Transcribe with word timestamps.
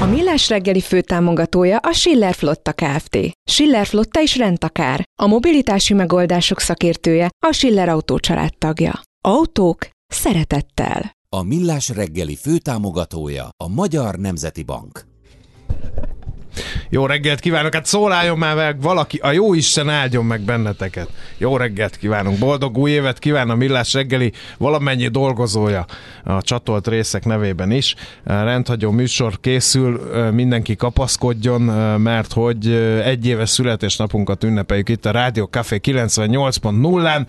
A 0.00 0.06
Millás 0.06 0.48
reggeli 0.48 0.80
főtámogatója 0.80 1.76
a 1.78 1.92
Schiller 1.92 2.34
Flotta 2.34 2.72
Kft. 2.72 3.18
Schiller 3.50 3.86
Flotta 3.86 4.20
is 4.20 4.36
rendtakár. 4.36 5.02
A 5.22 5.26
mobilitási 5.26 5.94
megoldások 5.94 6.60
szakértője 6.60 7.30
a 7.46 7.52
Schiller 7.52 7.88
Autó 7.88 8.18
tagja. 8.58 9.00
Autók 9.24 9.88
szeretettel. 10.06 11.10
A 11.28 11.42
Millás 11.42 11.88
reggeli 11.88 12.36
főtámogatója 12.36 13.48
a 13.64 13.68
Magyar 13.68 14.16
Nemzeti 14.16 14.62
Bank. 14.62 15.13
Jó 16.88 17.06
reggelt 17.06 17.40
kívánok, 17.40 17.74
hát 17.74 17.86
szóláljon 17.86 18.38
már 18.38 18.56
meg 18.56 18.80
valaki, 18.80 19.18
a 19.22 19.32
jó 19.32 19.54
Isten 19.54 19.88
áldjon 19.88 20.24
meg 20.24 20.40
benneteket. 20.40 21.08
Jó 21.38 21.56
reggelt 21.56 21.96
kívánunk, 21.96 22.38
boldog 22.38 22.78
új 22.78 22.90
évet 22.90 23.18
kíván 23.18 23.50
a 23.50 23.54
Millás 23.54 23.92
reggeli 23.92 24.32
valamennyi 24.58 25.08
dolgozója 25.08 25.86
a 26.24 26.42
csatolt 26.42 26.88
részek 26.88 27.24
nevében 27.24 27.70
is. 27.70 27.94
Rendhagyó 28.24 28.90
műsor 28.90 29.40
készül, 29.40 30.00
mindenki 30.32 30.76
kapaszkodjon, 30.76 31.60
mert 32.00 32.32
hogy 32.32 32.70
egy 33.04 33.26
éves 33.26 33.50
születésnapunkat 33.50 34.44
ünnepeljük 34.44 34.88
itt 34.88 35.06
a 35.06 35.10
Rádió 35.10 35.44
Café 35.44 35.80
98.0-án. 35.82 37.26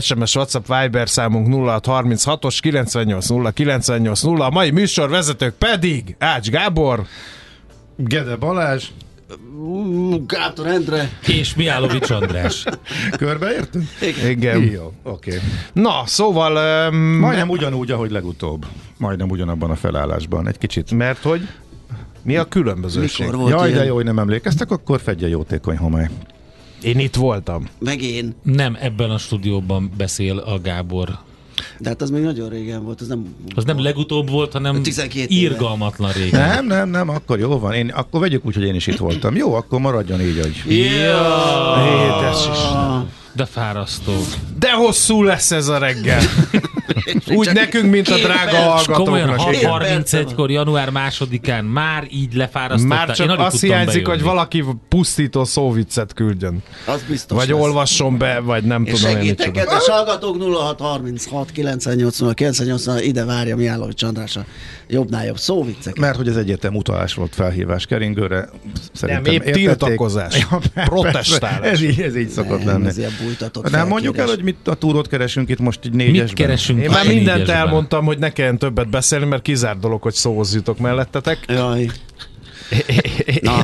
SMS 0.00 0.34
WhatsApp 0.34 0.66
Viber 0.66 1.08
számunk 1.08 1.46
0636-os 1.50 2.58
980 2.60 3.52
980. 3.52 4.40
A 4.40 4.50
mai 4.50 4.70
műsor 4.70 5.10
vezetők 5.10 5.54
pedig 5.54 6.16
Ács 6.18 6.50
Gábor, 6.50 7.06
Gede 8.04 8.36
Balázs. 8.36 8.88
Gátor 10.26 10.66
Endre. 10.66 11.10
És 11.26 11.54
Miálovics 11.54 12.10
András. 12.10 12.64
Körbeértünk? 13.16 13.88
Igen. 14.28 14.62
Jó, 14.62 14.92
oké. 15.02 15.34
Okay. 15.34 15.48
Na, 15.72 16.02
szóval... 16.06 16.88
Um, 16.88 16.96
Majdnem 16.96 17.48
ugyanúgy, 17.48 17.90
ahogy 17.90 18.10
legutóbb. 18.10 18.66
Majdnem 18.98 19.30
ugyanabban 19.30 19.70
a 19.70 19.76
felállásban. 19.76 20.48
Egy 20.48 20.58
kicsit. 20.58 20.90
Mert 20.90 21.22
hogy 21.22 21.48
mi 22.22 22.36
a 22.36 22.44
különbözőség? 22.44 23.26
Mikor 23.26 23.40
volt 23.40 23.52
Jaj, 23.52 23.68
ilyen? 23.68 23.80
de 23.80 23.86
jó, 23.86 23.94
hogy 23.94 24.04
nem 24.04 24.18
emlékeztek, 24.18 24.70
akkor 24.70 25.00
fedje 25.00 25.28
jótékony 25.28 25.76
homály. 25.76 26.08
Én 26.82 26.98
itt 26.98 27.14
voltam. 27.14 27.68
Meg 27.78 28.02
én. 28.02 28.34
Nem 28.42 28.76
ebben 28.80 29.10
a 29.10 29.18
stúdióban 29.18 29.90
beszél 29.96 30.38
a 30.38 30.60
Gábor. 30.60 31.18
De 31.78 31.88
hát 31.88 32.02
az 32.02 32.10
még 32.10 32.22
nagyon 32.22 32.48
régen 32.48 32.84
volt, 32.84 33.00
az 33.00 33.06
nem... 33.06 33.34
Az 33.54 33.64
nem 33.64 33.82
legutóbb 33.82 34.30
volt, 34.30 34.52
hanem 34.52 34.82
12 34.82 35.26
éve. 35.28 35.40
irgalmatlan 35.40 36.12
régen. 36.12 36.48
Nem, 36.48 36.66
nem, 36.66 36.88
nem, 36.88 37.08
akkor 37.08 37.38
jó 37.38 37.58
van. 37.58 37.72
Én, 37.72 37.88
akkor 37.88 38.20
vegyük 38.20 38.46
úgy, 38.46 38.54
hogy 38.54 38.64
én 38.64 38.74
is 38.74 38.86
itt 38.86 38.96
voltam. 38.96 39.36
Jó, 39.36 39.54
akkor 39.54 39.80
maradjon 39.80 40.20
így, 40.20 40.40
hogy... 40.42 40.72
Édes 40.72 42.46
is. 42.52 42.58
De 43.32 43.44
fárasztó. 43.44 44.12
De 44.58 44.72
hosszú 44.72 45.22
lesz 45.22 45.50
ez 45.50 45.68
a 45.68 45.78
reggel. 45.78 46.22
Úgy 47.28 47.52
nekünk, 47.52 47.90
mint 47.90 48.08
a 48.08 48.16
drága 48.16 48.56
hallgatóknak. 48.56 49.40
ha 49.40 49.52
igen. 49.52 49.70
31-kor, 50.04 50.50
január 50.50 50.90
másodikán 50.90 51.64
már 51.64 52.06
így 52.10 52.34
lefárasztottál. 52.34 52.98
Már 52.98 53.08
Én 53.08 53.14
csak 53.14 53.28
alig 53.28 53.40
azt 53.40 53.60
hiányzik, 53.60 53.94
hogy 53.94 54.04
bejönni. 54.04 54.22
valaki 54.28 54.64
pusztító 54.88 55.44
szóviccet 55.44 56.12
küldjön. 56.14 56.62
Az 56.86 57.02
biztos 57.08 57.38
Vagy 57.38 57.48
lesz. 57.48 57.58
olvasson 57.60 58.18
be, 58.18 58.38
vagy 58.40 58.64
nem 58.64 58.84
És 58.84 58.92
tudom 58.92 59.10
én 59.10 59.16
segítek, 59.16 59.50
kedves 59.50 59.88
hallgatók, 59.88 60.42
0636 60.42 61.50
980 61.50 62.34
980 62.34 63.02
ide 63.02 63.24
várja 63.24 63.56
Miálovics 63.56 64.02
András 64.02 64.36
a 64.36 64.44
jobbnál 64.88 65.26
jobb 65.26 65.38
szóvicceket. 65.38 65.98
Mert 65.98 66.16
hogy 66.16 66.28
ez 66.28 66.36
egyértelmű 66.36 66.76
utalás 66.76 67.14
volt 67.14 67.34
felhívás 67.34 67.86
keringőre. 67.86 68.48
Szerintem 68.92 69.24
épp 69.24 69.32
értették. 69.32 69.54
tiltakozás. 69.54 70.46
Protestálás. 70.74 71.70
Ez 71.72 71.82
így, 71.82 72.00
ez 72.00 72.16
így 72.16 72.28
szokott 72.28 72.58
Nem, 72.58 72.66
lenni. 72.66 72.86
ez 72.86 72.98
ilyen 72.98 73.12
bújtatott 73.22 73.70
Nem 73.70 73.88
mondjuk 73.88 74.18
el, 74.18 74.26
hogy 74.26 74.42
mit 74.42 74.56
a 74.68 74.74
túrót 74.74 75.08
keresünk 75.08 75.48
itt 75.48 75.58
most 75.58 75.80
így 75.86 75.92
négyesben. 75.92 76.24
Mit 76.24 76.32
keresünk? 76.34 76.79
Én 76.80 76.90
már 76.90 77.06
mindent 77.06 77.48
elmondtam, 77.48 78.04
hogy 78.04 78.18
ne 78.18 78.30
kelljen 78.32 78.58
többet 78.58 78.88
beszélni, 78.88 79.24
mert 79.24 79.42
kizár 79.42 79.78
dolog, 79.78 80.02
hogy 80.02 80.14
szóhoz 80.14 80.54
jutok 80.54 80.78
mellettetek. 80.78 81.38
Jaj, 81.48 81.90
Na. 83.42 83.62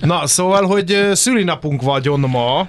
Na, 0.00 0.26
szóval, 0.26 0.66
hogy 0.66 1.08
szülinapunk 1.12 1.82
vagyon 1.82 2.20
ma, 2.20 2.68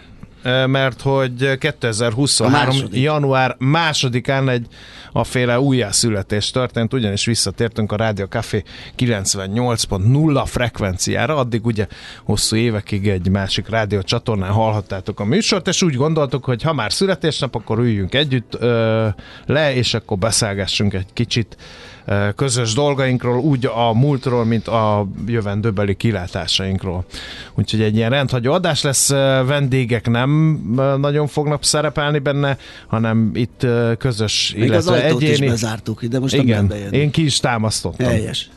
mert 0.68 1.02
hogy 1.02 1.58
2023. 1.58 2.54
A 2.54 2.58
második. 2.58 3.02
január 3.02 3.56
másodikán 3.60 4.50
egy 4.50 4.68
a 5.14 5.24
féle 5.24 5.60
újjászületés 5.60 6.52
történt, 6.52 6.94
ugyanis 6.94 7.26
visszatértünk 7.26 7.92
a 7.92 7.96
Rádió 7.96 8.26
Café 8.26 8.64
98.0 8.98 10.44
frekvenciára, 10.46 11.36
addig 11.36 11.66
ugye 11.66 11.88
hosszú 12.24 12.56
évekig 12.56 13.08
egy 13.08 13.30
másik 13.30 13.70
rádió 13.70 14.02
csatornán 14.02 14.52
hallhattátok 14.52 15.20
a 15.20 15.26
műsort, 15.26 15.68
és 15.68 15.82
úgy 15.82 15.96
gondoltuk, 15.96 16.46
hogy 16.46 16.62
ha 16.62 16.74
már 16.74 16.94
születésnap, 16.94 17.56
akkor 17.56 17.80
üljünk 17.80 18.14
együtt 18.14 18.56
ö, 18.60 19.08
le, 19.46 19.76
és 19.76 19.94
akkor 19.94 20.18
beszélgessünk 20.18 20.94
egy 20.94 21.14
kicsit 21.14 21.58
ö, 22.06 22.30
közös 22.36 22.74
dolgainkról, 22.74 23.38
úgy 23.38 23.66
a 23.66 23.94
múltról, 23.94 24.46
mint 24.46 24.68
a 24.68 25.08
jövendőbeli 25.28 25.96
kilátásainkról. 25.96 27.06
Úgyhogy 27.54 27.82
egy 27.82 27.96
ilyen 27.96 28.10
rendhagyó 28.10 28.54
adás 28.54 28.82
lesz, 28.82 29.10
vendégek 29.46 30.08
nem 30.08 30.30
ö, 30.78 30.98
nagyon 30.98 31.28
fognak 31.28 31.64
szerepelni 31.64 32.20
benne, 32.20 32.58
hanem 32.88 33.32
itt 33.34 33.66
közös, 33.98 34.54
még 34.58 34.72
az 34.72 34.86
illetve 34.86 35.16
is 35.22 35.30
egyéni. 35.30 35.48
bezártuk, 35.52 36.04
de 36.04 36.20
most 36.20 36.36
nem 36.36 36.46
Igen, 36.46 36.68
bejönni. 36.68 36.98
én 36.98 37.12
ki 37.12 37.24
is 37.26 37.40
támasztottam. 37.40 38.08
Helyes. 38.08 38.50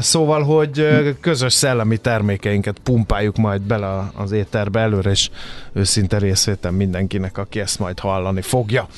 Szóval, 0.00 0.42
hogy 0.42 0.86
közös 1.20 1.52
szellemi 1.52 1.96
termékeinket 1.96 2.78
pumpáljuk 2.82 3.36
majd 3.36 3.62
bele 3.62 4.10
az 4.14 4.32
étterbe 4.32 4.80
előre, 4.80 5.10
és 5.10 5.30
őszinte 5.72 6.18
részvétel 6.18 6.70
mindenkinek, 6.70 7.38
aki 7.38 7.60
ezt 7.60 7.78
majd 7.78 7.98
hallani 7.98 8.40
fogja. 8.42 8.88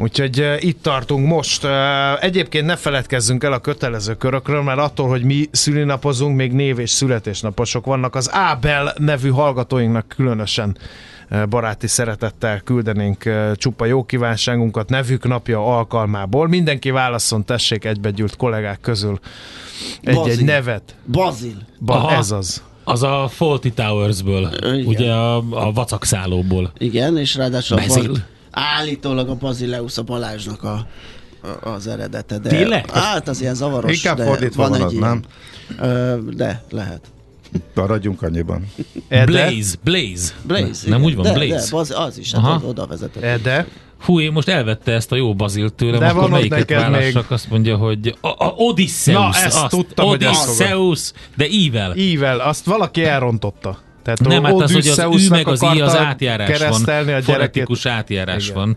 Úgyhogy 0.00 0.40
uh, 0.40 0.64
itt 0.64 0.82
tartunk 0.82 1.26
most. 1.26 1.64
Uh, 1.64 1.70
egyébként 2.24 2.66
ne 2.66 2.76
feledkezzünk 2.76 3.44
el 3.44 3.52
a 3.52 3.58
kötelező 3.58 4.14
körökről, 4.14 4.62
mert 4.62 4.78
attól, 4.78 5.08
hogy 5.08 5.22
mi 5.22 5.48
szülinapozunk, 5.50 6.36
még 6.36 6.52
név 6.52 6.78
és 6.78 6.90
születésnaposok 6.90 7.84
vannak. 7.84 8.14
Az 8.14 8.32
Ábel 8.32 8.94
nevű 8.98 9.28
hallgatóinknak 9.28 10.08
különösen 10.08 10.76
uh, 11.30 11.46
baráti 11.46 11.86
szeretettel 11.86 12.60
küldenénk 12.60 13.30
csupa 13.54 13.84
jó 13.84 14.04
kívánságunkat 14.04 14.88
nevük 14.88 15.28
napja 15.28 15.76
alkalmából. 15.76 16.48
Mindenki 16.48 16.90
válasszon, 16.90 17.44
tessék 17.44 17.84
egybegyűlt 17.84 18.36
kollégák 18.36 18.80
közül 18.80 19.18
egy-egy 20.00 20.14
Bazil. 20.14 20.44
nevet. 20.44 20.94
Bazil. 21.06 21.56
Ba, 21.78 21.94
Aha. 21.94 22.12
ez 22.12 22.30
az. 22.30 22.62
Az 22.84 23.02
a 23.02 23.28
Faulty 23.32 23.68
Towers-ből, 23.74 24.50
Igen. 24.62 24.86
ugye 24.86 25.12
a, 25.12 25.36
a 25.50 25.72
vacakszállóból. 25.72 26.72
Igen, 26.78 27.18
és 27.18 27.34
ráadásul 27.34 27.78
a 27.78 27.80
Bazil. 27.80 28.06
Baz- 28.08 28.22
állítólag 28.50 29.28
a 29.28 29.34
Bazileus 29.34 29.98
a 29.98 30.02
Balázsnak 30.02 30.62
a, 30.62 30.86
a, 31.62 31.68
az 31.68 31.86
eredete. 31.86 32.38
De, 32.38 32.48
Tényleg? 32.48 32.90
Hát 32.90 33.28
az 33.28 33.40
ilyen 33.40 33.54
zavaros, 33.54 33.92
Inkább 33.96 34.16
de 34.16 34.24
fordítva 34.24 34.68
van 34.68 34.78
van 34.78 34.88
egy 34.88 34.98
nem? 34.98 35.22
Ö, 35.80 36.16
de, 36.30 36.62
lehet. 36.70 37.00
Maradjunk 37.74 38.22
annyiban. 38.22 38.66
Ede, 39.08 39.24
Blaze, 39.24 39.74
Blaze. 39.84 40.32
Blaze. 40.42 40.88
Nem 40.88 41.02
úgy 41.02 41.14
van, 41.14 41.24
de, 41.24 41.32
Blaze? 41.32 41.70
De, 41.70 41.76
az, 41.76 41.90
az 41.96 42.18
is, 42.18 42.32
hát 42.32 42.42
Aha. 42.44 42.54
oda, 42.56 42.66
oda 42.66 42.86
vezetett. 42.86 43.22
Ede, 43.22 43.66
Hú, 44.00 44.20
én 44.20 44.32
most 44.32 44.48
elvette 44.48 44.92
ezt 44.92 45.12
a 45.12 45.16
jó 45.16 45.34
bazilt 45.34 45.74
tőlem, 45.74 46.00
De 46.00 46.06
akkor 46.06 46.20
van 46.20 46.30
melyiket 46.30 46.70
válassak? 46.70 47.22
még. 47.22 47.32
Azt 47.32 47.50
mondja, 47.50 47.76
hogy 47.76 48.16
a, 48.20 48.28
a 48.28 48.54
Odysseus. 48.56 49.18
Na, 49.18 49.30
ezt 49.44 49.56
azt, 49.56 49.68
tudtam, 49.68 50.08
hogy 50.08 50.22
ezt. 50.22 50.48
Odysseus, 50.48 51.12
de 51.36 51.48
ível. 51.48 51.96
ível, 51.96 52.40
azt 52.40 52.64
valaki 52.64 53.04
elrontotta. 53.04 53.78
Tehát 54.02 54.20
Nem, 54.20 54.44
hát 54.44 54.60
az, 54.60 54.72
hogy 54.72 54.88
az 54.88 54.98
ő 54.98 55.28
meg 55.28 55.48
az 55.48 55.62
i 55.74 55.80
az 55.80 55.96
átjárás 55.96 56.58
van. 56.58 56.82
a. 56.84 57.22
Fonetikus 57.22 57.86
átjárás 57.86 58.44
Igen. 58.44 58.54
van. 58.56 58.76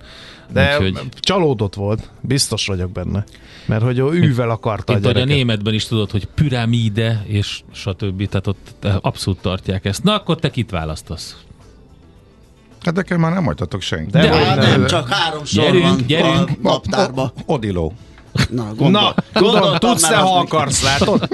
De 0.54 0.78
Úgyhogy, 0.78 1.00
csalódott 1.20 1.74
volt, 1.74 2.10
biztos 2.22 2.68
vagyok 2.68 2.92
benne. 2.92 3.24
Mert 3.66 3.82
hogy 3.84 4.00
ő 4.00 4.04
ővel 4.04 4.50
akarta 4.50 4.94
a 4.94 4.96
mint 4.96 5.06
hogy 5.06 5.22
a 5.22 5.26
németben 5.26 5.74
is 5.74 5.86
tudod, 5.88 6.12
hogy 6.12 6.26
pyramide, 6.26 7.24
és 7.28 7.62
stb. 7.74 8.28
Tehát 8.30 8.48
ott 8.48 8.86
abszolút 9.02 9.40
tartják 9.42 9.86
ezt. 9.86 10.04
Na, 10.04 10.14
akkor 10.16 10.36
te 10.40 10.50
kit 10.50 10.70
választasz? 10.72 11.36
Hát 12.82 12.96
nekem 12.96 13.20
már 13.20 13.34
nem 13.34 13.44
hagytatok 13.46 13.82
senki. 13.82 14.12
De 14.12 14.22
De, 14.22 14.30
hogy 14.30 14.58
nem, 14.64 14.82
de- 14.82 14.88
csak 14.88 15.10
három 15.10 15.46
sor 15.46 15.64
Gyerünk, 15.64 15.84
van 15.84 16.04
gyerünk. 16.08 16.50
a 16.50 16.54
naptárba. 16.62 17.34
Odiló. 17.46 17.94
Na, 18.50 18.64
gondol, 18.76 18.90
Na, 19.02 19.14
tudom, 19.34 19.52
gondoltam 19.52 19.90
tudsz 19.90 20.02
már 20.02 20.12
te, 20.12 20.18
az 20.18 20.30
ha 20.30 20.38
akarsz, 20.40 20.84
látod? 20.84 21.28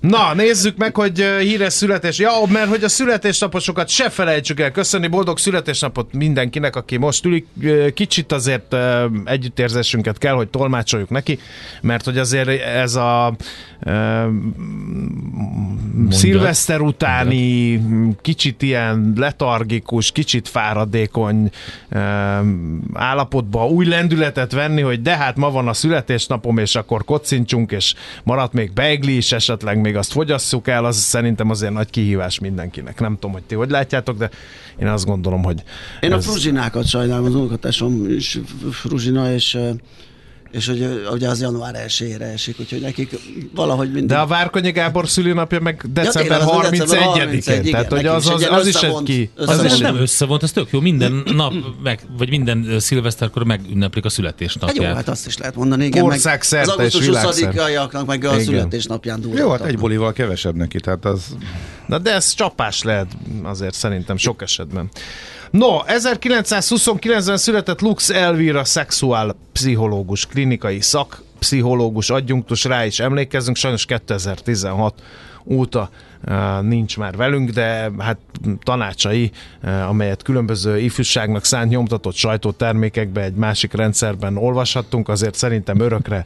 Na, 0.00 0.34
nézzük 0.34 0.76
meg, 0.76 0.94
hogy 0.94 1.24
híres 1.40 1.72
születés. 1.72 2.18
Ja, 2.18 2.30
mert 2.48 2.68
hogy 2.68 2.84
a 2.84 2.88
születésnaposokat 2.88 3.88
se 3.88 4.10
felejtsük 4.10 4.60
el 4.60 4.70
köszönni. 4.70 5.06
Boldog 5.06 5.38
születésnapot 5.38 6.12
mindenkinek, 6.12 6.76
aki 6.76 6.96
most 6.96 7.24
ülik. 7.24 7.46
Kicsit 7.94 8.32
azért 8.32 8.76
együttérzésünket 9.24 10.18
kell, 10.18 10.34
hogy 10.34 10.48
tolmácsoljuk 10.48 11.10
neki, 11.10 11.38
mert 11.80 12.04
hogy 12.04 12.18
azért 12.18 12.48
ez 12.62 12.94
a 12.94 13.36
ö, 13.80 14.26
szilveszter 16.10 16.80
utáni 16.80 17.80
kicsit 18.22 18.62
ilyen 18.62 19.12
letargikus, 19.16 20.12
kicsit 20.12 20.48
fáradékony 20.48 21.50
állapotba 22.92 23.66
új 23.66 23.86
lendületet 23.86 24.52
venni, 24.52 24.80
hogy 24.80 25.02
de 25.02 25.16
hát 25.16 25.36
ma 25.36 25.50
van 25.50 25.68
a 25.68 25.72
születésnapom, 25.72 26.58
és 26.58 26.74
akkor 26.74 27.04
kocincsunk, 27.04 27.72
és 27.72 27.94
maradt 28.22 28.52
még 28.52 28.72
beigli 28.72 29.16
is, 29.16 29.32
esetleg 29.32 29.57
még 29.62 29.96
azt 29.96 30.12
fogyasszuk 30.12 30.68
el, 30.68 30.84
az 30.84 30.96
szerintem 30.96 31.50
azért 31.50 31.72
nagy 31.72 31.90
kihívás 31.90 32.38
mindenkinek. 32.38 33.00
Nem 33.00 33.14
tudom, 33.14 33.32
hogy 33.32 33.42
ti 33.42 33.54
hogy 33.54 33.70
látjátok, 33.70 34.18
de 34.18 34.30
én 34.80 34.86
azt 34.88 35.04
gondolom, 35.04 35.42
hogy 35.42 35.62
Én 36.00 36.12
a 36.12 36.16
ez- 36.16 36.24
fruzsinákat 36.24 36.86
sajnálom, 36.86 37.24
az 37.24 37.34
unokatásom 37.34 38.08
is 38.10 38.38
fruzsina, 38.70 39.32
és, 39.32 39.58
és 40.50 40.66
hogy 40.66 41.08
ugye 41.12 41.28
az 41.28 41.40
január 41.40 41.84
1-ére 41.86 42.20
esik, 42.20 42.60
úgyhogy 42.60 42.80
nekik 42.80 43.18
valahogy 43.54 43.86
mindig... 43.86 44.08
de 44.08 44.16
a 44.16 44.26
Várkonyi 44.26 44.70
Gábor 44.70 45.08
szülinapja 45.08 45.60
meg 45.60 45.84
december 45.92 46.38
december 46.38 46.70
31-én, 46.72 47.32
igen, 47.32 47.62
tehát 47.70 47.92
hogy 47.92 48.06
az, 48.06 48.24
is 48.24 48.30
az, 48.30 48.46
az, 48.50 48.66
is 48.66 48.74
egy 48.74 49.02
ki. 49.04 49.30
Az, 49.36 49.64
ez 49.64 49.78
nem 49.78 49.96
összevont, 49.96 50.42
ez 50.42 50.52
tök 50.52 50.68
jó. 50.70 50.80
Minden 50.80 51.22
nap, 51.34 51.54
meg, 51.82 52.00
vagy 52.18 52.28
minden 52.28 52.76
szilveszterkor 52.78 53.44
megünneplik 53.44 54.04
a 54.04 54.08
Hát 54.08 54.16
jó, 54.18 54.24
születésnapját. 54.24 54.94
hát 54.94 55.08
azt 55.08 55.26
is 55.26 55.36
lehet 55.38 55.54
mondani, 55.54 55.84
igen. 55.84 56.04
Ország 56.04 56.32
meg 56.32 56.42
szerte 56.42 56.72
az 56.72 56.78
augusztus 56.78 57.00
és 57.00 57.06
világszerte. 57.06 57.62
20-aiaknak 57.62 58.06
meg 58.06 58.24
a 58.24 58.32
Igen. 58.32 58.44
születésnapján 58.44 59.20
durva. 59.20 59.38
Jó, 59.38 59.50
hát 59.50 59.64
egy 59.64 59.78
bolival 59.78 60.12
kevesebb 60.12 60.54
neki, 60.54 60.80
tehát 60.80 61.04
az... 61.04 61.36
Na 61.86 61.98
de 61.98 62.12
ez 62.14 62.34
csapás 62.34 62.82
lehet 62.82 63.06
azért 63.42 63.74
szerintem 63.74 64.16
sok 64.16 64.42
esetben. 64.42 64.88
No, 65.50 65.78
1929-ben 65.86 67.36
született 67.36 67.80
Lux 67.80 68.10
Elvira 68.10 68.64
szexuál 68.64 69.36
pszichológus, 69.58 70.26
klinikai 70.26 70.80
szakpszichológus, 70.80 72.10
adjunktus, 72.10 72.64
rá 72.64 72.86
is 72.86 73.00
emlékezzünk, 73.00 73.56
sajnos 73.56 73.84
2016 73.84 75.02
óta 75.44 75.90
nincs 76.60 76.98
már 76.98 77.16
velünk, 77.16 77.50
de 77.50 77.90
hát 77.98 78.18
tanácsai, 78.62 79.30
amelyet 79.88 80.22
különböző 80.22 80.78
ifjúságnak 80.78 81.44
szánt 81.44 81.70
nyomtatott 81.70 82.14
sajtótermékekbe 82.14 83.22
egy 83.22 83.34
másik 83.34 83.72
rendszerben 83.72 84.36
olvashattunk, 84.36 85.08
azért 85.08 85.34
szerintem 85.34 85.80
örökre 85.80 86.24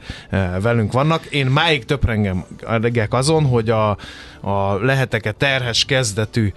velünk 0.61 0.93
vannak. 0.93 1.25
Én 1.25 1.47
máig 1.47 1.85
töprengek 1.85 3.13
azon, 3.13 3.45
hogy 3.45 3.71
a, 3.71 3.97
a 4.41 4.75
leheteke 4.75 5.33
terhes 5.33 5.85
kezdetű 5.85 6.53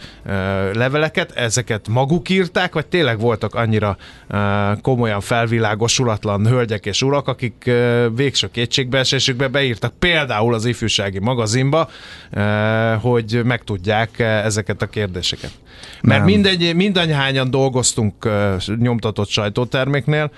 leveleket, 0.74 1.32
ezeket 1.32 1.88
maguk 1.88 2.30
írták, 2.30 2.74
vagy 2.74 2.86
tényleg 2.86 3.20
voltak 3.20 3.56
annyira 3.56 3.98
komolyan 4.82 5.22
felvilágosulatlan 5.22 6.48
hölgyek 6.48 6.86
és 6.86 7.02
urak, 7.02 7.28
akik 7.28 7.72
végső 8.16 8.50
kétségbeesésükbe 8.52 9.48
beírtak 9.48 9.94
például 10.00 10.54
az 10.54 10.66
ifjúsági 10.66 11.20
magazinba, 11.20 11.90
uh, 12.32 12.42
hogy 13.32 13.44
megtudják 13.44 14.10
uh, 14.20 14.26
ezeket 14.26 14.82
a 14.82 14.86
kérdéseket. 14.86 15.52
Mert 16.02 16.20
Nem. 16.20 16.30
mindegy, 16.30 16.76
mindannyihányan 16.76 17.50
dolgoztunk 17.50 18.26
uh, 18.26 18.76
nyomtatott 18.78 19.30
sajtóterméknél, 19.30 20.32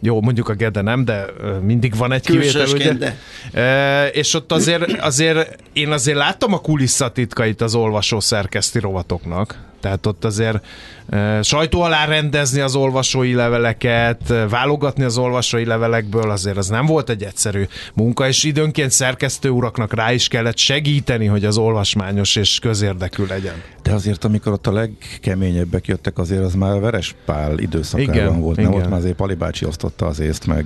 jó, 0.00 0.20
mondjuk 0.20 0.48
a 0.48 0.54
Gede 0.54 0.80
nem, 0.80 1.04
de 1.04 1.26
ö, 1.40 1.58
mindig 1.58 1.96
van 1.96 2.12
egy 2.12 2.26
kivétel, 2.26 2.66
ugye? 2.66 2.88
Külsősként, 2.88 3.14
E, 3.52 4.06
és 4.06 4.34
ott 4.34 4.52
azért, 4.52 5.00
azért 5.00 5.56
én 5.72 5.90
azért 5.90 6.16
láttam 6.16 6.52
a 6.52 6.58
kulisszatitkait 6.58 7.60
az 7.60 7.74
olvasó 7.74 8.20
szerkeszti 8.20 8.78
rovatoknak. 8.78 9.58
Tehát 9.80 10.06
ott 10.06 10.24
azért 10.24 10.66
e, 11.08 11.42
sajtó 11.42 11.80
alá 11.80 12.04
rendezni 12.04 12.60
az 12.60 12.74
olvasói 12.74 13.34
leveleket, 13.34 14.30
e, 14.30 14.48
válogatni 14.48 15.04
az 15.04 15.18
olvasói 15.18 15.64
levelekből, 15.64 16.30
azért 16.30 16.56
az 16.56 16.68
nem 16.68 16.86
volt 16.86 17.10
egy 17.10 17.22
egyszerű 17.22 17.66
munka, 17.94 18.28
és 18.28 18.44
időnként 18.44 18.90
szerkesztő 18.90 19.48
uraknak 19.48 19.94
rá 19.94 20.12
is 20.12 20.28
kellett 20.28 20.56
segíteni, 20.58 21.26
hogy 21.26 21.44
az 21.44 21.56
olvasmányos 21.56 22.36
és 22.36 22.58
közérdekű 22.58 23.24
legyen. 23.28 23.62
De 23.82 23.92
azért, 23.92 24.24
amikor 24.24 24.52
ott 24.52 24.66
a 24.66 24.72
legkeményebbek 24.72 25.86
jöttek, 25.86 26.18
azért 26.18 26.42
az 26.42 26.54
már 26.54 26.80
Veres 26.80 27.14
Pál 27.24 27.58
időszakában 27.58 28.14
Igen, 28.14 28.40
volt. 28.40 28.56
Nem 28.56 28.70
igen. 28.70 28.82
ott 28.82 28.88
már 28.88 28.98
azért 28.98 29.14
Pali 29.14 29.34
bácsi 29.34 29.64
osztotta 29.64 30.06
az 30.06 30.20
észt, 30.20 30.46
meg 30.46 30.64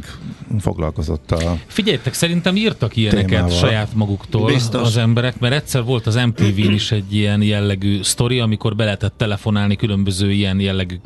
foglalkozott 0.61 1.31
a... 1.31 1.59
Figyeljetek, 1.67 2.15
szerintem 2.15 2.57
írtak 2.57 2.97
ilyeneket 2.97 3.29
Témával. 3.29 3.51
saját 3.57 3.95
maguktól 3.95 4.47
Biztos. 4.47 4.81
az 4.81 4.97
emberek, 4.97 5.39
mert 5.39 5.55
egyszer 5.55 5.83
volt 5.83 6.07
az 6.07 6.15
MTV-n 6.15 6.73
is 6.73 6.93
egy 6.93 7.15
ilyen 7.15 7.43
jellegű 7.43 8.03
sztori, 8.03 8.41
amikor 8.41 8.77
be 8.77 8.85
lehetett 9.03 9.19
telefonálni 9.19 9.77
különböző 9.77 10.33
ilyen 10.33 10.61
jellegű 10.61 11.01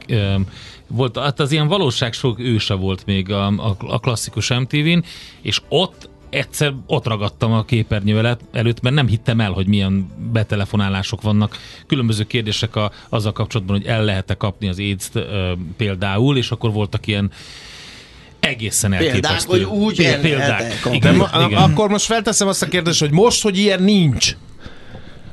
volt, 0.86 1.18
hát 1.18 1.40
az 1.40 1.52
ilyen 1.52 1.68
valóságsok 1.68 2.38
őse 2.40 2.74
volt 2.74 3.06
még 3.06 3.30
a, 3.30 3.46
a, 3.46 3.76
a 3.78 4.00
klasszikus 4.00 4.48
MTV-n, 4.50 5.04
és 5.42 5.60
ott 5.68 6.08
egyszer 6.30 6.74
ott 6.86 7.06
ragadtam 7.06 7.52
a 7.52 7.64
képernyő 7.64 8.36
előtt, 8.52 8.80
mert 8.80 8.94
nem 8.94 9.06
hittem 9.06 9.40
el, 9.40 9.50
hogy 9.50 9.66
milyen 9.66 10.10
betelefonálások 10.32 11.22
vannak. 11.22 11.58
Különböző 11.86 12.24
kérdések 12.24 12.76
a, 12.76 12.90
azzal 13.08 13.32
kapcsolatban, 13.32 13.76
hogy 13.76 13.86
el 13.86 14.04
lehet-e 14.04 14.34
kapni 14.34 14.68
az 14.68 14.78
aids 14.78 15.10
például, 15.76 16.36
és 16.36 16.50
akkor 16.50 16.72
voltak 16.72 17.06
ilyen 17.06 17.30
egészen 18.40 18.90
Példák, 18.90 19.08
elképesztő. 19.08 19.62
hogy 19.62 19.78
úgy 19.78 19.96
példák. 20.20 20.80
kapni. 20.80 20.96
Igen, 20.96 21.14
igen. 21.14 21.62
akkor 21.62 21.88
most 21.88 22.04
felteszem 22.04 22.48
azt 22.48 22.62
a 22.62 22.68
kérdést, 22.68 23.00
hogy 23.00 23.10
most, 23.10 23.42
hogy 23.42 23.58
ilyen 23.58 23.82
nincs, 23.82 24.36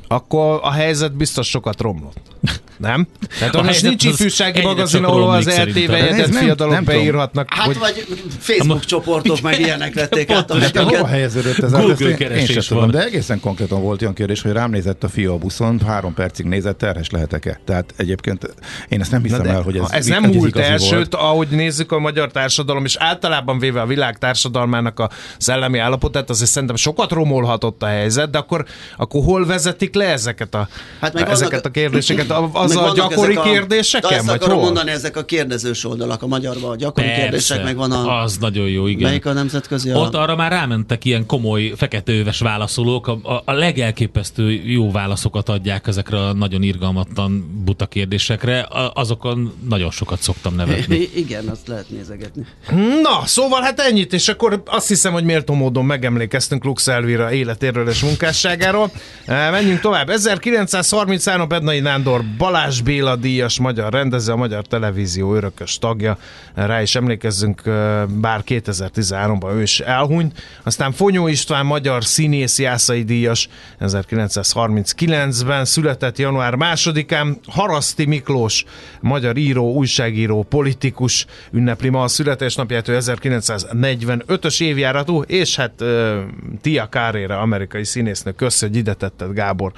akkor 0.08 0.60
a 0.62 0.70
helyzet 0.70 1.16
biztos 1.16 1.48
sokat 1.48 1.80
romlott. 1.80 2.33
Nem? 2.76 3.06
Tehát 3.38 3.62
most 3.62 3.82
nincs 3.82 4.04
ifjúsági 4.04 4.60
magazin, 4.60 5.04
ahol 5.04 5.30
az 5.30 5.44
nem- 5.44 6.32
fiatalok 6.32 6.72
nem 6.72 6.84
beírhatnak. 6.84 7.48
Hát 7.54 7.66
hogy 7.66 7.78
vagy 7.78 8.06
Facebook 8.38 8.84
csoportok, 8.84 9.40
meg 9.40 9.60
ilyenek 9.60 9.94
vették 9.94 10.30
át 10.30 10.50
a 10.50 10.58
De 10.58 10.70
te 10.70 10.82
hova 10.82 11.06
helyeződött 11.06 11.58
ez? 11.58 11.70
Google 11.70 11.92
Ezt 11.92 12.00
én, 12.00 12.16
keresés 12.16 12.50
sem 12.50 12.62
tudom, 12.62 12.82
van. 12.82 12.90
de 12.90 13.04
egészen 13.04 13.40
konkrétan 13.40 13.82
volt 13.82 14.02
olyan 14.02 14.14
kérdés, 14.14 14.42
hogy 14.42 14.52
rám 14.52 14.70
nézett 14.70 15.04
a 15.04 15.08
fiú 15.08 15.32
a 15.32 15.36
buszon, 15.36 15.80
három 15.86 16.14
percig 16.14 16.46
nézett, 16.46 16.78
terhes 16.78 17.10
lehetek-e? 17.10 17.60
Tehát 17.64 17.94
egyébként 17.96 18.54
én 18.88 19.00
ezt 19.00 19.10
nem 19.10 19.22
hiszem 19.22 19.46
el, 19.46 19.62
hogy 19.62 19.76
ez, 19.76 19.90
ez 19.90 20.06
nem 20.06 20.22
múlt 20.22 20.56
el, 20.58 20.78
sőt, 20.78 21.14
ahogy 21.14 21.48
nézzük 21.48 21.92
a 21.92 21.98
magyar 21.98 22.30
társadalom, 22.30 22.84
és 22.84 22.96
általában 22.98 23.58
véve 23.58 23.80
a 23.80 23.86
világ 23.86 24.18
társadalmának 24.18 25.00
a 25.00 25.10
szellemi 25.38 25.78
állapotát, 25.78 26.30
azért 26.30 26.50
szerintem 26.50 26.76
sokat 26.76 27.12
romolhatott 27.12 27.82
a 27.82 27.86
helyzet, 27.86 28.30
de 28.30 28.38
akkor, 28.38 28.64
akkor 28.96 29.22
hol 29.24 29.46
vezetik 29.46 29.94
le 29.94 30.04
ezeket 30.04 30.54
a, 30.54 30.68
Hát 31.00 31.14
ezeket 31.20 31.66
a 31.66 31.70
kérdéseket? 31.70 32.30
A- 32.30 32.50
Az 32.64 32.74
Meg 32.74 32.84
a 32.84 32.92
gyakori 32.94 33.34
a- 33.34 33.42
kérdéseken? 33.42 34.10
De 34.10 34.16
ezt 34.16 34.26
Vagy 34.26 34.34
akarom 34.34 34.56
hol? 34.56 34.64
mondani, 34.64 34.90
ezek 34.90 35.16
a 35.16 35.24
kérdezős 35.24 35.84
oldalak 35.84 36.22
a 36.22 36.26
magyarban, 36.26 36.70
a 36.70 36.76
gyakori 36.76 37.06
Persze, 37.06 37.20
kérdések, 37.22 37.64
meg 37.64 37.76
van 37.76 37.92
a... 37.92 38.22
Az 38.22 38.36
nagyon 38.38 38.68
jó, 38.68 38.86
igen. 38.86 39.02
Melyik 39.08 39.26
a 39.26 39.32
nemzetközi? 39.32 39.90
A... 39.90 39.96
Ott 39.98 40.14
arra 40.14 40.36
már 40.36 40.50
rámentek 40.50 41.04
ilyen 41.04 41.26
komoly, 41.26 41.72
feketeöves 41.76 42.38
válaszolók, 42.38 43.06
a, 43.06 43.18
a, 43.22 43.42
a 43.44 43.52
legelképesztő 43.52 44.50
jó 44.52 44.90
válaszokat 44.90 45.48
adják 45.48 45.86
ezekre 45.86 46.18
a 46.26 46.32
nagyon 46.32 46.62
irgalmatlan 46.62 47.62
buta 47.64 47.86
kérdésekre. 47.86 48.60
A, 48.60 48.92
azokon 48.94 49.52
nagyon 49.68 49.90
sokat 49.90 50.22
szoktam 50.22 50.54
nevetni. 50.54 50.96
I- 50.96 51.10
Igen, 51.24 51.48
azt 51.48 51.68
lehet 51.68 51.90
nézegetni. 51.90 52.46
Na, 53.02 53.22
szóval 53.26 53.62
hát 53.62 53.80
ennyit, 53.80 54.12
és 54.12 54.28
akkor 54.28 54.62
azt 54.66 54.88
hiszem, 54.88 55.12
hogy 55.12 55.24
méltó 55.24 55.54
módon 55.54 55.84
megemlékeztünk 55.84 56.64
Lux 56.64 56.88
Elvira 56.88 57.32
életéről 57.32 57.88
és 57.88 58.00
munkásságáról. 58.00 58.90
Menjünk 59.26 59.80
tovább. 59.80 60.10
1933 60.10 61.48
Bednai 61.48 61.80
Nándor 61.80 62.24
baleset 62.38 62.53
Balázs 62.54 62.80
Béla 62.80 63.16
díjas 63.16 63.58
magyar 63.58 63.92
rendező, 63.92 64.32
a 64.32 64.36
Magyar 64.36 64.66
Televízió 64.66 65.34
örökös 65.34 65.78
tagja. 65.78 66.18
Rá 66.54 66.82
is 66.82 66.94
emlékezzünk, 66.94 67.62
bár 68.08 68.42
2013-ban 68.46 69.54
ő 69.54 69.62
is 69.62 69.80
elhunyt. 69.80 70.42
Aztán 70.62 70.92
Fonyó 70.92 71.26
István, 71.26 71.66
magyar 71.66 72.04
színész, 72.04 72.58
jászai 72.58 73.02
díjas, 73.02 73.48
1939-ben 73.80 75.64
született 75.64 76.18
január 76.18 76.54
2-án. 76.58 77.36
Haraszti 77.46 78.04
Miklós, 78.04 78.64
magyar 79.00 79.36
író, 79.36 79.72
újságíró, 79.72 80.42
politikus 80.42 81.26
ünnepli 81.50 81.88
ma 81.88 82.02
a 82.02 82.08
születésnapját, 82.08 82.88
ő 82.88 82.98
1945-ös 83.00 84.62
évjáratú, 84.62 85.22
és 85.22 85.56
hát 85.56 85.84
Tia 86.60 86.86
Kárére, 86.86 87.36
amerikai 87.36 87.84
színésznő, 87.84 88.32
kösz, 88.32 88.60
hogy 88.60 88.76
ide 88.76 88.94
tetted, 88.94 89.32
Gábor. 89.32 89.72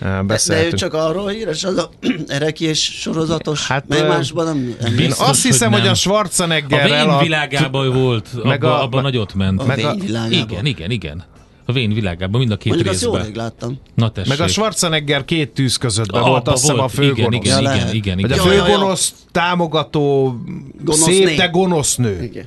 De, 0.00 0.38
de 0.46 0.64
ő 0.64 0.72
csak 0.72 0.94
arról 0.94 1.28
híres, 1.28 1.64
az 1.64 1.76
a 1.76 1.90
Ereki 2.28 2.64
és 2.64 2.82
sorozatos, 3.00 3.66
hát, 3.66 3.84
meg 3.88 4.08
másban 4.08 4.44
nem... 4.44 4.76
nem 4.80 4.98
én 4.98 5.12
azt 5.18 5.42
hiszem, 5.42 5.72
hogy, 5.72 5.80
hogy 5.80 5.88
a 5.88 5.94
Schwarzeneggerrel... 5.94 7.08
A 7.08 7.18
Vén 7.18 7.18
világában 7.18 7.92
volt, 7.92 8.44
meg 8.44 8.64
abba, 8.64 8.78
a, 8.78 8.82
abba 8.82 9.00
nagyot 9.00 9.34
ment. 9.34 9.60
A 9.60 9.64
meg 9.64 9.84
a, 9.84 9.94
igen, 10.30 10.66
igen, 10.66 10.90
igen. 10.90 11.24
A 11.64 11.72
Vén 11.72 11.92
világában, 11.92 12.40
mind 12.40 12.52
a 12.52 12.56
két 12.56 12.72
Mondjuk 12.72 12.92
részben. 12.92 13.10
Mondjuk 13.10 13.36
láttam. 13.36 13.80
Na 13.94 14.10
tessék. 14.10 14.28
Meg 14.28 14.40
a 14.40 14.48
Schwarzenegger 14.48 15.24
két 15.24 15.50
tűz 15.50 15.76
közöttben 15.76 16.22
volt, 16.22 16.48
azt 16.48 16.60
hiszem 16.60 16.80
a 16.80 16.88
főgonosz. 16.88 17.44
Igen, 17.44 17.60
igen, 17.60 17.74
igen, 17.74 17.94
igen, 17.94 18.18
igen. 18.18 18.38
A 18.38 18.42
főgonosz 18.42 19.14
támogató, 19.32 20.36
gonosz 20.80 21.02
szép, 21.02 21.24
né. 21.24 21.34
de 21.34 21.46
gonosz 21.46 21.96
nő. 21.96 22.22
Igen. 22.22 22.46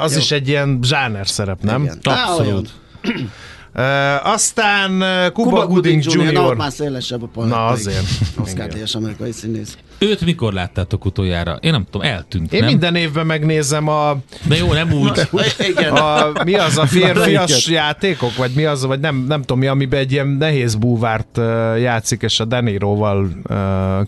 Az 0.00 0.12
Jó. 0.12 0.18
is 0.18 0.30
egy 0.30 0.48
ilyen 0.48 0.78
zsáner 0.82 1.28
szerep, 1.28 1.62
nem? 1.62 1.82
Igen. 1.82 1.98
Abszolút. 2.02 2.70
Uh, 3.76 4.26
aztán 4.32 4.90
Cuba, 5.32 5.50
Cuba 5.50 5.66
Gooding, 5.66 6.04
Gooding 6.04 6.26
Jr. 6.26 6.32
Na, 6.32 6.54
már 6.54 6.72
szélesebb 6.72 7.22
a 7.22 7.26
paletta. 7.26 7.56
Na 7.56 7.66
azért. 7.66 8.04
Díjas 8.72 8.94
amerikai 8.94 9.32
színész. 9.32 9.76
Őt 9.98 10.24
mikor 10.24 10.52
láttátok 10.52 11.04
utoljára? 11.04 11.58
Én 11.60 11.70
nem 11.70 11.84
tudom, 11.90 12.06
eltűnt, 12.06 12.52
Én 12.52 12.60
nem? 12.60 12.68
minden 12.68 12.94
évben 12.94 13.26
megnézem 13.26 13.88
a... 13.88 14.16
De 14.48 14.56
jó, 14.56 14.72
nem 14.72 14.92
úgy. 14.92 15.28
Igen. 15.70 15.92
A, 15.92 16.32
mi 16.44 16.54
az 16.54 16.78
a 16.78 16.86
férfias 16.86 17.68
játékok, 17.68 18.36
vagy 18.36 18.50
mi 18.54 18.64
az, 18.64 18.84
vagy 18.84 19.00
nem, 19.00 19.24
nem 19.28 19.40
tudom 19.40 19.58
mi, 19.58 19.66
amiben 19.66 20.00
egy 20.00 20.12
ilyen 20.12 20.26
nehéz 20.26 20.74
búvárt 20.74 21.40
játszik, 21.78 22.22
és 22.22 22.40
a 22.40 22.44
Deniroval 22.44 23.28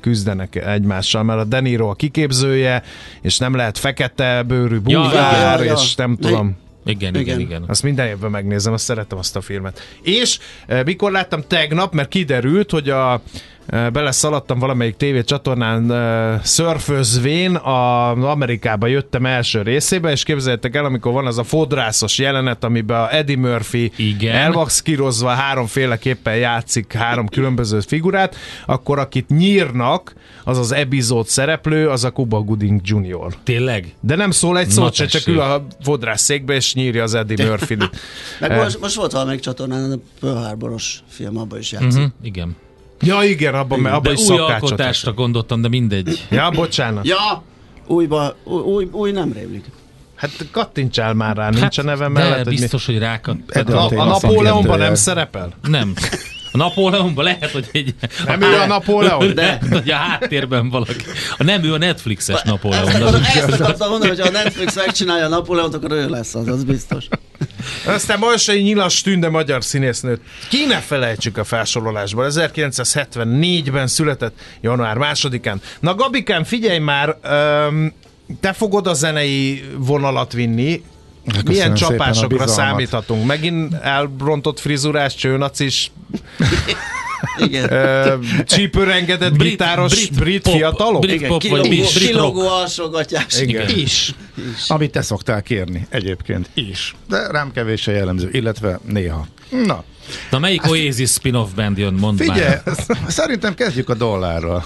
küzdenek 0.00 0.54
egymással, 0.54 1.23
mert 1.23 1.40
a 1.40 1.44
Deniro 1.44 1.88
a 1.88 1.94
kiképzője, 1.94 2.82
és 3.23 3.38
nem 3.38 3.54
lehet 3.54 3.78
fekete 3.78 4.42
bőrű 4.42 4.78
búvár, 4.78 5.58
ja, 5.58 5.64
ja, 5.64 5.64
ja. 5.64 5.73
és 5.73 5.94
nem 5.94 6.16
tudom... 6.16 6.64
Igen, 6.87 7.14
igen, 7.14 7.21
igen, 7.21 7.40
igen. 7.40 7.64
Azt 7.66 7.83
minden 7.83 8.07
évben 8.07 8.31
megnézem, 8.31 8.73
azt 8.73 8.85
szeretem 8.85 9.19
azt 9.19 9.37
a 9.37 9.40
filmet. 9.40 9.81
És 10.02 10.38
e, 10.66 10.83
mikor 10.83 11.12
láttam 11.12 11.43
tegnap, 11.47 11.95
mert 11.95 12.09
kiderült, 12.09 12.71
hogy 12.71 12.90
a 12.90 13.23
beleszaladtam 13.66 14.58
valamelyik 14.58 14.96
tévécsatornán 14.96 15.90
uh, 15.90 16.42
szörfözvén, 16.42 17.54
a 17.54 18.11
Amerikába 18.11 18.87
jöttem 18.87 19.26
első 19.26 19.62
részébe, 19.62 20.11
és 20.11 20.23
képzeljétek 20.23 20.75
el, 20.76 20.85
amikor 20.85 21.12
van 21.12 21.26
az 21.26 21.38
a 21.38 21.44
fodrászos 21.44 22.18
jelenet, 22.18 22.64
amiben 22.64 23.00
a 23.00 23.14
Eddie 23.14 23.37
Murphy 23.37 23.92
Igen. 23.96 24.35
elvaxkírozva 24.35 25.28
háromféleképpen 25.28 26.37
játszik 26.37 26.92
három 26.92 27.28
különböző 27.28 27.80
figurát, 27.80 28.37
akkor 28.66 28.99
akit 28.99 29.28
nyírnak, 29.28 30.14
az 30.44 30.58
az 30.58 30.73
epizód 30.73 31.26
szereplő, 31.26 31.88
az 31.88 32.04
a 32.04 32.12
Cuba 32.12 32.40
Gooding 32.40 32.80
Jr. 32.85 33.35
Tényleg? 33.42 33.94
De 34.00 34.16
nem 34.16 34.30
szól 34.30 34.58
egy 34.58 34.68
szót 34.68 34.94
se, 34.94 35.06
csak 35.06 35.26
ül 35.26 35.40
a 35.40 35.66
fodrász 35.82 36.23
székbe, 36.23 36.54
és 36.54 36.75
nyírja 36.75 37.02
az 37.02 37.14
Eddie 37.14 37.46
Murphy-t. 37.46 37.90
Meg 38.40 38.56
most, 38.56 38.80
most 38.80 38.94
volt 38.94 39.12
valamelyik 39.12 39.40
csatornán, 39.40 39.92
a 39.92 39.96
Pearl 40.20 40.37
Harboros 40.37 41.02
film, 41.08 41.38
abban 41.38 41.58
is 41.58 41.73
játszik. 41.73 41.90
Uh-huh, 41.90 42.12
igen. 42.23 42.56
Ja, 43.00 43.23
igen, 43.23 43.55
abban, 43.55 43.79
igen. 43.79 43.93
abban 43.93 44.12
is 44.12 44.29
új 44.29 44.38
alkotásra 44.38 45.12
gondoltam, 45.12 45.61
de 45.61 45.69
mindegy. 45.69 46.26
Ja, 46.31 46.50
bocsánat. 46.50 47.07
Ja, 47.07 47.43
újba, 47.87 48.35
új, 48.45 48.88
új 48.93 49.11
nem 49.11 49.33
rémlik. 49.33 49.65
Hát 50.15 50.31
kattintsál 50.50 51.15
már 51.15 51.37
rá, 51.37 51.49
nincs 51.49 51.62
hát, 51.62 51.79
a 51.79 51.83
neve 51.83 52.09
mellett. 52.09 52.45
De 52.45 52.50
biztos, 52.50 52.87
hogy 52.87 52.99
rákat. 52.99 53.37
A, 53.50 53.91
a 53.97 54.05
Napóleonban 54.05 54.79
nem 54.79 54.95
szerepel? 54.95 55.53
Nem. 55.62 55.95
A 56.56 56.58
Napóleonban 56.58 57.25
lehet, 57.25 57.50
hogy 57.50 57.68
egy... 57.72 57.94
Nem 58.26 58.42
ő 58.42 58.58
a 58.58 58.66
Napóleon? 58.76 59.34
De. 59.34 59.60
Hogy 59.70 59.90
a 59.90 59.94
háttérben 59.94 60.70
valaki. 60.70 61.04
A 61.38 61.42
nem 61.42 61.64
ő 61.64 61.72
a 61.72 61.78
Netflixes 61.78 62.42
Napóleon. 62.42 62.88
Ezt 62.88 63.60
akartam 63.60 63.90
mondani, 63.90 64.10
hogy 64.10 64.20
ha 64.20 64.26
a 64.26 64.30
Netflix 64.30 64.75
megcsinálja 64.75 65.25
a 65.25 65.28
Napóleont, 65.28 65.75
akkor 65.75 65.90
ő 65.90 66.08
lesz 66.08 66.34
az, 66.34 66.48
az 66.48 66.64
biztos. 66.64 67.04
Aztán 67.86 68.20
Balsai 68.20 68.60
Nyilas 68.60 69.00
Tünde 69.00 69.28
magyar 69.28 69.64
színésznőt. 69.64 70.20
Ki 70.48 70.64
ne 70.64 70.78
felejtsük 70.78 71.38
a 71.38 71.44
felsorolásból. 71.44 72.26
1974-ben 72.30 73.86
született 73.86 74.38
január 74.60 74.96
másodikán. 74.96 75.60
Na 75.80 75.94
Gabikám, 75.94 76.44
figyelj 76.44 76.78
már, 76.78 77.16
um, 77.68 77.92
te 78.40 78.52
fogod 78.52 78.86
a 78.86 78.94
zenei 78.94 79.64
vonalat 79.78 80.32
vinni, 80.32 80.82
Köszönöm 81.26 81.52
Milyen 81.52 81.75
csapásokra 81.75 82.47
számíthatunk? 82.47 83.26
Megint 83.26 83.75
elbrontott 83.75 84.61
frizurás 84.61 85.14
csőnacis 85.14 85.90
igen. 87.38 87.71
csípőrengedett 88.45 89.37
brit, 89.37 89.50
gitáros 89.50 89.92
brit, 89.92 90.18
brit 90.18 90.42
pop, 90.42 90.54
fiatalok? 90.54 91.00
Brit 91.00 91.14
Igen, 91.14 91.28
pop, 91.28 91.40
kilógó, 91.40 91.61
vagy 91.61 91.68
brit, 91.68 92.06
kilógó 92.06 92.49
alsogatás. 92.49 93.40
Igen. 93.40 93.68
Igen. 93.68 93.78
Is. 93.78 94.14
is. 94.35 94.68
Amit 94.68 94.90
te 94.90 95.02
szoktál 95.02 95.42
kérni 95.42 95.87
egyébként 95.90 96.50
is. 96.54 96.95
De 97.09 97.26
rám 97.30 97.52
kevés 97.52 97.87
a 97.87 97.90
jellemző, 97.92 98.28
illetve 98.33 98.80
néha. 98.85 99.26
Na. 99.66 99.85
Na 100.30 100.38
melyik 100.38 100.62
Azt 100.62 100.71
Oasis 100.71 101.11
spin-off 101.11 101.50
band 101.54 101.78
jön, 101.78 101.95
mondd 101.95 102.16
Figyelj, 102.16 102.56
már. 102.64 102.76
szerintem 103.06 103.54
kezdjük 103.54 103.88
a 103.88 103.95
dollárral. 103.95 104.64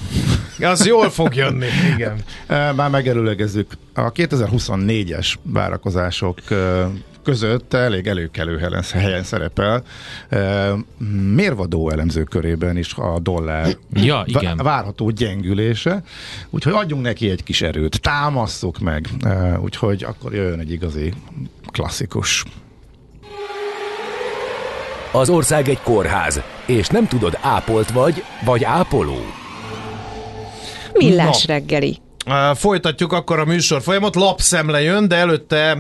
Az 0.60 0.86
jól 0.86 1.10
fog 1.10 1.34
jönni, 1.34 1.66
igen. 1.94 2.22
Már 2.48 2.90
megerőlegezzük. 2.90 3.72
A 3.94 4.12
2024-es 4.12 5.34
várakozások 5.42 6.38
között 7.22 7.74
elég 7.74 8.06
előkelő 8.06 8.58
helyen 8.92 9.22
szerepel. 9.22 9.82
Mérvadó 11.34 11.90
elemző 11.90 12.22
körében 12.22 12.76
is 12.76 12.94
a 12.94 13.18
dollár 13.18 13.76
ja, 13.92 14.22
igen. 14.26 14.56
várható 14.56 15.10
gyengülése, 15.10 16.02
úgyhogy 16.50 16.72
adjunk 16.72 17.02
neki 17.02 17.30
egy 17.30 17.42
kis 17.42 17.62
erőt, 17.62 18.00
támasszuk 18.00 18.78
meg, 18.78 19.08
úgyhogy 19.62 20.04
akkor 20.04 20.34
jöjjön 20.34 20.60
egy 20.60 20.70
igazi 20.70 21.12
klasszikus. 21.72 22.44
Az 25.12 25.30
ország 25.30 25.68
egy 25.68 25.80
kórház, 25.80 26.40
és 26.66 26.86
nem 26.86 27.06
tudod, 27.06 27.38
ápolt 27.40 27.90
vagy, 27.90 28.24
vagy 28.44 28.64
ápoló. 28.64 29.18
Millás 30.92 31.44
no. 31.44 31.54
reggeli. 31.54 31.98
Folytatjuk 32.54 33.12
akkor 33.12 33.38
a 33.38 33.44
műsor 33.44 33.82
folyamot, 33.82 34.14
lapszemle 34.14 34.82
jön, 34.82 35.08
de 35.08 35.16
előtte 35.16 35.74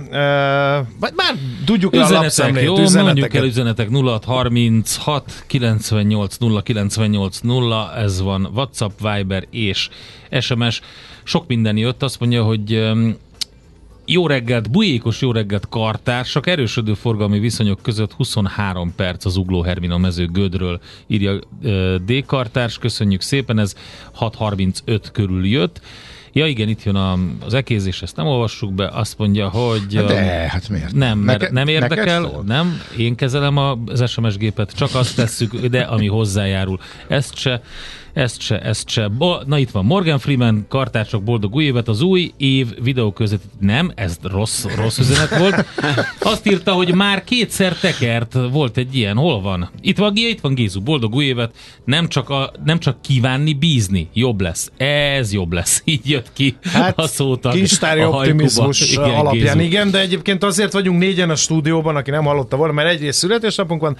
vagy 1.00 1.12
már 1.16 1.34
tudjuk 1.64 1.94
le 1.94 2.04
a 2.04 2.10
lapszemlét, 2.10 2.64
jó, 2.64 3.02
mondjuk 3.02 3.34
el 3.34 3.44
üzenetek 3.44 3.88
0636 3.90 5.44
98 5.46 6.36
0 6.36 6.62
98 6.62 7.38
0, 7.38 7.92
ez 7.96 8.20
van 8.20 8.50
WhatsApp, 8.54 8.90
Viber 9.00 9.46
és 9.50 9.88
SMS. 10.40 10.80
Sok 11.22 11.46
minden 11.46 11.76
jött, 11.76 12.02
azt 12.02 12.20
mondja, 12.20 12.42
hogy 12.42 12.90
jó 14.06 14.26
reggelt, 14.26 14.70
bujékos 14.70 15.20
jó 15.20 15.32
reggelt 15.32 15.68
kartársak, 15.68 16.46
erősödő 16.46 16.94
forgalmi 16.94 17.38
viszonyok 17.38 17.82
között 17.82 18.12
23 18.12 18.94
perc 18.96 19.24
az 19.24 19.36
Ugló 19.36 19.62
Hermina 19.62 19.98
mező 19.98 20.26
Gödről, 20.26 20.80
írja 21.06 21.38
D. 22.04 22.24
Kartárs, 22.26 22.78
köszönjük 22.78 23.20
szépen, 23.20 23.58
ez 23.58 23.74
6.35 24.20 25.00
körül 25.12 25.46
jött. 25.46 25.80
Ja 26.32 26.46
igen, 26.46 26.68
itt 26.68 26.82
jön 26.82 26.94
a, 26.94 27.18
az 27.44 27.54
ekézés, 27.54 28.02
ezt 28.02 28.16
nem 28.16 28.26
olvassuk 28.26 28.72
be, 28.72 28.88
azt 28.88 29.18
mondja, 29.18 29.48
hogy... 29.48 29.86
De, 29.86 30.14
hát 30.48 30.68
miért? 30.68 30.92
Nem, 30.94 31.18
mert 31.18 31.40
Neke, 31.40 31.52
nem 31.52 31.68
érdekel, 31.68 32.42
nem, 32.46 32.80
én 32.98 33.14
kezelem 33.14 33.56
az 33.56 34.10
SMS 34.10 34.36
gépet, 34.36 34.72
csak 34.72 34.94
azt 34.94 35.16
tesszük, 35.16 35.66
de 35.66 35.80
ami 35.80 36.06
hozzájárul. 36.06 36.78
Ezt 37.08 37.36
se 37.36 37.62
ezt 38.20 38.40
se, 38.40 38.60
ezt 38.60 38.88
se. 38.88 39.10
Na 39.46 39.58
itt 39.58 39.70
van 39.70 39.84
Morgan 39.84 40.18
Freeman, 40.18 40.66
kartársak 40.68 41.22
boldog 41.22 41.54
új 41.54 41.64
évet, 41.64 41.88
az 41.88 42.00
új 42.00 42.32
év 42.36 42.82
videó 42.82 43.12
között. 43.12 43.42
Nem, 43.60 43.92
ez 43.94 44.18
rossz, 44.22 44.64
rossz 44.76 44.98
üzenet 44.98 45.38
volt. 45.38 45.64
Azt 46.20 46.46
írta, 46.46 46.72
hogy 46.72 46.94
már 46.94 47.24
kétszer 47.24 47.72
tekert 47.72 48.36
volt 48.50 48.76
egy 48.76 48.96
ilyen. 48.96 49.16
Hol 49.16 49.40
van? 49.40 49.70
Itt 49.80 49.98
van, 49.98 50.12
itt 50.14 50.40
van 50.40 50.54
Gézu, 50.54 50.80
boldog 50.80 51.14
új 51.14 51.24
évet. 51.24 51.54
Nem 51.84 52.08
csak, 52.08 52.30
a, 52.30 52.52
nem 52.64 52.78
csak 52.78 53.02
kívánni, 53.02 53.52
bízni. 53.52 54.08
Jobb 54.12 54.40
lesz. 54.40 54.70
Ez 54.76 55.32
jobb 55.32 55.52
lesz. 55.52 55.82
Így 55.84 56.08
jött 56.08 56.32
ki 56.32 56.56
hát, 56.62 56.98
a 56.98 57.06
szótag. 57.06 57.52
Kistári 57.52 58.04
optimizmus 58.04 58.92
igen, 58.92 59.04
alapján. 59.04 59.56
Gézu. 59.56 59.68
Igen, 59.68 59.90
de 59.90 60.00
egyébként 60.00 60.44
azért 60.44 60.72
vagyunk 60.72 60.98
négyen 60.98 61.30
a 61.30 61.36
stúdióban, 61.36 61.96
aki 61.96 62.10
nem 62.10 62.24
hallotta 62.24 62.56
volna, 62.56 62.72
mert 62.72 62.88
egyrészt 62.88 63.18
születésnapunk 63.18 63.80
van, 63.80 63.96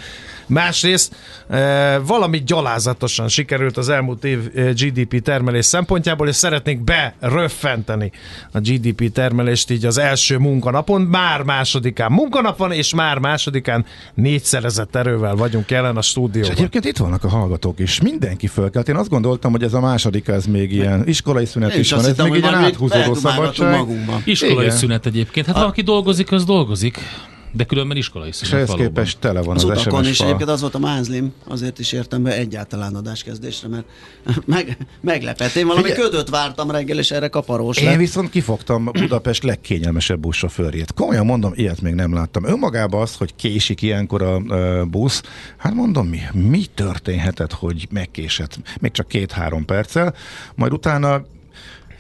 másrészt 0.47 1.15
e, 1.49 1.99
valami 1.99 2.43
gyalázatosan 2.47 3.29
sikerült 3.29 3.77
az 3.77 3.89
elmúlt 3.89 4.10
elmúlt 4.11 4.25
év 4.25 4.51
eh, 4.55 4.73
GDP 4.73 5.23
termelés 5.23 5.65
szempontjából, 5.65 6.29
és 6.29 6.37
szeretnék 6.37 6.81
beröffenteni 6.81 8.11
a 8.53 8.59
GDP 8.61 9.13
termelést 9.13 9.71
így 9.71 9.85
az 9.85 9.99
első 9.99 10.39
munkanapon, 10.39 11.01
már 11.03 11.43
másodikán 11.43 12.13
munkanap 12.13 12.57
van, 12.59 12.73
és 12.73 12.95
már 12.95 13.19
másodikán 13.19 13.85
négyszerezett 14.15 14.97
erővel 14.97 15.35
vagyunk 15.35 15.71
jelen 15.71 15.97
a 15.97 15.99
És 15.99 16.07
stúdióban. 16.07 16.51
egyébként 16.51 16.85
itt 16.85 16.97
vannak 16.97 17.25
a 17.25 17.29
hallgatók 17.29 17.79
is. 17.79 18.01
Mindenki 18.01 18.47
fölkelt. 18.47 18.89
Én 18.89 18.97
azt 18.97 19.09
gondoltam, 19.09 19.51
hogy 19.51 19.63
ez 19.63 19.75
a 19.75 19.81
második, 19.81 20.29
ez 20.29 20.47
még 20.47 20.73
ilyen 20.73 21.03
iskolai 21.07 21.45
szünet 21.47 21.77
is 21.77 21.91
van. 21.91 22.01
Ez 22.01 22.07
hittem, 22.07 22.29
még 22.29 22.45
egy 22.45 22.55
áthúzódó 22.55 23.15
szabadság. 23.15 23.77
magunkba. 23.77 24.21
Iskolai 24.25 24.65
Igen. 24.65 24.77
szünet 24.77 25.07
egyébként. 25.07 25.47
Hát 25.47 25.55
valaki 25.57 25.83
dolgozik, 25.83 26.33
az 26.33 26.45
dolgozik. 26.45 26.99
De 27.53 27.65
különben 27.65 27.97
iskolai 27.97 28.29
És 28.29 28.35
szünet 28.35 28.53
ehhez 28.55 28.67
valóban. 28.69 28.87
képest 28.93 29.19
tele 29.19 29.41
van 29.43 29.57
Az 29.57 29.65
az, 29.65 29.71
utakon 29.79 30.05
fal. 30.05 30.27
egyébként 30.27 30.51
az 30.51 30.61
volt 30.61 30.75
a 30.75 30.79
mázlim, 30.79 31.33
azért 31.49 31.79
is 31.79 31.93
értem 31.93 32.23
be 32.23 32.37
egyáltalán 32.37 32.95
adáskezdésre, 32.95 33.69
mert 33.69 33.85
meg, 34.47 34.77
meglepett. 35.01 35.55
Én 35.55 35.67
valami 35.67 35.89
Figyelj. 35.89 36.03
ködöt 36.03 36.29
vártam 36.29 36.71
reggel, 36.71 36.99
és 36.99 37.11
erre 37.11 37.29
kaparós 37.29 37.77
Én 37.77 37.85
lett. 37.85 37.97
viszont 37.97 38.31
kifogtam 38.31 38.85
Budapest 38.85 39.43
legkényelmesebb 39.43 40.21
buszsofőrjét. 40.21 40.93
Komolyan 40.93 41.27
mondom, 41.27 41.53
ilyet 41.55 41.81
még 41.81 41.95
nem 41.95 42.15
láttam. 42.15 42.45
Önmagában 42.45 43.03
az, 43.03 43.15
hogy 43.17 43.35
késik 43.37 43.83
ilyenkor 43.83 44.23
a 44.23 44.43
ö, 44.49 44.83
busz, 44.91 45.23
hát 45.57 45.75
mondom, 45.75 46.07
mi, 46.07 46.21
mi 46.33 46.65
történhetett, 46.75 47.53
hogy 47.53 47.87
megkésett? 47.91 48.59
Még 48.81 48.91
csak 48.91 49.09
két-három 49.09 49.65
perccel, 49.65 50.15
majd 50.55 50.73
utána 50.73 51.25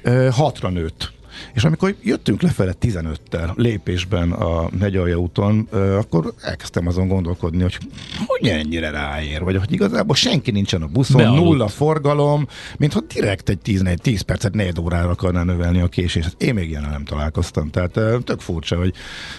ö, 0.02 0.28
hatra 0.33 0.69
nőtt. 0.69 1.12
És 1.54 1.64
amikor 1.64 1.94
jöttünk 2.02 2.42
lefele 2.42 2.75
15-tel 2.80 3.54
lépésben 3.54 4.32
a 4.32 4.70
Hegyalja 4.80 5.16
úton, 5.16 5.68
akkor 5.99 6.32
elkezdtem 6.40 6.87
azon 6.87 7.09
gondolkodni, 7.09 7.62
hogy 7.62 7.78
hogy 8.26 8.49
ennyire 8.49 8.90
ráér, 8.90 9.42
vagy 9.42 9.56
hogy 9.56 9.73
igazából 9.73 10.14
senki 10.16 10.50
nincsen 10.50 10.82
a 10.82 10.87
buszon, 10.87 11.16
Bealudt. 11.16 11.44
nulla 11.44 11.68
forgalom, 11.68 12.47
mintha 12.76 13.00
direkt 13.14 13.49
egy 13.49 13.59
10, 13.59 13.82
10 14.02 14.20
percet, 14.20 14.54
4 14.54 14.80
órára 14.80 15.09
akarná 15.09 15.42
növelni 15.42 15.80
a 15.80 15.87
késést. 15.87 16.35
Én 16.38 16.54
még 16.54 16.68
ilyen 16.68 16.87
nem 16.90 17.04
találkoztam. 17.04 17.70
Tehát 17.70 17.92
tök 18.25 18.40
furcsa, 18.40 18.76
hogy 18.76 18.94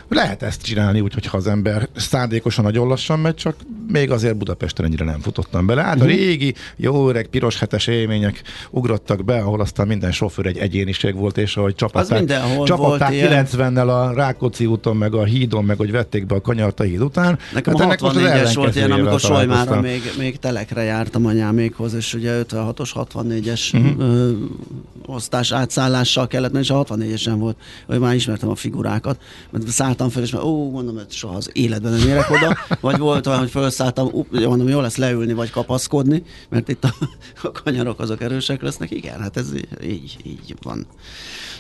lehet 0.08 0.44
ezt 0.44 0.62
csinálni 0.62 1.02
úgy, 1.02 1.14
hogyha 1.14 1.38
az 1.38 1.48
ember 1.48 1.90
szándékosan 1.96 2.64
nagyon 2.64 2.88
lassan 2.88 3.20
megy, 3.20 3.36
csak 3.36 3.56
még 3.88 4.12
azért 4.12 4.38
Budapesten 4.38 4.86
ennyire 4.86 5.06
nem 5.06 5.20
futottam 5.20 5.66
bele. 5.66 5.82
Hát 5.82 6.02
a 6.02 6.06
régi, 6.06 6.54
jó 6.76 7.10
öreg, 7.10 7.28
piros 7.28 7.60
hetes 7.60 7.88
élmények 7.88 8.42
ugrottak 8.70 9.26
be, 9.26 9.38
ahol 9.38 9.62
aztán 9.62 9.88
minden 9.88 10.12
sofőr 10.12 10.46
egy 10.46 10.58
egyéniség 10.58 11.16
volt, 11.16 11.38
és 11.38 11.58
ahogy 11.58 11.76
csapatták, 11.92 12.18
mindenhol 12.18 12.66
csapatták 12.68 13.10
volt 13.10 13.22
ilyen. 13.22 13.46
90-nel 13.46 13.88
a 13.88 14.14
Rákóczi 14.14 14.66
úton, 14.66 14.96
meg 14.96 15.14
a 15.14 15.24
hídon, 15.24 15.64
meg 15.64 15.78
hogy 15.78 15.92
vették 15.92 16.26
be 16.26 16.36
a 16.36 16.42
kanyart 16.42 16.80
a 16.80 16.84
híd 16.84 17.02
után. 17.02 17.40
Nekem 17.54 17.74
Hát 17.74 17.82
a 17.82 17.86
ennek 17.86 18.02
most 18.02 18.16
az 18.16 18.22
64-es 18.22 18.52
volt 18.56 18.76
ilyen, 18.76 18.92
amikor 18.92 19.20
Solymára 19.20 19.82
még, 19.82 20.02
még 20.18 20.40
telekre 20.40 20.84
jártam 20.84 21.26
anyámékhoz, 21.26 21.94
és 21.94 22.14
ugye 22.14 22.42
56-os, 22.50 22.90
64-es 22.96 23.72
Mhm. 23.72 23.86
uh-huh. 23.86 24.38
osztás 25.06 25.52
átszállással 25.52 26.28
kellett, 26.28 26.52
mert 26.52 26.64
és 26.64 26.70
a 26.70 26.84
64-esen 26.84 27.36
volt, 27.38 27.58
hogy 27.88 28.00
már 28.00 28.16
ismertem 28.16 28.50
a 28.50 28.56
figurákat, 28.56 29.22
mert 29.50 29.68
szálltam 29.68 30.10
fel, 30.10 30.24
és 30.24 30.32
már, 30.32 30.44
ó, 30.44 30.72
mondom, 30.72 30.96
hogy 30.96 31.12
soha 31.12 31.36
az 31.36 31.50
életben 31.54 31.92
nem 31.92 32.08
érek 32.08 32.30
oda, 32.30 32.58
vagy 32.80 32.98
volt 32.98 33.28
olyan, 33.28 33.40
hogy 33.40 33.50
felszálltam, 33.50 34.08
ú, 34.12 34.26
mondom, 34.32 34.68
jó 34.68 34.80
lesz 34.80 34.98
leülni, 34.98 35.34
vagy 35.34 35.50
kapaszkodni, 35.50 36.24
mert 36.50 36.70
itt 36.70 36.84
a, 36.84 36.94
a 37.44 37.52
kanyarok 37.52 38.00
azok 38.00 38.22
erősek 38.22 38.62
lesznek, 38.62 38.92
igen, 38.92 39.20
hát 39.20 39.38
ez 39.38 39.54
így, 39.84 40.18
így 40.24 40.56
van. 40.62 40.86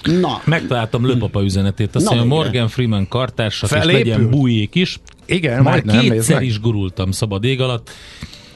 Na, 0.04 0.42
Megtaláltam 0.46 1.06
Löpapa 1.06 1.44
üzenetét, 1.44 1.96
azt 1.96 2.06
mondja. 2.06 2.26
Morgan 2.26 2.68
Freeman 2.68 3.08
kartársak, 3.08 3.70
és 3.72 3.76
Felépül? 3.78 4.00
legyen 4.00 4.30
bújék 4.30 4.76
is. 4.76 5.00
Igen, 5.26 5.64
Már 5.64 5.84
majdnem, 5.84 6.00
kétszer 6.00 6.42
is 6.42 6.60
gurultam 6.60 7.12
szabad 7.12 7.44
ég 7.44 7.62
alatt. 7.62 7.90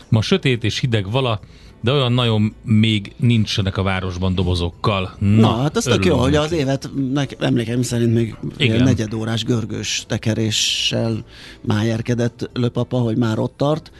Ma 0.10 0.22
sötét 0.22 0.64
és 0.64 0.80
hideg 0.80 1.12
vala, 1.12 1.40
de 1.82 1.92
olyan 1.92 2.12
nagyon 2.14 2.56
még 2.64 3.14
nincsenek 3.18 3.78
a 3.78 3.84
városban 3.84 4.36
dobozokkal. 4.36 5.16
Na, 5.20 5.28
Na, 5.40 5.62
hát 5.62 5.78
az 5.78 5.84
tök 5.84 6.06
jó, 6.06 6.18
hogy 6.18 6.36
az 6.36 6.52
évet 6.52 6.90
nek, 7.14 7.36
emlékeim 7.40 7.82
szerint 7.82 8.14
még 8.14 8.36
Igen. 8.58 8.74
ilyen 8.74 8.84
negyedórás 8.84 9.44
görgős 9.44 10.04
tekeréssel 10.08 11.24
májerkedett 11.62 12.50
löpapa, 12.54 12.98
hogy 12.98 13.18
már 13.18 13.40
ott 13.40 13.54
tart, 13.58 13.92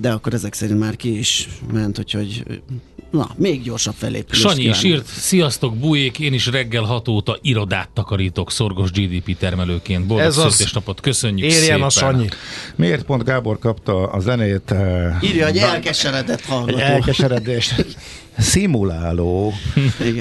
de 0.00 0.10
akkor 0.12 0.34
ezek 0.34 0.52
szerint 0.54 0.78
már 0.78 0.96
ki 0.96 1.18
is 1.18 1.48
ment, 1.72 1.98
úgyhogy 1.98 2.42
na, 3.10 3.30
még 3.36 3.62
gyorsabb 3.62 3.94
felépülést 3.98 4.48
Sanyi 4.48 4.64
is 4.64 4.82
írt, 4.82 5.06
sziasztok 5.06 5.76
bújék, 5.76 6.18
én 6.18 6.32
is 6.32 6.46
reggel 6.46 6.82
hat 6.82 7.08
óta 7.08 7.38
irodát 7.42 7.88
takarítok 7.92 8.50
szorgos 8.50 8.90
GDP 8.90 9.38
termelőként. 9.38 10.06
Boldog 10.06 10.26
Ez 10.26 10.36
az. 10.38 10.52
születésnapot, 10.52 11.00
köszönjük 11.00 11.46
Érjen 11.50 11.62
szépen. 11.62 11.82
a 11.82 11.88
Sanyi. 11.90 12.28
Miért 12.76 13.04
pont 13.04 13.24
Gábor 13.24 13.58
kapta 13.58 14.06
a 14.06 14.20
zenét? 14.20 14.70
eh, 14.70 15.16
Írja, 15.22 15.44
hogy 15.46 15.56
elkeseredett 15.58 16.44
hallgató. 16.44 16.78
elkeseredést 16.78 17.74
szimuláló 18.38 19.52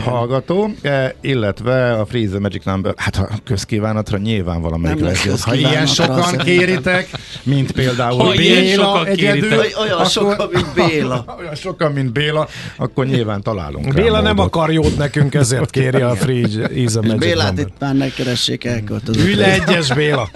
hallgató, 0.04 0.70
eh, 0.82 1.10
illetve 1.22 1.92
a 1.94 2.06
Freeze 2.06 2.30
the 2.30 2.40
Magic 2.40 2.64
Number, 2.66 2.94
hát 2.98 3.16
a 3.18 3.30
közkívánatra 3.44 4.18
nyilván 4.18 4.62
valamelyik 4.62 5.00
Nem 5.00 5.08
lesz. 5.08 5.44
Ha 5.44 5.56
ilyen 5.56 5.86
sokan 5.86 6.20
az- 6.20 6.36
kéritek, 6.44 7.10
mint 7.44 7.72
például 7.72 8.18
Ha 8.20 8.34
ilyen 8.34 8.64
Béla 8.64 8.84
sokan 8.84 9.06
egyedül, 9.06 9.60
olyan 9.82 10.06
sokan, 10.06 10.50
mint 10.52 10.74
Béla. 10.88 11.36
olyan 11.40 11.56
sokan, 11.56 11.92
mint 11.92 12.12
Béla, 12.12 12.48
akkor 12.78 13.06
nyilván 13.06 13.42
találunk 13.42 13.94
Béla 13.94 14.22
nem 14.22 14.36
módot. 14.36 14.56
akar 14.56 14.72
jót 14.72 14.98
nekünk, 14.98 15.34
ezért 15.34 15.70
kéri 15.70 16.02
a 16.02 16.16
Free 16.16 16.46
Easy 16.60 16.72
És 16.74 16.94
Magic 16.94 17.18
Bélát 17.18 17.46
Number. 17.48 17.66
itt 17.68 17.80
már 17.80 17.96
ne 17.96 18.10
keressék 18.10 18.64
elköltözött. 18.66 19.26
Ülj 19.26 19.44
egyes 19.44 19.94
Béla. 19.94 20.30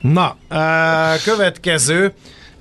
Na, 0.00 0.36
uh, 0.50 0.56
következő. 1.24 2.12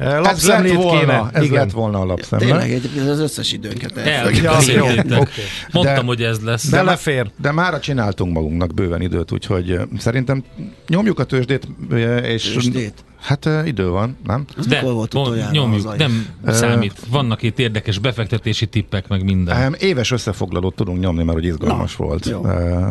Uh, 0.02 0.06
Ez 0.06 0.12
lett 0.14 0.24
lapszemlét 0.24 0.74
volna, 0.74 1.00
kéne. 1.00 1.30
ez 1.34 1.44
Igen. 1.44 1.56
lett 1.56 1.72
volna 1.72 2.00
a 2.00 2.06
lapszemle. 2.06 2.46
Tényleg, 2.46 2.72
egyébként 2.72 3.08
az 3.10 3.20
összes 3.20 3.52
időnket 3.52 3.98
El. 3.98 4.30
Ja, 4.32 4.58
jó, 4.76 4.86
oké. 5.20 5.42
Mondtam, 5.72 5.96
De- 5.96 6.02
hogy 6.06 6.24
ez 6.24 6.40
lesz. 6.40 6.70
De, 6.70 6.78
Belefér. 6.78 7.32
de 7.42 7.52
mára 7.52 7.80
csináltunk 7.80 8.34
magunknak 8.34 8.74
bőven 8.74 9.02
időt, 9.02 9.32
úgyhogy 9.32 9.72
ö, 9.72 9.82
szerintem 9.98 10.44
nyomjuk 10.88 11.20
a 11.20 11.24
tőzsdét, 11.24 11.68
ö, 11.90 12.18
és 12.18 12.52
Tőzsdét? 12.54 12.94
hát 13.22 13.50
idő 13.66 13.90
van, 13.90 14.18
nem? 14.26 14.46
Az 14.58 14.66
De 14.66 14.76
mikor 14.80 14.94
volt 14.94 15.14
utoljára 15.14 15.52
nyomjuk, 15.52 15.82
hazai? 15.84 15.98
nem 15.98 16.28
számít. 16.48 16.94
Vannak 17.10 17.42
itt 17.42 17.60
érdekes 17.60 17.98
befektetési 18.00 18.66
tippek, 18.66 19.08
meg 19.08 19.24
minden. 19.24 19.76
Éves 19.80 20.12
összefoglalót 20.12 20.76
tudunk 20.76 21.00
nyomni, 21.00 21.24
mert 21.24 21.38
hogy 21.38 21.46
izgalmas 21.48 21.96
Na, 21.98 22.06
volt. 22.06 22.26
jó. 22.26 22.42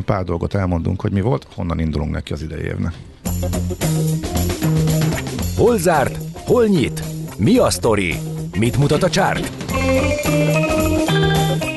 Pár 0.05 0.25
dolgot 0.25 0.55
elmondunk, 0.55 1.01
hogy 1.01 1.13
mi 1.13 1.21
volt, 1.21 1.47
honnan 1.55 1.79
indulunk 1.79 2.11
neki 2.11 2.33
az 2.33 2.43
idei 2.43 2.63
évnek. 2.65 2.93
Hol 5.57 5.79
zárt? 5.79 6.19
Hol 6.49 6.67
nyit? 6.67 7.03
Mi 7.37 7.59
a 7.59 7.71
sztori? 7.71 8.15
Mit 8.59 8.77
mutat 8.77 9.03
a 9.03 9.11
csárt? 9.11 9.65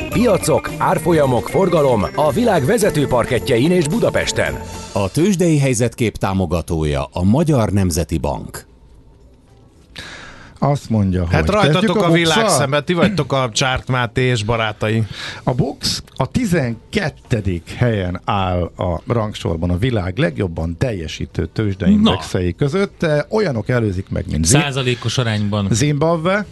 Piacok, 0.10 0.69
árfolyamok, 0.77 1.49
forgalom 1.49 2.05
a 2.15 2.31
világ 2.31 2.65
vezető 2.65 3.07
parketjein 3.07 3.71
és 3.71 3.88
Budapesten. 3.88 4.53
A 4.93 5.12
tőzsdei 5.12 5.57
helyzetkép 5.57 6.17
támogatója 6.17 7.03
a 7.12 7.23
Magyar 7.23 7.69
Nemzeti 7.69 8.17
Bank. 8.17 8.70
Azt 10.63 10.89
mondja, 10.89 11.28
Hát 11.28 11.39
hogy 11.39 11.50
rajtatok 11.50 11.71
kezdjük 11.74 11.89
a, 11.89 11.93
Box-szal? 12.08 12.17
világ 12.17 12.50
szemben, 12.50 12.86
ti 12.86 12.93
vagytok 12.93 13.34
a 13.34 13.50
Csárt 13.54 13.88
Máté 13.88 14.21
és 14.21 14.43
barátai. 14.43 15.04
A 15.43 15.54
Box 15.54 16.04
a 16.15 16.26
12. 16.26 17.62
helyen 17.78 18.21
áll 18.26 18.62
a 18.62 19.02
rangsorban 19.08 19.69
a 19.69 19.78
világ 19.78 20.17
legjobban 20.17 20.78
teljesítő 20.78 21.45
tőzsdeindexei 21.54 22.56
között. 22.56 23.06
Olyanok 23.30 23.69
előzik 23.69 24.10
meg, 24.10 24.26
mint 24.32 24.45
Zim- 24.45 24.62
Százalékos 24.63 25.17
arányban. 25.17 25.67
Zimbabwe, 25.71 26.45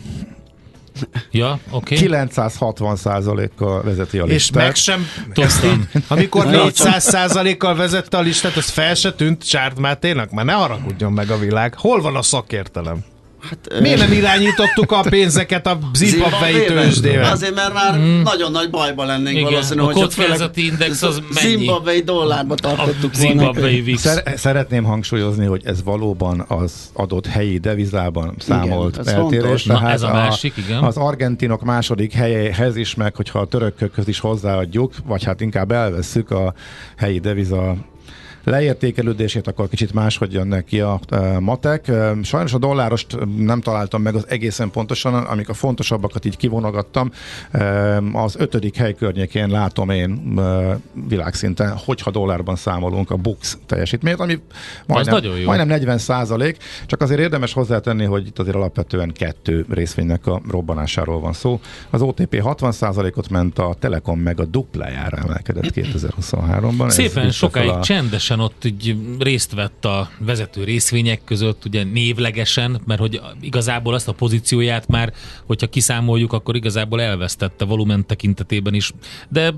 Ja, 1.31 1.51
oké. 1.51 1.95
Okay. 1.95 1.97
960 1.97 2.95
százalékkal 2.95 3.83
vezeti 3.83 4.19
a 4.19 4.23
És 4.25 4.31
listát. 4.31 4.63
meg 4.63 4.75
sem 4.75 5.05
Tudtam. 5.33 5.87
Amikor 6.07 6.45
Na, 6.45 6.51
400 6.63 7.37
kal 7.57 7.75
vezette 7.75 8.17
a 8.17 8.21
listát, 8.21 8.55
az 8.55 8.69
fel 8.69 8.93
se 8.95 9.13
tűnt 9.13 9.47
Csárt 9.47 9.79
Máténak? 9.79 10.31
Már 10.31 10.45
ne 10.45 10.53
haragudjon 10.53 11.11
meg 11.13 11.29
a 11.29 11.37
világ. 11.37 11.73
Hol 11.77 12.01
van 12.01 12.15
a 12.15 12.21
szakértelem? 12.21 12.97
Hát, 13.41 13.79
Miért 13.81 13.99
nem 13.99 14.11
irányítottuk 14.11 14.91
a 14.91 15.01
pénzeket 15.09 15.67
a 15.67 15.77
zimbabvei 15.93 16.65
tőzsdével? 16.65 17.31
Azért, 17.31 17.55
mert 17.55 17.73
már 17.73 17.99
nagyon 18.23 18.51
nagy 18.51 18.69
bajban 18.69 19.05
lennénk 19.05 19.37
Igen, 19.37 19.43
valószínű, 19.51 19.81
a 19.81 19.89
kockázati 19.91 20.65
index 20.65 21.01
az 21.01 21.21
mennyi? 21.33 21.55
Zimbabwei 21.57 22.01
dollárba 22.01 22.53
A 22.53 22.57
tartottuk 22.57 23.15
volna. 23.17 23.29
zimbabwei 23.29 23.81
VIX. 23.81 24.01
Szer- 24.01 24.37
szeretném 24.37 24.83
hangsúlyozni, 24.83 25.45
hogy 25.45 25.61
ez 25.65 25.83
valóban 25.83 26.45
az 26.47 26.73
adott 26.93 27.27
helyi 27.27 27.57
devizában 27.57 28.33
számolt 28.39 28.97
ez 28.97 29.07
eltérés. 29.07 29.63
Na, 29.63 29.89
ez 29.89 30.01
a 30.01 30.11
másik, 30.11 30.53
igen. 30.57 30.83
Az 30.83 30.97
argentinok 30.97 31.63
második 31.63 32.13
helyéhez 32.13 32.75
is, 32.75 32.95
meg 32.95 33.15
hogyha 33.15 33.39
a 33.39 33.45
törökökhöz 33.45 34.07
is 34.07 34.19
hozzáadjuk, 34.19 34.93
vagy 35.05 35.23
hát 35.23 35.41
inkább 35.41 35.71
elvesszük 35.71 36.31
a 36.31 36.53
helyi 36.97 37.19
deviza 37.19 37.75
leértékelődését, 38.43 39.47
akkor 39.47 39.69
kicsit 39.69 39.93
máshogy 39.93 40.33
jön 40.33 40.47
neki 40.47 40.79
a 40.79 40.99
e, 41.09 41.39
matek. 41.39 41.87
E, 41.87 42.15
Sajnos 42.23 42.53
a 42.53 42.57
dollárost 42.57 43.17
nem 43.37 43.61
találtam 43.61 44.01
meg 44.01 44.15
az 44.15 44.25
egészen 44.29 44.71
pontosan, 44.71 45.13
amik 45.13 45.49
a 45.49 45.53
fontosabbakat 45.53 46.25
így 46.25 46.37
kivonogattam. 46.37 47.11
E, 47.51 47.97
Az 48.13 48.35
ötödik 48.37 48.75
hely 48.75 48.93
környékén 48.93 49.47
látom 49.49 49.89
én 49.89 50.39
világszinten, 51.07 51.77
hogyha 51.85 52.11
dollárban 52.11 52.55
számolunk 52.55 53.11
a 53.11 53.15
Bux 53.15 53.57
teljesítményt, 53.65 54.19
ami 54.19 54.39
majdnem, 54.87 55.13
nagyon 55.13 55.37
jó. 55.37 55.45
majdnem 55.45 55.67
40 55.67 55.97
százalék, 55.97 56.57
csak 56.85 57.01
azért 57.01 57.19
érdemes 57.19 57.53
hozzátenni, 57.53 58.05
hogy 58.05 58.27
itt 58.27 58.39
azért 58.39 58.55
alapvetően 58.55 59.11
kettő 59.13 59.65
részvénynek 59.69 60.27
a 60.27 60.41
robbanásáról 60.49 61.19
van 61.19 61.33
szó. 61.33 61.59
Az 61.89 62.01
OTP 62.01 62.41
60 62.41 62.71
százalékot 62.71 63.29
ment, 63.29 63.59
a 63.59 63.75
Telekom 63.79 64.19
meg 64.19 64.39
a 64.39 64.45
duplájára 64.45 65.17
emelkedett 65.17 65.71
2023-ban. 65.75 66.85
Ez 66.85 66.93
Szépen 66.93 67.31
sokáig 67.31 67.69
a- 67.69 67.79
csendesen 68.29 68.39
ott 68.39 68.65
így 68.65 68.95
részt 69.19 69.53
vett 69.53 69.85
a 69.85 70.09
vezető 70.19 70.63
részvények 70.63 71.23
között, 71.23 71.65
ugye 71.65 71.83
névlegesen, 71.83 72.81
mert 72.85 72.99
hogy 72.99 73.21
igazából 73.41 73.93
azt 73.93 74.07
a 74.07 74.13
pozícióját 74.13 74.87
már, 74.87 75.13
hogyha 75.45 75.67
kiszámoljuk, 75.67 76.33
akkor 76.33 76.55
igazából 76.55 77.01
elvesztette 77.01 77.65
volumen 77.65 78.05
tekintetében 78.05 78.73
is. 78.73 78.91
De 79.29 79.53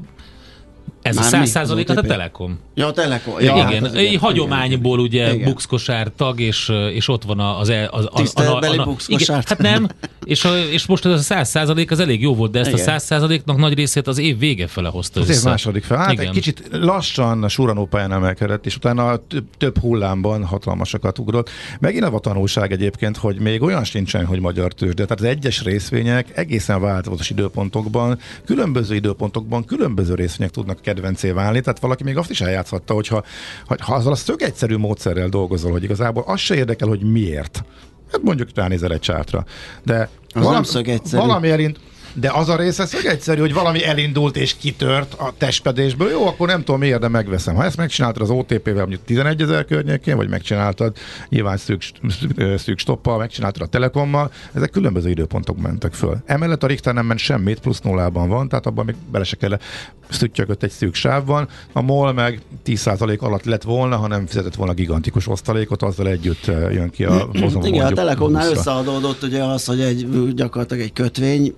ez 1.02 1.16
Már 1.16 1.26
a 1.26 1.28
száz 1.28 1.42
Az 1.42 1.50
százalék, 1.50 1.88
hát 1.88 1.98
a? 1.98 2.02
Telekom. 2.02 2.60
Ja, 2.76 2.88
a 2.88 2.92
Telekom. 2.92 3.34
Ja, 3.40 3.66
igen, 3.70 3.84
hát 3.84 3.96
egy 3.96 4.16
hagyományból 4.16 5.00
ugye 5.00 5.34
Igen. 5.34 5.50
buxkosár 5.50 6.12
tag, 6.16 6.40
és, 6.40 6.72
és 6.94 7.08
ott 7.08 7.24
van 7.24 7.40
az... 7.40 7.70
az, 7.70 7.88
az, 7.92 8.08
az 8.12 8.22
Tiszteletbeli 8.22 8.78
buxkosárt. 8.78 9.52
Igen, 9.52 9.72
hát 9.72 9.80
nem, 9.80 9.90
és, 10.24 10.46
a, 10.46 10.58
és 10.58 10.86
most 10.86 11.06
ez 11.06 11.12
a 11.12 11.18
száz 11.18 11.50
százalék 11.50 11.92
az 11.92 12.00
elég 12.00 12.22
jó 12.22 12.36
volt, 12.36 12.52
de 12.52 12.60
ezt 12.60 12.70
Igen. 12.70 12.80
a 12.80 12.84
száz 12.84 13.04
százaléknak 13.04 13.58
nagy 13.58 13.74
részét 13.74 14.08
az 14.08 14.18
év 14.18 14.40
vége 14.40 14.68
fele 14.68 14.90
hozta 14.90 15.20
Az 15.20 15.30
év 15.30 15.44
második 15.44 15.84
fel. 15.84 15.98
Hát 15.98 16.12
Igen. 16.12 16.26
egy 16.26 16.32
kicsit 16.32 16.68
lassan 16.72 17.44
a 17.44 17.48
suranó 17.48 17.86
pályán 17.86 18.12
emelkedett, 18.12 18.66
és 18.66 18.76
utána 18.76 19.16
több, 19.28 19.46
több 19.58 19.78
hullámban 19.80 20.46
hatalmasakat 20.46 21.20
ugrott. 21.20 21.50
Megint 21.80 22.04
a 22.04 22.20
tanulság 22.20 22.72
egyébként, 22.72 23.18
hogy 23.18 23.40
még 23.40 23.62
olyan 23.62 23.84
sincsen, 23.84 24.26
hogy 24.26 24.40
magyar 24.40 24.74
tőzsde. 24.74 25.04
Tehát 25.04 25.20
az 25.20 25.24
egyes 25.24 25.64
részvények 25.64 26.38
egészen 26.38 26.82
változatos 26.82 27.30
időpontokban, 27.30 28.20
különböző 28.46 28.96
időpontokban 28.96 29.66
különböző 29.66 30.16
részvények 30.16 30.54
tudnak 30.54 30.82
kedvencé 30.94 31.32
válni. 31.32 31.62
Tehát 31.62 31.80
valaki 31.80 32.04
még 32.04 32.18
azt 32.18 32.30
is 32.30 32.42
eljátszhatta, 32.42 32.94
hogyha 32.94 33.24
ha, 33.66 33.76
ha 33.80 33.96
azzal 33.96 34.12
a 34.12 34.16
szög 34.16 34.42
egyszerű 34.42 34.78
módszerrel 34.78 35.30
dolgozol, 35.30 35.72
hogy 35.72 35.84
igazából 35.84 36.24
az 36.28 36.40
se 36.40 36.56
érdekel, 36.56 36.88
hogy 36.88 37.12
miért. 37.12 37.64
Hát 38.12 38.22
mondjuk 38.22 38.50
ránézel 38.56 38.92
egy 38.94 39.00
csátra. 39.00 39.46
De 39.84 40.10
Az 40.34 40.48
nem 40.48 40.64
szög 40.64 40.88
egyszerű. 40.88 41.22
valami 41.22 41.50
elint, 41.50 41.80
de 42.14 42.32
az 42.34 42.50
a 42.50 42.56
része 42.56 42.86
szög 42.86 43.06
egyszerű, 43.06 43.40
hogy 43.40 43.54
valami 43.54 43.86
elindult 43.86 44.38
és 44.38 44.56
kitört 44.56 45.14
a 45.14 45.34
testpedésből. 45.38 46.10
Jó, 46.10 46.28
akkor 46.28 46.48
nem 46.48 46.64
tudom 46.64 46.80
miért, 46.80 47.00
de 47.00 47.08
megveszem. 47.08 47.56
Ha 47.56 47.64
ezt 47.64 47.78
megcsináltad 47.78 48.22
az 48.22 48.30
OTP-vel 48.30 48.76
mondjuk 48.76 49.04
11 49.06 49.42
ezer 49.42 49.66
környékén, 49.66 50.16
vagy 50.16 50.30
megcsináltad 50.30 50.96
nyilván 51.30 51.58
szűk, 51.58 51.82
szűk, 52.58 52.80
stoppal, 52.80 53.18
megcsináltad 53.18 53.62
a 53.62 53.66
Telekommal, 53.66 54.32
ezek 54.54 54.70
különböző 54.70 55.10
időpontok 55.10 55.62
mentek 55.62 55.94
föl. 55.94 56.18
Emellett 56.26 56.64
a 56.64 56.68
Richter 56.68 56.94
nem 56.94 57.06
ment 57.06 57.20
semmit, 57.20 57.60
plusz 57.60 57.80
nullában 57.80 58.30
van, 58.30 58.50
tehát 58.50 58.66
abban 58.66 58.86
még 58.86 58.96
bele 59.12 59.24
se 59.24 59.36
kell 59.36 59.60
szüttyögött 60.10 60.64
egy 60.64 60.72
szűk 60.72 60.94
sávban. 60.94 61.48
A 61.74 61.82
MOL 61.82 62.14
meg 62.14 62.42
10% 62.66 63.20
alatt 63.20 63.46
lett 63.46 63.64
volna, 63.64 63.96
ha 63.96 64.08
nem 64.08 64.26
fizetett 64.26 64.56
volna 64.56 64.74
gigantikus 64.74 65.28
osztalékot, 65.28 65.82
azzal 65.82 66.08
együtt 66.08 66.48
eh, 66.48 66.74
jön 66.74 66.90
ki 66.90 67.04
a 67.04 67.30
hozam. 67.40 67.66
Igen, 67.66 67.86
a 67.86 67.92
Telekomnál 67.92 68.50
20-ra. 68.50 68.56
összeadódott 68.56 69.24
ugye 69.24 69.44
az, 69.44 69.66
hogy 69.66 69.82
egy 69.82 70.34
gyakorlatilag 70.34 70.84
egy 70.84 70.94
kötvény 70.94 71.54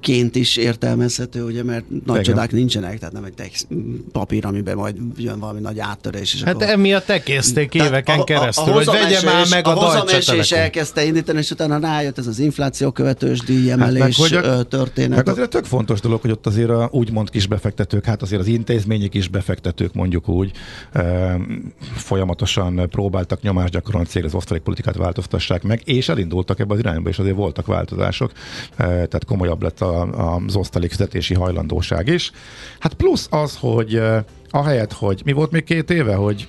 ként 0.00 0.36
is 0.36 0.56
értelmezhető, 0.56 1.44
ugye, 1.44 1.62
mert 1.64 1.84
nagy 1.90 2.02
Igen. 2.08 2.22
csodák 2.22 2.52
nincsenek, 2.52 2.98
tehát 2.98 3.14
nem 3.14 3.24
egy 3.24 3.32
text, 3.32 3.66
papír, 4.12 4.46
amiben 4.46 4.76
majd 4.76 4.96
jön 5.16 5.38
valami 5.38 5.60
nagy 5.60 5.78
áttörés. 5.78 6.34
És 6.34 6.42
Hát 6.42 6.54
akkor... 6.54 6.68
emiatt 6.68 7.06
tekézték 7.06 7.74
éveken 7.74 8.18
a- 8.18 8.20
a- 8.20 8.24
keresztül, 8.24 8.72
a 8.72 8.72
hogy 8.72 8.84
vegye 8.86 9.22
már 9.22 9.46
meg 9.50 9.66
a, 9.66 9.70
a 9.70 10.04
Telekom. 10.04 10.58
elkezdte 10.58 11.04
indítani, 11.04 11.38
és 11.38 11.50
utána 11.50 11.78
rájött 11.78 12.18
ez 12.18 12.26
az 12.26 12.38
infláció 12.38 12.90
követős 12.90 13.40
díjemelés 13.40 14.00
Hát 14.00 14.30
meg, 14.30 14.42
hogy 14.42 14.50
a- 14.50 14.62
történet. 14.62 15.16
Meg 15.16 15.28
azért 15.28 15.50
tök 15.50 15.64
fontos 15.64 16.00
dolog, 16.00 16.20
hogy 16.20 16.30
ott 16.30 16.46
azért 16.46 16.70
a 16.70 16.88
úgymond 16.92 17.30
kis 17.30 17.46
befektetők, 17.46 18.04
hát 18.04 18.22
azért 18.22 18.40
az 18.40 18.46
intézményi 18.46 19.08
kis 19.08 19.28
befektetők 19.28 19.94
mondjuk 19.94 20.28
úgy 20.28 20.50
e, 20.92 21.36
folyamatosan 21.92 22.88
próbáltak 22.90 23.42
nyomást 23.42 23.72
gyakorolni 23.72 24.06
a 24.06 24.10
cég 24.10 24.24
az 24.24 24.34
osztalékpolitikát 24.34 24.96
változtassák 24.96 25.62
meg, 25.62 25.80
és 25.84 26.08
elindultak 26.08 26.60
ebbe 26.60 26.72
az 26.72 26.78
irányba, 26.78 27.08
és 27.08 27.18
azért 27.18 27.36
voltak 27.36 27.66
változások, 27.66 28.32
e, 28.76 28.84
tehát 28.84 29.24
komolyabb 29.30 29.62
lett 29.62 29.80
a, 29.80 30.02
az 30.34 30.56
osztalék 30.56 30.90
fizetési 30.90 31.34
hajlandóság 31.34 32.08
is. 32.08 32.32
Hát 32.78 32.94
plusz 32.94 33.28
az, 33.30 33.56
hogy 33.60 33.94
e, 33.94 34.24
ahelyett, 34.50 34.92
hogy 34.92 35.22
mi 35.24 35.32
volt 35.32 35.50
még 35.50 35.64
két 35.64 35.90
éve, 35.90 36.14
hogy 36.14 36.48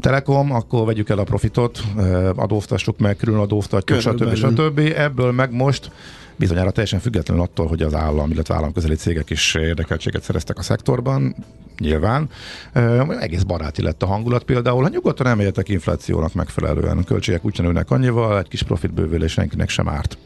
Telekom, 0.00 0.52
akkor 0.52 0.86
vegyük 0.86 1.08
el 1.08 1.18
a 1.18 1.24
profitot, 1.24 1.80
eh, 1.96 2.38
adóztassuk 2.38 2.98
meg, 2.98 3.16
külön 3.16 3.38
adóztatjuk, 3.38 4.00
stb. 4.00 4.34
Stb. 4.34 4.78
Ebből 4.78 5.32
meg 5.32 5.52
most 5.52 5.90
bizonyára 6.36 6.70
teljesen 6.70 7.00
függetlenül 7.00 7.42
attól, 7.42 7.66
hogy 7.66 7.82
az 7.82 7.94
állam, 7.94 8.30
illetve 8.30 8.54
államközeli 8.54 8.94
cégek 8.94 9.30
is 9.30 9.54
érdekeltséget 9.54 10.22
szereztek 10.22 10.58
a 10.58 10.62
szektorban, 10.62 11.34
nyilván. 11.78 12.28
Ö, 12.72 13.12
egész 13.18 13.42
baráti 13.42 13.82
lett 13.82 14.02
a 14.02 14.06
hangulat 14.06 14.42
például. 14.42 14.82
Ha 14.82 14.88
nyugodtan 14.88 15.26
emeljetek 15.26 15.68
inflációnak 15.68 16.34
megfelelően, 16.34 16.98
a 16.98 17.04
költségek 17.04 17.44
úgy 17.44 17.58
nőnek 17.58 17.90
annyival, 17.90 18.38
egy 18.38 18.48
kis 18.48 18.62
profitbővülés 18.62 19.32
senkinek 19.32 19.68
sem 19.68 19.88
árt. 19.88 20.18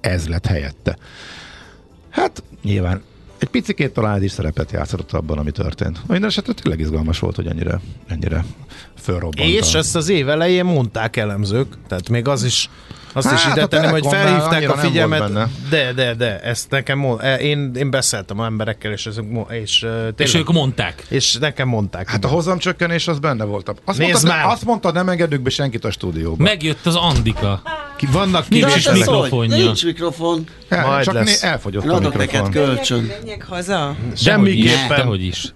Ez 0.00 0.28
lett 0.28 0.46
helyette. 0.46 0.96
Hát 2.10 2.42
nyilván 2.62 3.02
egy 3.38 3.48
picikét 3.48 3.92
talán 3.92 4.16
ez 4.16 4.22
is 4.22 4.30
szerepet 4.32 4.72
játszott 4.72 5.12
abban, 5.12 5.38
ami 5.38 5.50
történt. 5.50 6.00
Minden 6.06 6.28
esetre 6.28 6.52
tényleg 6.52 6.80
izgalmas 6.80 7.18
volt, 7.18 7.36
hogy 7.36 7.46
ennyire, 7.46 7.80
ennyire 8.06 8.44
fölrobbant. 9.00 9.48
És 9.50 9.74
a- 9.74 9.78
ezt 9.78 9.96
az 9.96 10.08
év 10.08 10.28
elején 10.28 10.64
mondták 10.64 11.16
elemzők, 11.16 11.74
tehát 11.88 12.08
még 12.08 12.28
az 12.28 12.44
is 12.44 12.70
azt 13.18 13.26
Hát, 13.28 13.38
is 13.38 13.44
a 13.44 13.50
ide 13.50 13.66
tenném, 13.66 13.90
hogy 13.90 14.06
felhívták 14.10 14.70
a 14.70 14.76
figyelmet. 14.76 15.32
De, 15.70 15.92
de, 15.92 16.14
de, 16.14 16.40
ezt 16.40 16.70
nekem 16.70 16.98
mond, 16.98 17.20
e, 17.22 17.34
én, 17.36 17.70
én 17.74 17.90
beszéltem 17.90 18.38
a 18.40 18.44
emberekkel, 18.44 18.92
és, 18.92 19.06
ezek, 19.06 19.24
és, 19.50 19.78
tényleg, 19.78 20.14
És 20.16 20.34
ők 20.34 20.52
mondták. 20.52 21.02
és 21.08 21.34
nekem 21.34 21.68
mondták. 21.68 22.06
Hát 22.08 22.14
a 22.16 22.18
igen. 22.18 22.30
hozamcsökkenés 22.30 23.08
az 23.08 23.18
benne 23.18 23.44
volt. 23.44 23.68
Azt 23.84 23.98
Nézd 23.98 24.10
mondtad, 24.12 24.30
már! 24.32 24.44
azt 24.46 24.64
mondtad, 24.64 24.94
nem 24.94 25.08
engedünk 25.08 25.42
be 25.42 25.50
senkit 25.50 25.84
a 25.84 25.90
stúdióba. 25.90 26.42
Megjött 26.42 26.86
az 26.86 26.96
Andika. 26.96 27.62
Ki, 27.96 28.06
vannak 28.12 28.44
ez 28.50 28.92
mikrofonja. 28.92 29.56
Nincs 29.56 29.84
mikrofon. 29.84 30.44
El, 30.68 30.86
Majd 30.86 31.04
csak 31.04 31.14
lesz. 31.14 31.42
elfogyott 31.42 31.84
Én 31.84 31.90
a 31.90 31.94
adok 31.94 32.16
neked 32.16 32.42
mikrofon. 32.42 32.50
kölcsön. 32.74 33.10
Menjek 33.20 33.44
haza. 33.48 33.96
Semmiképpen. 34.16 34.96
Dehogy 34.96 35.22
is. 35.24 35.52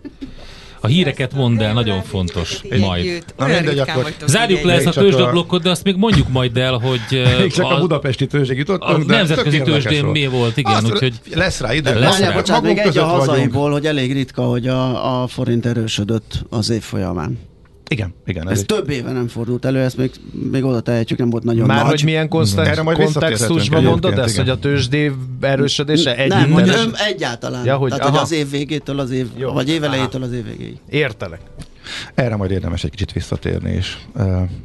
A 0.85 0.87
híreket 0.87 1.33
mondd 1.33 1.63
el, 1.63 1.73
nagyon 1.73 2.03
fontos. 2.03 2.63
Majd. 2.81 3.25
Na 3.37 3.47
mindegy, 3.47 3.79
akkor 3.79 4.13
Zárjuk 4.27 4.63
le 4.63 4.73
ezt 4.73 4.87
a 4.87 4.91
tőzsdeblokkot, 4.91 5.63
de 5.63 5.71
azt 5.71 5.85
még 5.85 5.97
mondjuk 5.97 6.29
majd 6.29 6.57
el, 6.57 6.73
hogy 6.73 7.01
Még 7.41 7.53
csak 7.53 7.65
a, 7.65 7.77
a, 7.77 7.81
budapesti 7.81 8.27
tőzsig 8.27 8.57
a 8.57 8.59
jutottunk, 8.59 9.05
de 9.05 9.17
nemzetközi 9.17 9.63
tőzsdén 9.63 10.03
volt. 10.03 10.13
mi 10.13 10.27
volt, 10.27 10.57
igen, 10.57 10.73
Azt, 10.73 10.93
úgyhogy 10.93 11.15
Lesz 11.35 11.61
rá 11.61 11.75
idő. 11.75 11.99
Lesz 11.99 12.19
rá. 12.19 12.33
bocsánat, 12.33 12.63
még 12.63 12.79
egy 12.79 12.99
a 12.99 13.05
hazaiból, 13.05 13.71
hogy 13.71 13.87
elég 13.87 14.13
ritka, 14.13 14.43
hogy 14.43 14.69
a, 14.69 15.23
a 15.23 15.27
forint 15.27 15.67
erősödött 15.67 16.45
az 16.51 16.71
év 16.71 16.83
folyamán. 16.83 17.39
Igen, 17.89 18.15
igen. 18.27 18.45
Ez 18.47 18.53
Ez 18.53 18.59
egy- 18.59 18.67
több 18.67 18.91
éve 18.91 19.13
nem 19.13 19.29
fordult 19.29 19.65
elő, 19.65 19.79
ezt 19.81 19.97
még, 19.97 20.11
még 20.51 20.65
oda 20.65 20.81
tehetjük, 20.81 21.19
nem 21.19 21.31
volt 21.31 21.45
nagyon 21.45 21.67
Már 21.67 21.83
nagy. 21.83 21.91
hogy 21.91 22.05
milyen 22.05 22.29
konstant, 22.29 22.81
kontextusban 22.83 23.83
mondod 23.85 24.19
ezt, 24.19 24.33
igen. 24.33 24.45
hogy 24.45 24.55
a 24.55 24.59
tőzsdé 24.59 25.13
erősödése 25.41 26.17
egy 26.17 26.29
nem, 26.29 26.51
hogy 26.53 26.69
ön 26.69 26.95
egyáltalán. 27.07 27.65
Ja, 27.65 27.77
hogy- 27.77 27.91
Tehát, 27.91 28.05
hogy 28.05 28.15
aha. 28.15 28.23
az 28.23 28.33
év 28.33 28.51
végétől 28.51 28.99
az 28.99 29.11
év, 29.11 29.29
Jó. 29.37 29.53
vagy 29.53 29.69
év 29.69 29.85
elejétől 29.85 30.23
az 30.23 30.33
év 30.33 30.45
végéig. 30.45 30.77
Értelek. 30.89 31.41
Erre 32.15 32.37
majd 32.37 32.51
érdemes 32.51 32.85
egy 32.85 32.91
kicsit 32.91 33.13
visszatérni 33.13 33.73
is. 33.73 34.07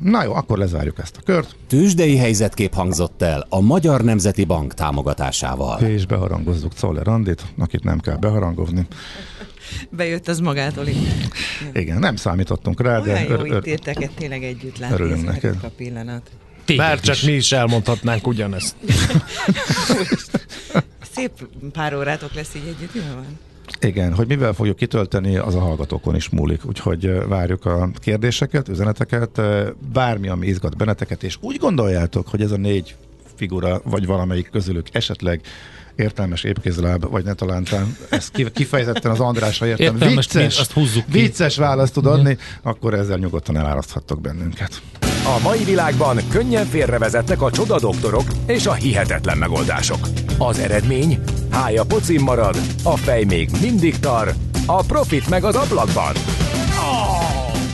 Na 0.04 0.24
jó, 0.24 0.34
akkor 0.34 0.58
lezárjuk 0.58 1.00
ezt 1.00 1.18
a 1.18 1.22
kört, 1.26 1.56
Tőzsdei 1.68 2.18
helyzetkép 2.18 2.74
hangzott 2.74 3.22
el 3.22 3.46
a 3.50 3.60
Magyar 3.62 4.02
Nemzeti 4.02 4.44
Bank 4.46 4.74
támogatásával. 4.74 5.80
és 5.80 6.06
beharangozzuk 6.06 6.74
Czoller 6.74 7.08
Andit, 7.08 7.42
akit 7.58 7.84
nem 7.84 8.00
kell 8.00 8.16
beharangozni. 8.18 8.88
Bejött 9.90 10.28
az 10.28 10.40
magától 10.40 10.88
így. 10.88 11.08
Igen, 11.74 12.00
nem 12.00 12.16
számítottunk 12.16 12.82
rá, 12.82 13.00
de 13.00 13.12
Olyan 13.12 13.24
jó 13.24 13.30
ör- 13.30 13.50
ör- 13.52 13.66
itt 13.66 13.72
érteket 13.72 14.12
tényleg 14.12 14.44
együtt 14.44 14.78
látni. 14.78 14.96
örülünk 14.96 15.28
a 15.28 15.32
neked. 15.32 15.52
ritka 15.52 15.70
pillanat. 15.78 16.30
téged 16.66 16.86
Bár 16.86 17.00
csak 17.00 17.16
is. 17.16 17.22
mi 17.22 17.32
is 17.32 17.52
elmondhatnánk 17.52 18.28
ugyanezt. 18.28 18.76
Szép 21.16 21.32
pár 21.72 21.96
órátok 21.96 22.34
lesz 22.34 22.56
így 22.56 22.68
együtt, 22.78 22.94
jól 22.94 23.16
van? 23.16 23.26
Igen, 23.80 24.14
hogy 24.14 24.28
mivel 24.28 24.54
fogjuk 24.54 24.76
kitölteni, 24.76 25.38
az 25.38 25.56
a 25.56 25.60
hallgatókon 25.60 26.16
is 26.16 26.30
múlik. 26.30 26.66
Úgyhogy 26.66 27.28
várjuk 27.28 27.66
a 27.66 27.90
kérdéseket, 28.00 28.68
üzeneteket, 28.68 29.42
bármi, 29.94 30.28
ami 30.28 30.48
izgat 30.48 30.78
benneteket, 30.78 31.24
és 31.24 31.38
úgy 31.42 31.58
gondoljátok, 31.58 32.28
hogy 32.28 32.42
ez 32.42 32.52
a 32.52 32.58
négy 32.58 32.96
figura, 33.36 33.82
vagy 33.84 34.06
valamelyik 34.06 34.50
közülük 34.50 34.88
esetleg 34.92 35.42
értelmes 35.98 36.44
épkézláb, 36.44 37.10
vagy 37.10 37.24
ne 37.24 37.34
talántán, 37.34 37.98
ezt 38.10 38.32
ki- 38.32 38.52
kifejezetten 38.52 39.12
az 39.12 39.20
Andrásra 39.20 39.66
értem, 39.68 39.86
Értelmes, 39.86 40.16
vicces, 40.32 40.60
azt 40.60 40.72
húzzuk 40.72 41.06
ki. 41.06 41.20
vicces 41.20 41.56
választ 41.58 41.94
tud 41.94 42.06
adni, 42.06 42.38
akkor 42.62 42.94
ezzel 42.94 43.18
nyugodtan 43.18 43.58
eláraszthattok 43.58 44.22
bennünket. 44.22 44.82
A 45.26 45.40
mai 45.44 45.64
világban 45.64 46.18
könnyen 46.30 46.66
félrevezetnek 46.66 47.42
a 47.42 47.52
csoda 47.52 47.80
doktorok 47.80 48.26
és 48.46 48.66
a 48.66 48.74
hihetetlen 48.74 49.38
megoldások. 49.38 50.08
Az 50.38 50.60
eredmény? 50.60 51.20
Hája 51.52 51.84
pocim 51.84 52.22
marad, 52.24 52.58
a 52.84 52.98
fej 52.98 53.24
még 53.24 53.50
mindig 53.62 54.00
tar, 54.00 54.34
a 54.66 54.84
profit 54.84 55.30
meg 55.30 55.44
az 55.44 55.56
ablakban. 55.56 56.14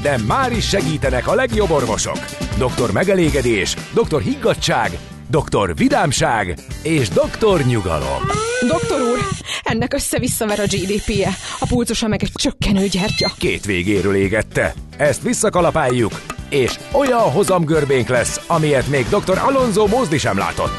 de 0.02 0.18
már 0.28 0.52
is 0.52 0.68
segítenek 0.68 1.28
a 1.28 1.34
legjobb 1.36 1.70
orvosok. 1.70 2.18
Dr. 2.58 2.92
Megelégedés, 2.92 3.76
Dr. 3.94 4.22
Higgadság, 4.22 4.98
Dr. 5.34 5.76
Vidámság 5.76 6.58
és 6.84 7.10
Dr. 7.10 7.66
Nyugalom. 7.66 8.22
Doktor 8.68 9.02
úr, 9.02 9.20
ennek 9.64 9.94
össze-visszaver 9.94 10.60
a 10.60 10.64
GDP-je, 10.64 11.30
a 11.60 11.66
pulcosa 11.66 12.08
meg 12.08 12.24
egy 12.24 12.32
csökkenő 12.34 12.88
gyertya. 12.88 13.32
Két 13.38 13.66
végéről 13.66 14.16
égette. 14.16 14.74
Ezt 14.98 15.22
visszakalapáljuk, 15.22 16.22
és 16.50 16.80
olyan 16.92 17.32
hozamgörbénk 17.32 18.08
lesz, 18.08 18.42
amilyet 18.48 18.88
még 18.88 19.06
Dr. 19.08 19.38
Alonso 19.38 19.88
Mózdi 19.88 20.18
sem 20.18 20.38
látott. 20.38 20.78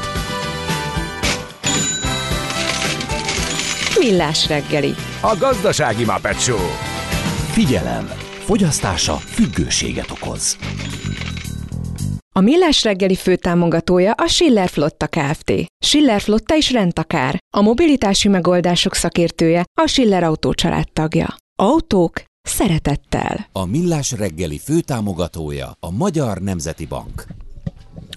Millás 3.99 4.47
reggeli. 4.47 4.95
A 5.21 5.35
gazdasági 5.39 6.05
Muppet 6.05 6.41
Show. 6.41 6.67
Figyelem! 7.51 8.09
Fogyasztása 8.45 9.15
függőséget 9.15 10.11
okoz. 10.11 10.57
A 12.39 12.41
Millás 12.41 12.83
reggeli 12.83 13.15
főtámogatója 13.15 14.11
a 14.11 14.27
Schiller 14.27 14.69
Flotta 14.69 15.07
Kft. 15.07 15.51
Schiller 15.85 16.21
Flotta 16.21 16.55
is 16.55 16.71
rendtakár. 16.71 17.37
A 17.57 17.61
mobilitási 17.61 18.27
megoldások 18.27 18.93
szakértője 18.93 19.63
a 19.81 19.87
Schiller 19.87 20.23
Autó 20.23 20.53
tagja. 20.93 21.35
Autók 21.59 22.23
szeretettel. 22.41 23.47
A 23.51 23.65
Millás 23.65 24.11
reggeli 24.11 24.57
főtámogatója 24.57 25.71
a 25.79 25.91
Magyar 25.91 26.37
Nemzeti 26.37 26.85
Bank. 26.85 27.25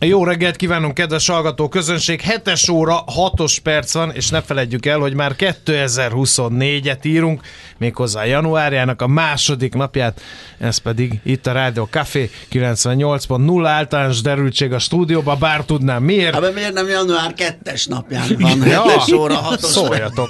Jó 0.01 0.25
reggelt 0.25 0.57
kívánunk, 0.57 0.95
kedves 0.95 1.29
hallgató 1.29 1.69
közönség! 1.69 2.21
7 2.21 2.71
óra, 2.71 3.05
6 3.07 3.41
perc 3.63 3.93
van, 3.93 4.11
és 4.15 4.29
ne 4.29 4.43
feledjük 4.43 4.87
el, 4.87 4.99
hogy 4.99 5.15
már 5.15 5.35
2024-et 5.39 6.99
írunk, 7.07 7.41
méghozzá 7.79 8.25
januárjának 8.25 9.03
a 9.03 9.07
második 9.07 9.75
napját, 9.75 10.21
ez 10.59 10.79
pedig 10.79 11.21
itt 11.25 11.47
a 11.47 11.53
Rádió 11.53 11.85
Café 11.91 12.31
98.0 12.53 13.63
általános 13.67 14.21
derültség 14.21 14.73
a 14.73 14.79
stúdióban, 14.79 15.39
bár 15.39 15.65
tudnám 15.65 16.03
miért. 16.03 16.35
Hát 16.35 16.55
miért 16.55 16.73
nem 16.73 16.89
január 16.89 17.35
2-es 17.37 17.89
napján 17.89 18.27
van? 18.39 18.67
Ja, 18.67 19.03
7 19.05 19.15
óra 19.15 19.35
6 19.35 19.61
Szóljatok. 19.61 20.29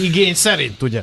Igény 0.00 0.34
szerint, 0.34 0.82
ugye? 0.82 1.02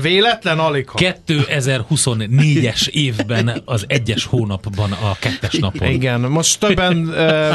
Véletlen 0.00 0.58
alig 0.58 0.88
ha. 0.88 0.98
2024-es 1.26 2.86
évben 2.88 3.62
az 3.64 3.84
egyes 3.86 4.24
hónapban 4.24 4.92
a 4.92 5.16
kettes 5.18 5.54
napon. 5.54 5.88
Igen, 5.88 6.20
most 6.20 6.60
többen 6.60 6.96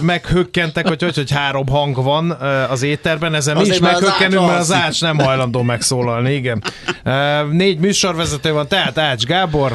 meghökkentek, 0.02 0.88
hogy, 0.88 1.04
hogy, 1.04 1.16
hogy 1.16 1.32
három 1.32 1.68
hang 1.68 2.04
van 2.04 2.32
az 2.70 2.82
éterben, 2.82 3.34
ezen 3.34 3.58
mi 3.58 3.68
is 3.68 3.80
meghökkenünk, 3.80 4.48
mert 4.48 4.60
az. 4.60 4.72
Ács 4.72 5.02
nem 5.02 5.20
hajlandó 5.20 5.62
megszólalni, 5.62 6.34
igen. 6.34 6.64
Négy 7.52 7.80
műsorvezető 7.80 8.52
van, 8.52 8.68
tehát 8.68 8.98
Ács 8.98 9.24
Gábor. 9.24 9.74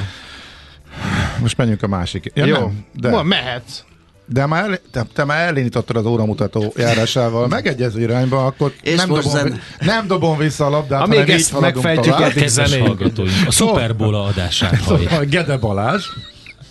Most 1.40 1.57
menjünk 1.57 1.83
a 1.83 1.87
másik. 1.87 2.31
Ja, 2.35 2.44
Jó, 2.44 2.57
Nem, 2.57 2.87
de, 2.92 3.11
Ma 3.11 3.22
mehetsz. 3.22 3.83
De 4.27 4.47
már, 4.47 4.65
el- 4.71 4.81
te, 4.91 5.07
te 5.15 5.25
már 5.25 5.47
elindítottad 5.49 5.97
az 5.97 6.05
óramutató 6.07 6.73
járásával 6.77 7.49
megegyező 7.49 8.01
irányba, 8.01 8.47
akkor 8.47 8.73
És 8.83 8.97
nem 8.97 9.09
dobom, 9.09 9.23
zene. 9.31 9.61
nem 9.81 10.07
dobom 10.07 10.39
vissza 10.39 10.67
a 10.67 10.71
labdát, 10.71 11.03
Amíg 11.03 11.19
hanem 11.19 11.35
ezt 11.37 11.61
megfejtjük, 11.61 12.17
Kedves 12.17 12.51
zenén. 12.51 12.87
hallgatóink, 12.87 13.33
a 13.47 13.51
Super 13.51 13.97
Bowl 13.97 14.15
adását 14.15 14.81
hallják. 14.81 15.11
Szóval 15.11 15.25
Gede 15.25 15.57
Balázs. 15.57 16.07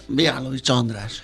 Mihálovics 0.06 0.70
András. 0.70 1.24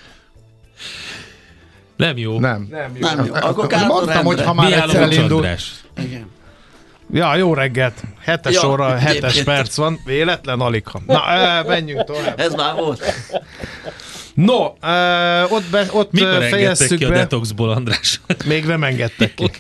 Nem 1.98 2.18
jó. 2.18 2.40
Nem. 2.40 2.68
Nem 2.72 2.92
jó. 3.00 3.08
Nem 3.08 3.26
jó. 3.26 3.34
Akkor 3.34 3.68
Mondtam, 3.88 4.26
hogy 4.26 4.42
ha 4.42 4.54
már 4.54 4.72
egyszer 4.74 5.02
elindul. 5.02 5.36
András. 5.38 5.72
Igen. 6.04 6.30
Ja, 7.12 7.36
jó 7.36 7.54
reggelt. 7.54 8.04
Hetes 8.20 8.54
Ja, 8.54 8.70
óra, 8.70 8.96
hetes 8.96 9.44
perc 9.44 9.76
van. 9.76 10.00
Véletlen 10.06 10.60
alig. 10.60 10.84
Na, 11.06 11.22
menjünk 11.68 12.04
tovább. 12.04 12.40
Ez 12.40 12.54
már 12.54 12.74
volt. 12.76 13.04
No, 14.38 14.65
uh, 14.65 15.52
ott, 15.52 15.63
be, 15.71 15.88
ott 15.91 16.12
Mikor 16.12 16.43
fejeztük 16.43 16.97
ki 16.97 17.04
a 17.04 17.10
be. 17.10 17.15
detoxból, 17.15 17.69
András? 17.69 18.21
Még 18.45 18.65
nem 18.65 18.84
engedtek 18.84 19.34
ki. 19.34 19.52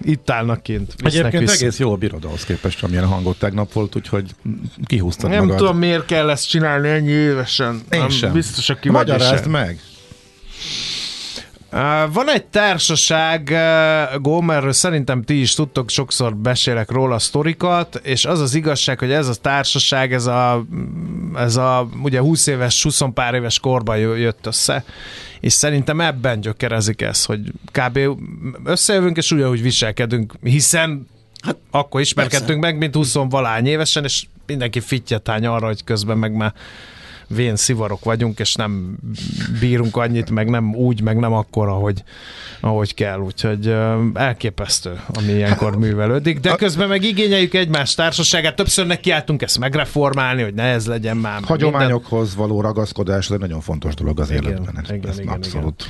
Itt 0.00 0.30
állnak 0.30 0.62
kint. 0.62 0.94
Egyébként 0.98 1.38
vissza. 1.38 1.52
egész 1.54 1.78
jól 1.78 1.96
bírod 1.96 2.24
ahhoz 2.24 2.44
képest, 2.44 2.82
amilyen 2.82 3.06
hangot 3.06 3.38
tegnap 3.38 3.72
volt, 3.72 3.96
úgyhogy 3.96 4.30
kihúztad 4.84 5.30
Nem 5.30 5.38
magad. 5.38 5.56
tudom, 5.56 5.78
miért 5.78 6.04
kell 6.06 6.30
ezt 6.30 6.48
csinálni 6.48 6.88
ennyi 6.88 7.10
évesen. 7.10 7.82
Én 7.90 8.00
nem, 8.00 8.08
sem. 8.08 8.32
Biztos, 8.32 8.68
aki 8.68 8.90
Magyarázd 8.90 9.46
meg. 9.46 9.80
Van 12.12 12.30
egy 12.30 12.44
társaság, 12.44 13.54
Gomerről 14.20 14.72
szerintem 14.72 15.22
ti 15.22 15.40
is 15.40 15.54
tudtok, 15.54 15.90
sokszor 15.90 16.36
besélek 16.36 16.90
róla 16.90 17.14
a 17.14 17.18
sztorikat, 17.18 18.00
és 18.02 18.24
az 18.24 18.40
az 18.40 18.54
igazság, 18.54 18.98
hogy 18.98 19.10
ez 19.10 19.28
a 19.28 19.34
társaság, 19.34 20.12
ez 20.12 20.26
a, 20.26 20.64
ez 21.36 21.56
a 21.56 21.88
ugye 22.02 22.20
20 22.20 22.46
éves, 22.46 22.82
20 22.82 23.00
pár 23.14 23.34
éves 23.34 23.58
korban 23.58 23.98
jö- 23.98 24.18
jött 24.18 24.46
össze, 24.46 24.84
és 25.40 25.52
szerintem 25.52 26.00
ebben 26.00 26.40
gyökerezik 26.40 27.02
ez, 27.02 27.24
hogy 27.24 27.40
kb. 27.72 27.98
összejövünk, 28.64 29.16
és 29.16 29.30
ugyanúgy 29.30 29.62
viselkedünk, 29.62 30.32
hiszen 30.42 31.06
hát, 31.40 31.56
akkor 31.70 32.00
ismerkedtünk 32.00 32.60
meg, 32.60 32.78
mint 32.78 32.94
20 32.94 33.14
valány 33.14 33.66
évesen, 33.66 34.04
és 34.04 34.26
mindenki 34.46 34.80
fittyetány 34.80 35.46
arra, 35.46 35.66
hogy 35.66 35.84
közben 35.84 36.18
meg 36.18 36.32
már 36.32 36.52
vén 37.28 37.56
szivarok 37.56 38.04
vagyunk, 38.04 38.38
és 38.38 38.54
nem 38.54 38.96
bírunk 39.60 39.96
annyit, 39.96 40.30
meg 40.30 40.50
nem 40.50 40.74
úgy, 40.74 41.02
meg 41.02 41.16
nem 41.16 41.32
akkor, 41.32 41.68
ahogy, 41.68 42.02
ahogy 42.60 42.94
kell. 42.94 43.18
Úgyhogy 43.18 43.74
elképesztő, 44.14 45.00
ami 45.14 45.32
ilyenkor 45.32 45.76
művelődik. 45.78 46.40
De 46.40 46.54
közben 46.54 46.88
meg 46.88 47.02
igényeljük 47.02 47.54
egymás 47.54 47.94
társaságát. 47.94 48.56
Többször 48.56 48.86
nekiálltunk 48.86 49.42
ezt 49.42 49.58
megreformálni, 49.58 50.42
hogy 50.42 50.54
ne 50.54 50.62
ez 50.62 50.86
legyen 50.86 51.16
már. 51.16 51.40
Hagyományokhoz 51.42 52.34
való 52.34 52.60
ragaszkodás, 52.60 53.24
ez 53.24 53.30
egy 53.30 53.38
nagyon 53.38 53.60
fontos 53.60 53.94
dolog 53.94 54.20
az 54.20 54.30
Igen, 54.30 54.42
életben. 54.42 54.78
Ezt, 54.82 54.92
igen, 54.92 55.10
ezt 55.10 55.20
igen, 55.20 55.34
abszolút 55.34 55.88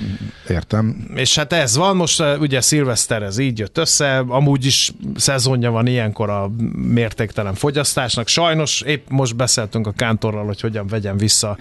értem. 0.49 0.85
minden. 0.87 1.17
És 1.17 1.35
hát 1.37 1.53
ez 1.53 1.77
van, 1.77 1.97
most 1.97 2.23
ugye 2.41 2.61
szilveszter 2.61 3.23
ez 3.23 3.39
így 3.39 3.59
jött 3.59 3.79
össze, 3.79 4.19
amúgy 4.19 4.65
is 4.65 4.93
szezonja 5.17 5.71
van 5.71 5.87
ilyenkor 5.87 6.31
a 6.31 6.51
mértéktelen 6.77 7.55
fogyasztásnak. 7.55 8.29
Sajnos 8.29 8.81
épp 8.81 9.09
most 9.09 9.37
beszéltünk 9.37 9.87
a 9.87 9.93
kántorral, 9.93 10.45
hogy 10.45 10.61
hogyan 10.61 10.87
vegyem 10.87 11.17
vissza 11.25 11.57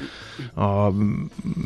a 0.56 0.88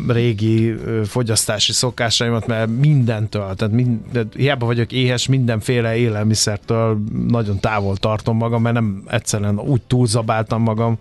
régi 0.08 0.76
fogyasztási 1.06 1.72
szokásaimat, 1.74 2.48
mert 2.48 2.70
mindentől, 2.80 3.54
tehát 3.56 3.74
mind, 3.74 4.00
hiába 4.36 4.66
vagyok 4.66 4.92
éhes, 4.92 5.28
mindenféle 5.28 5.96
élelmiszertől 5.96 7.00
nagyon 7.28 7.60
távol 7.60 7.98
tartom 7.98 8.38
magam, 8.38 8.62
mert 8.62 8.76
nem 8.76 9.04
egyszerűen 9.08 9.60
úgy 9.60 9.82
túlzabáltam 9.82 10.62
magam, 10.62 10.98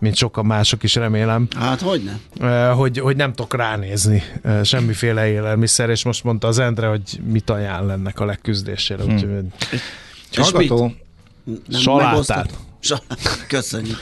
mint 0.00 0.16
sokan 0.16 0.46
mások 0.46 0.82
is 0.82 0.94
remélem, 0.94 1.46
Hát 1.56 1.80
hogy 1.80 2.02
nem? 2.04 2.20
eh, 2.50 2.74
hogy, 2.76 2.98
hogy 2.98 3.16
nem 3.16 3.32
tudok 3.32 3.54
ránézni 3.54 4.22
eh, 4.42 4.64
semmiféle 4.64 5.26
élelmiszer, 5.28 5.90
és 5.90 6.04
most 6.04 6.24
mondta 6.24 6.46
az 6.48 6.58
Endre, 6.58 6.86
hogy 6.86 7.20
mit 7.32 7.50
ajánl 7.50 7.90
ennek 7.90 8.20
a 8.20 8.24
leküzdésére. 8.24 9.02
Hmm. 9.02 9.14
Úgyhogy 9.14 9.44
És 10.30 10.38
Hallgató, 10.38 10.92
Nem 11.44 11.80
Salátát. 11.80 12.10
megosztod? 12.10 12.67
Köszönjük. 13.48 13.98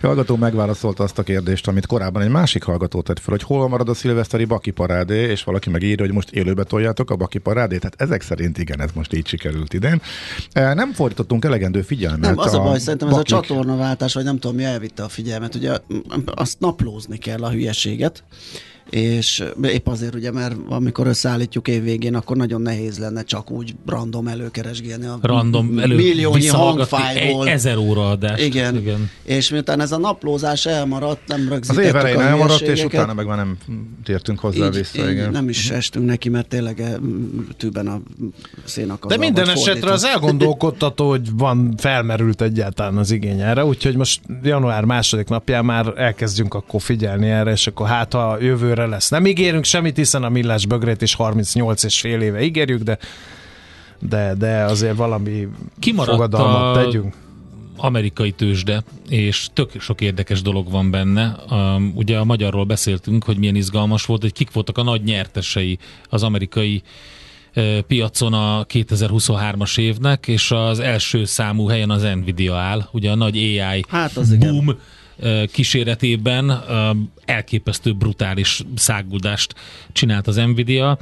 hallgató 0.00 0.36
megválaszolta 0.36 1.02
azt 1.02 1.18
a 1.18 1.22
kérdést, 1.22 1.68
amit 1.68 1.86
korábban 1.86 2.22
egy 2.22 2.28
másik 2.28 2.62
hallgató 2.62 3.02
tett 3.02 3.18
fel, 3.18 3.30
hogy 3.30 3.42
hol 3.42 3.68
marad 3.68 3.88
a 3.88 3.94
szilveszteri 3.94 4.44
baki 4.44 4.70
parádé, 4.70 5.22
és 5.30 5.44
valaki 5.44 5.70
megírja, 5.70 6.04
hogy 6.04 6.14
most 6.14 6.30
élőbe 6.30 6.64
toljátok 6.64 7.10
a 7.10 7.16
baki 7.16 7.38
parádét. 7.38 7.80
Tehát 7.80 8.00
ezek 8.00 8.22
szerint 8.22 8.58
igen, 8.58 8.80
ez 8.80 8.90
most 8.94 9.12
így 9.12 9.26
sikerült 9.26 9.72
idén. 9.72 10.00
E, 10.52 10.74
Nem 10.74 10.92
fordítottunk 10.92 11.44
elegendő 11.44 11.82
figyelmet. 11.82 12.20
Nem, 12.20 12.38
az 12.38 12.54
a 12.54 12.62
baj, 12.62 12.78
szerintem 12.78 13.08
ez 13.08 13.14
a 13.14 13.16
bakik- 13.16 13.34
csatornaváltás, 13.34 14.14
vagy 14.14 14.24
nem 14.24 14.38
tudom, 14.38 14.56
mi 14.56 14.64
elvitte 14.64 15.02
a 15.02 15.08
figyelmet. 15.08 15.54
Ugye 15.54 15.78
azt 16.24 16.60
naplózni 16.60 17.18
kell 17.18 17.44
a 17.44 17.50
hülyeséget, 17.50 18.22
és 18.90 19.44
épp 19.62 19.86
azért 19.86 20.14
ugye, 20.14 20.30
mert 20.30 20.54
amikor 20.68 21.06
összeállítjuk 21.06 21.68
évvégén, 21.68 22.14
akkor 22.14 22.36
nagyon 22.36 22.62
nehéz 22.62 22.98
lenne 22.98 23.22
csak 23.22 23.50
úgy 23.50 23.74
random 23.86 24.28
előkeresgélni 24.28 25.06
a 25.06 25.18
Random 25.22 25.78
elő 25.78 25.94
milliónyi 25.94 26.46
hangfájból. 26.46 27.46
egy 27.46 27.52
ezer 27.52 27.76
óra 27.76 28.08
adást. 28.10 28.42
Igen. 28.44 28.76
Igen. 28.76 29.10
És 29.22 29.50
miután 29.50 29.80
ez 29.80 29.92
a 29.92 29.98
naplózás 29.98 30.66
elmaradt, 30.66 31.20
nem 31.26 31.40
Az 31.40 31.48
rögzítettük 31.48 31.88
év 31.88 31.96
elején 31.96 32.18
a 32.18 32.22
elmaradt, 32.22 32.60
és 32.60 32.84
utána 32.84 33.14
meg 33.14 33.26
már 33.26 33.36
nem 33.36 33.56
tértünk 34.04 34.38
hozzá 34.38 34.66
így, 34.66 34.74
vissza. 34.74 35.02
így 35.04 35.10
igen. 35.10 35.30
nem 35.30 35.48
is 35.48 35.70
estünk 35.70 36.06
neki, 36.06 36.28
mert 36.28 36.48
tényleg 36.48 36.80
eh, 36.80 36.92
tűben 37.56 37.86
a 37.86 38.00
szénak 38.64 39.06
De 39.06 39.16
minden 39.16 39.48
esetre 39.48 39.92
az 39.92 40.04
elgondolkodtató, 40.04 41.08
hogy 41.08 41.30
van, 41.32 41.74
felmerült 41.76 42.42
egyáltalán 42.42 42.96
az 42.96 43.10
igény 43.10 43.40
erre, 43.40 43.64
úgyhogy 43.64 43.96
most 43.96 44.20
január 44.42 44.84
második 44.84 45.28
napján 45.28 45.64
már 45.64 45.92
elkezdjünk 45.96 46.54
akkor 46.54 46.80
figyelni 46.80 47.30
erre, 47.30 47.50
és 47.50 47.66
akkor 47.66 47.86
hát 47.86 48.12
ha 48.12 48.38
jövőre 48.74 48.94
lesz. 48.94 49.08
Nem 49.08 49.26
ígérünk 49.26 49.64
semmit, 49.64 49.96
hiszen 49.96 50.22
a 50.24 50.28
millás 50.28 50.66
bögrét 50.66 51.02
is 51.02 51.14
38 51.14 51.82
és 51.82 52.00
fél 52.00 52.20
éve 52.20 52.42
ígérjük, 52.42 52.82
de 52.82 52.98
de, 54.08 54.34
de 54.38 54.64
azért 54.64 54.96
valami 54.96 55.48
Kimaradt 55.78 56.10
fogadalmat 56.12 56.76
a- 56.76 56.82
tegyünk. 56.82 57.14
amerikai 57.76 58.32
tőzsde, 58.32 58.82
és 59.08 59.46
tök 59.52 59.80
sok 59.80 60.00
érdekes 60.00 60.42
dolog 60.42 60.70
van 60.70 60.90
benne. 60.90 61.36
Um, 61.50 61.92
ugye 61.94 62.18
a 62.18 62.24
magyarról 62.24 62.64
beszéltünk, 62.64 63.24
hogy 63.24 63.38
milyen 63.38 63.54
izgalmas 63.54 64.04
volt, 64.04 64.20
hogy 64.22 64.32
kik 64.32 64.50
voltak 64.52 64.78
a 64.78 64.82
nagy 64.82 65.02
nyertesei 65.02 65.78
az 66.08 66.22
amerikai 66.22 66.82
ö, 67.54 67.78
piacon 67.86 68.32
a 68.32 68.64
2023-as 68.68 69.78
évnek, 69.78 70.28
és 70.28 70.50
az 70.50 70.78
első 70.80 71.24
számú 71.24 71.66
helyen 71.68 71.90
az 71.90 72.02
Nvidia 72.02 72.54
áll, 72.56 72.88
ugye 72.92 73.10
a 73.10 73.14
nagy 73.14 73.36
AI 73.36 73.84
Hát 73.88 74.16
az 74.16 74.32
igen. 74.32 74.50
boom 74.52 74.68
ö, 74.68 74.72
kíséretében 75.52 76.62
elképesztő 77.24 77.92
brutális 77.92 78.62
száguldást 78.76 79.54
csinált 79.92 80.26
az 80.26 80.36
Nvidia. 80.36 80.98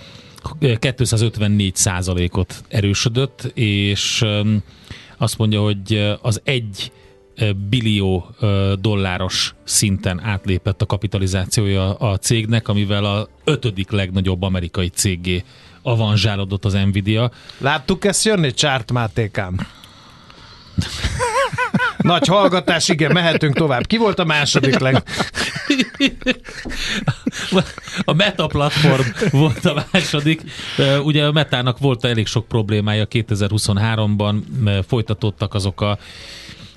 254 0.78 1.76
százalékot 1.76 2.64
erősödött, 2.68 3.50
és 3.54 4.24
azt 5.16 5.38
mondja, 5.38 5.60
hogy 5.60 6.16
az 6.22 6.40
egy 6.44 6.92
billió 7.68 8.34
dolláros 8.80 9.54
szinten 9.64 10.20
átlépett 10.20 10.82
a 10.82 10.86
kapitalizációja 10.86 11.94
a 11.94 12.16
cégnek, 12.16 12.68
amivel 12.68 13.04
a 13.04 13.28
ötödik 13.44 13.90
legnagyobb 13.90 14.42
amerikai 14.42 14.88
cégé 14.88 15.44
avanzsálódott 15.82 16.64
az 16.64 16.72
Nvidia. 16.72 17.30
Láttuk 17.58 18.04
ezt 18.04 18.24
jönni, 18.24 18.52
Csárt 18.52 18.92
Mátékám? 18.92 19.56
Nagy 22.02 22.26
hallgatás, 22.26 22.88
igen, 22.88 23.12
mehetünk 23.12 23.54
tovább. 23.54 23.86
Ki 23.86 23.96
volt 23.96 24.18
a 24.18 24.24
második 24.24 24.78
leg... 24.78 25.02
A 28.04 28.12
Meta 28.12 28.46
platform 28.46 29.02
volt 29.30 29.64
a 29.64 29.86
második. 29.92 30.42
Ugye 31.02 31.24
a 31.26 31.32
Metának 31.32 31.78
volt 31.78 32.04
elég 32.04 32.26
sok 32.26 32.48
problémája 32.48 33.06
2023-ban, 33.10 34.34
m- 34.60 34.84
folytatódtak 34.86 35.54
azok 35.54 35.80
a 35.80 35.98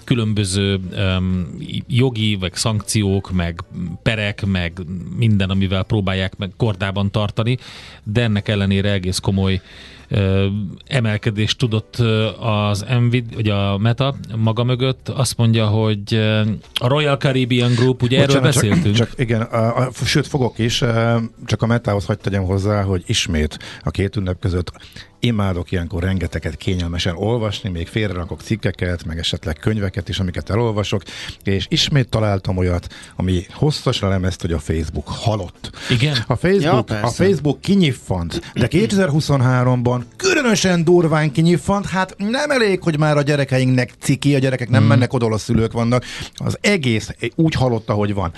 különböző 0.03 0.79
um, 0.97 1.57
jogi, 1.87 2.37
meg 2.39 2.55
szankciók, 2.55 3.31
meg 3.31 3.63
perek, 4.03 4.45
meg 4.45 4.73
minden, 5.15 5.49
amivel 5.49 5.83
próbálják 5.83 6.37
meg 6.37 6.51
kordában 6.57 7.11
tartani, 7.11 7.57
de 8.03 8.21
ennek 8.21 8.47
ellenére 8.47 8.91
egész 8.91 9.19
komoly 9.19 9.53
ö, 9.53 9.94
emelkedést 10.87 11.57
tudott 11.57 11.95
az 12.39 12.85
Nvid, 12.99 13.35
vagy 13.35 13.49
a 13.49 13.77
Meta 13.77 14.15
maga 14.35 14.63
mögött. 14.63 15.09
Azt 15.09 15.37
mondja, 15.37 15.67
hogy 15.67 16.13
a 16.73 16.87
Royal 16.87 17.17
Caribbean 17.17 17.73
Group, 17.73 18.01
ugye 18.01 18.21
erről 18.21 18.27
Bocsánat, 18.27 18.53
beszéltünk? 18.53 18.95
Csak, 18.95 19.11
igen, 19.17 19.41
a, 19.41 19.77
a, 19.77 19.91
sőt 20.05 20.27
fogok 20.27 20.59
is, 20.59 20.83
csak 21.45 21.61
a 21.61 21.65
metához 21.65 22.05
hagyd 22.05 22.19
tegyem 22.19 22.43
hozzá, 22.43 22.83
hogy 22.83 23.03
ismét 23.05 23.59
a 23.83 23.89
két 23.89 24.15
ünnep 24.15 24.39
között 24.39 24.71
imádok 25.19 25.71
ilyenkor 25.71 26.03
rengeteget 26.03 26.55
kényelmesen 26.55 27.15
olvasni, 27.15 27.69
még 27.69 27.87
félrerakok 27.87 28.41
cikkeket, 28.41 29.05
meg 29.05 29.17
esetleg 29.17 29.57
könyveket 29.57 30.09
is, 30.09 30.19
amiket 30.19 30.49
elolvasok, 30.49 31.03
és 31.43 31.65
ismét 31.69 32.09
találtam 32.09 32.57
olyat, 32.57 32.93
ami 33.15 33.45
hosszasan 33.53 34.09
lemezt, 34.09 34.41
hogy 34.41 34.51
a 34.51 34.59
Facebook 34.59 35.07
halott. 35.07 35.69
Igen? 35.89 36.17
A 36.27 36.35
Facebook, 36.35 36.89
Ja, 36.89 37.01
a. 37.01 37.07
Facebook 37.07 37.61
kinyiffant, 37.61 38.41
de 38.53 38.67
2023-ban 38.71 40.01
különösen 40.15 40.83
durván 40.83 41.31
kinyiffant, 41.31 41.85
hát 41.85 42.15
nem 42.17 42.51
elég, 42.51 42.81
hogy 42.81 42.99
már 42.99 43.17
a 43.17 43.21
gyerekeinknek 43.21 43.91
ciki, 43.99 44.35
a 44.35 44.39
gyerekek 44.39 44.69
nem 44.69 44.83
mennek 44.83 45.13
oda, 45.13 45.25
a 45.25 45.37
szülők 45.37 45.71
vannak, 45.71 46.05
az 46.33 46.57
egész 46.61 47.09
úgy 47.35 47.53
halott, 47.53 47.89
ahogy 47.89 48.13
van. 48.13 48.33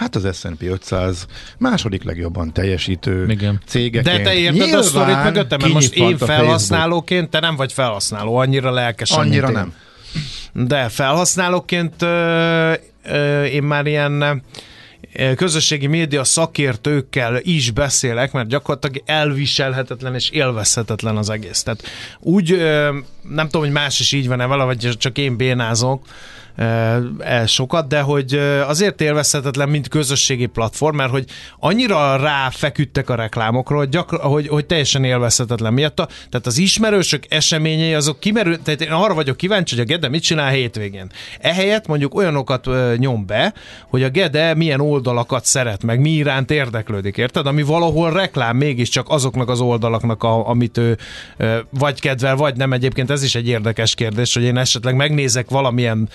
Hát 0.00 0.16
az 0.16 0.36
S&P 0.38 0.62
500 0.62 1.26
második 1.58 2.02
legjobban 2.02 2.52
teljesítő 2.52 3.26
Igen. 3.28 3.60
cégeként. 3.66 4.16
De 4.16 4.22
te 4.22 4.34
érted 4.34 4.72
a 4.72 4.82
sztorit 4.82 5.22
mögöttem, 5.22 5.58
mert 5.60 5.72
most 5.72 5.94
én 5.94 6.18
felhasználóként, 6.18 7.30
te 7.30 7.40
nem 7.40 7.56
vagy 7.56 7.72
felhasználó, 7.72 8.36
annyira 8.36 8.70
lelkesen, 8.70 9.18
Annyira 9.18 9.48
én. 9.48 9.52
nem. 9.52 9.74
De 10.66 10.88
felhasználóként 10.88 12.02
ö, 12.02 12.72
ö, 13.04 13.44
én 13.44 13.62
már 13.62 13.86
ilyen 13.86 14.42
közösségi 15.36 15.86
média 15.86 16.24
szakértőkkel 16.24 17.38
is 17.42 17.70
beszélek, 17.70 18.32
mert 18.32 18.48
gyakorlatilag 18.48 19.02
elviselhetetlen 19.06 20.14
és 20.14 20.30
élvezhetetlen 20.30 21.16
az 21.16 21.30
egész. 21.30 21.62
Tehát 21.62 21.82
úgy, 22.20 22.56
nem 23.22 23.44
tudom, 23.46 23.62
hogy 23.62 23.72
más 23.72 24.00
is 24.00 24.12
így 24.12 24.28
van-e 24.28 24.46
vele, 24.46 24.64
vagy 24.64 24.88
csak 24.98 25.18
én 25.18 25.36
bénázok, 25.36 26.04
el 27.18 27.46
sokat, 27.46 27.88
de 27.88 28.00
hogy 28.00 28.34
azért 28.66 29.00
élvezhetetlen, 29.00 29.68
mint 29.68 29.88
közösségi 29.88 30.46
platform, 30.46 30.96
mert 30.96 31.10
hogy 31.10 31.24
annyira 31.58 32.16
ráfeküdtek 32.16 33.10
a 33.10 33.14
reklámokra, 33.14 33.76
hogy, 33.76 33.88
gyakran, 33.88 34.20
hogy, 34.20 34.48
hogy 34.48 34.66
teljesen 34.66 35.04
élvezhetetlen 35.04 35.72
miatta. 35.72 36.08
Tehát 36.30 36.46
az 36.46 36.58
ismerősök 36.58 37.24
eseményei 37.28 37.94
azok 37.94 38.20
kimerül, 38.20 38.62
tehát 38.62 38.80
én 38.80 38.90
arra 38.90 39.14
vagyok 39.14 39.36
kíváncsi, 39.36 39.74
hogy 39.74 39.84
a 39.84 39.86
Gede 39.86 40.08
mit 40.08 40.22
csinál 40.22 40.50
hétvégén. 40.50 41.10
Ehelyett 41.40 41.86
mondjuk 41.86 42.14
olyanokat 42.14 42.68
nyom 42.96 43.26
be, 43.26 43.54
hogy 43.88 44.02
a 44.02 44.08
Gede 44.08 44.54
milyen 44.54 44.80
oldalakat 44.80 45.44
szeret, 45.44 45.82
meg 45.82 46.00
mi 46.00 46.10
iránt 46.10 46.50
érdeklődik, 46.50 47.16
érted? 47.16 47.46
Ami 47.46 47.62
valahol 47.62 48.12
reklám 48.12 48.56
mégiscsak 48.56 49.08
azoknak 49.08 49.48
az 49.48 49.60
oldalaknak, 49.60 50.22
a, 50.22 50.48
amit 50.48 50.78
ő 50.78 50.98
vagy 51.70 52.00
kedvel, 52.00 52.36
vagy 52.36 52.56
nem. 52.56 52.72
Egyébként 52.72 53.10
ez 53.10 53.22
is 53.22 53.34
egy 53.34 53.48
érdekes 53.48 53.94
kérdés, 53.94 54.34
hogy 54.34 54.42
én 54.42 54.56
esetleg 54.56 54.94
megnézek 54.94 55.50
valamilyen 55.50 56.08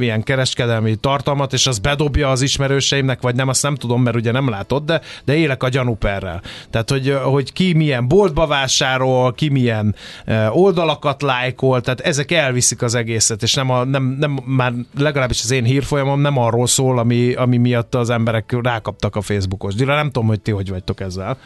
ilyen 0.00 0.22
kereskedelmi 0.22 0.96
tartalmat, 0.96 1.52
és 1.52 1.66
az 1.66 1.78
bedobja 1.78 2.30
az 2.30 2.42
ismerőseimnek, 2.42 3.20
vagy 3.20 3.34
nem, 3.34 3.48
azt 3.48 3.62
nem 3.62 3.74
tudom, 3.74 4.02
mert 4.02 4.16
ugye 4.16 4.32
nem 4.32 4.48
látod, 4.48 4.84
de, 4.84 5.00
de 5.24 5.36
élek 5.36 5.62
a 5.62 5.68
gyanúperrel. 5.68 6.42
Tehát, 6.70 6.90
hogy, 6.90 7.16
hogy 7.22 7.52
ki 7.52 7.72
milyen 7.72 8.08
boltba 8.08 8.46
vásárol, 8.46 9.32
ki 9.32 9.48
milyen 9.48 9.94
oldalakat 10.50 11.22
lájkol, 11.22 11.80
tehát 11.80 12.00
ezek 12.00 12.32
elviszik 12.32 12.82
az 12.82 12.94
egészet, 12.94 13.42
és 13.42 13.54
nem, 13.54 13.70
a, 13.70 13.84
nem, 13.84 14.16
nem 14.18 14.40
már 14.44 14.72
legalábbis 14.98 15.42
az 15.42 15.50
én 15.50 15.64
hírfolyamom 15.64 16.20
nem 16.20 16.38
arról 16.38 16.66
szól, 16.66 16.98
ami, 16.98 17.34
ami 17.34 17.56
miatt 17.56 17.94
az 17.94 18.10
emberek 18.10 18.56
rákaptak 18.62 19.16
a 19.16 19.20
Facebookos 19.20 19.74
díjra. 19.74 19.94
Nem 19.94 20.10
tudom, 20.10 20.28
hogy 20.28 20.40
ti 20.40 20.50
hogy 20.50 20.68
vagytok 20.68 21.00
ezzel. 21.00 21.38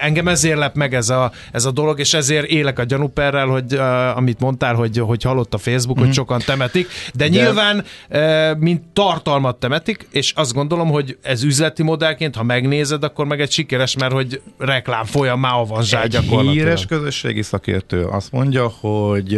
Engem 0.00 0.28
ezért 0.28 0.58
lep 0.58 0.74
meg 0.74 0.94
ez 0.94 1.08
a, 1.08 1.32
ez 1.52 1.64
a 1.64 1.70
dolog, 1.70 1.98
és 1.98 2.14
ezért 2.14 2.46
élek 2.46 2.78
a 2.78 2.84
gyanúperrel, 2.84 3.46
hogy 3.46 3.74
uh, 3.74 4.16
amit 4.16 4.40
mondtál, 4.40 4.74
hogy, 4.74 4.98
hogy 4.98 5.22
halott 5.22 5.54
a 5.54 5.58
Facebook, 5.58 5.98
mm. 5.98 6.02
hogy 6.02 6.12
sokan 6.12 6.40
temetik, 6.46 6.88
de, 7.14 7.28
de 7.28 7.28
nyilván 7.28 7.84
uh, 8.10 8.58
mint 8.58 8.82
tartalmat 8.92 9.56
temetik, 9.56 10.06
és 10.10 10.32
azt 10.36 10.52
gondolom, 10.52 10.88
hogy 10.88 11.18
ez 11.22 11.42
üzleti 11.42 11.82
modellként, 11.82 12.36
ha 12.36 12.42
megnézed, 12.42 13.04
akkor 13.04 13.26
meg 13.26 13.40
egy 13.40 13.50
sikeres, 13.50 13.96
mert 13.96 14.12
hogy 14.12 14.40
reklám 14.58 15.04
folyamán 15.04 15.52
avanzsál 15.52 16.06
gyakorlatilag. 16.06 16.54
híres 16.54 16.86
közösségi 16.86 17.42
szakértő 17.42 18.04
azt 18.04 18.32
mondja, 18.32 18.68
hogy 18.68 19.34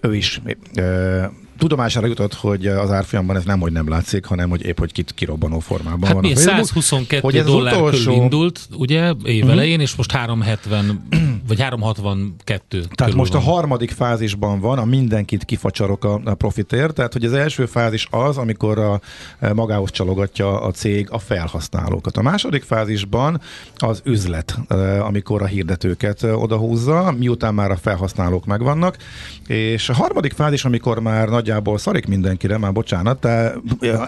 ő 0.00 0.14
is 0.14 0.40
tudomására 1.58 2.06
jutott, 2.06 2.34
hogy 2.34 2.66
az 2.66 2.90
árfolyamban 2.90 3.36
ez 3.36 3.44
nem, 3.44 3.60
hogy 3.60 3.72
nem 3.72 3.88
látszik, 3.88 4.24
hanem 4.24 4.50
hogy 4.50 4.64
épp, 4.64 4.78
hogy 4.78 4.92
kit 4.92 5.12
kirobbanó 5.14 5.58
formában 5.58 6.02
Hát 6.02 6.12
van 6.12 6.22
mi, 6.22 6.32
a 6.32 6.34
Facebook. 6.34 6.66
122 6.66 7.20
Hogy 7.22 7.36
ez 7.36 7.44
dollár 7.44 7.74
utolsó- 7.74 8.04
körül 8.04 8.22
indult, 8.22 8.60
ugye, 8.76 9.12
évelején, 9.24 9.80
és 9.80 9.94
most 9.94 10.12
370, 10.12 11.06
vagy 11.48 11.60
362 11.60 12.84
Tehát 12.94 13.14
most 13.14 13.32
van. 13.32 13.42
a 13.42 13.44
harmadik 13.44 13.90
fázisban 13.90 14.60
van, 14.60 14.78
a 14.78 14.84
mindenkit 14.84 15.44
kifacsarok 15.44 16.04
a, 16.04 16.20
a 16.24 16.34
profitért, 16.34 16.94
tehát 16.94 17.12
hogy 17.12 17.24
az 17.24 17.32
első 17.32 17.66
fázis 17.66 18.06
az, 18.10 18.36
amikor 18.36 18.78
a, 18.78 19.00
e, 19.38 19.52
magához 19.52 19.90
csalogatja 19.90 20.60
a 20.60 20.70
cég 20.70 21.08
a 21.10 21.18
felhasználókat. 21.18 22.16
A 22.16 22.22
második 22.22 22.62
fázisban 22.62 23.40
az 23.76 24.00
üzlet, 24.04 24.58
e, 24.68 25.04
amikor 25.04 25.42
a 25.42 25.46
hirdetőket 25.46 26.22
e, 26.22 26.36
odahúzza, 26.36 27.14
miután 27.18 27.54
már 27.54 27.70
a 27.70 27.76
felhasználók 27.76 28.44
megvannak, 28.46 28.96
és 29.46 29.88
a 29.88 29.94
harmadik 29.94 30.32
fázis, 30.32 30.64
amikor 30.64 30.98
már 30.98 31.28
nagyjából 31.44 31.78
szarik 31.78 32.06
mindenkire, 32.06 32.58
már 32.58 32.72
bocsánat, 32.72 33.20
de 33.20 33.52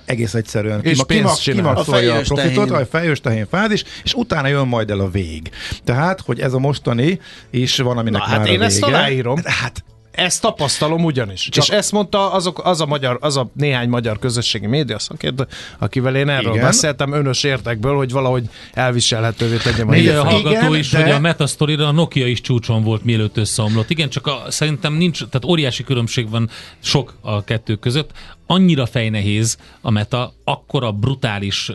egész 0.04 0.34
egyszerűen 0.34 0.80
És 0.82 0.90
kima- 0.90 1.04
pénzt 1.04 1.22
kima- 1.22 1.36
csinál. 1.38 1.56
kimaxolja 1.72 2.14
A 2.14 2.18
a 2.18 2.22
profitot, 2.22 2.70
a 2.70 2.86
fejős 2.86 3.20
tehén 3.20 3.46
fázis, 3.50 3.84
és 4.04 4.14
utána 4.14 4.48
jön 4.48 4.66
majd 4.66 4.90
el 4.90 5.00
a 5.00 5.08
vég. 5.10 5.50
Tehát, 5.84 6.20
hogy 6.20 6.40
ez 6.40 6.52
a 6.52 6.58
mostani 6.58 7.20
is 7.50 7.76
van, 7.78 7.98
aminek 7.98 8.20
Na, 8.20 8.26
már 8.28 8.36
hát 8.38 8.46
a 8.46 8.50
én 8.50 8.62
ezt 8.62 8.84
vége. 8.84 8.96
aláírom. 8.96 9.40
Hát 9.44 9.84
Ezt 10.16 10.40
tapasztalom 10.40 11.04
ugyanis. 11.04 11.48
Csak- 11.48 11.64
és 11.64 11.70
ezt 11.70 11.92
mondta 11.92 12.32
azok, 12.32 12.64
az, 12.64 12.80
a 12.80 12.86
magyar, 12.86 13.18
az 13.20 13.36
a 13.36 13.50
néhány 13.52 13.88
magyar 13.88 14.18
közösségi 14.18 14.66
média 14.66 14.98
szakértő, 14.98 15.46
akivel 15.78 16.16
én 16.16 16.28
erről 16.28 16.52
Igen. 16.52 16.64
beszéltem 16.64 17.12
önös 17.12 17.42
értekből, 17.44 17.96
hogy 17.96 18.10
valahogy 18.12 18.44
elviselhetővé 18.72 19.56
tegyem 19.56 19.88
a 19.88 19.90
Még 19.90 20.08
a 20.08 20.24
hallgató 20.24 20.48
Igen, 20.50 20.74
is, 20.76 20.90
de- 20.90 21.02
hogy 21.02 21.10
a 21.10 21.20
Metasztory-ra 21.20 21.86
a 21.86 21.92
Nokia 21.92 22.26
is 22.26 22.40
csúcson 22.40 22.82
volt, 22.82 23.04
mielőtt 23.04 23.36
összeomlott. 23.36 23.90
Igen, 23.90 24.08
csak 24.08 24.26
a, 24.26 24.42
szerintem 24.48 24.92
nincs, 24.94 25.18
tehát 25.18 25.44
óriási 25.44 25.84
különbség 25.84 26.30
van 26.30 26.50
sok 26.82 27.14
a 27.20 27.44
kettő 27.44 27.74
között. 27.74 28.10
Annyira 28.46 28.86
fejnehéz 28.86 29.56
a 29.80 29.90
Meta, 29.90 30.34
akkora 30.44 30.92
brutális, 30.92 31.72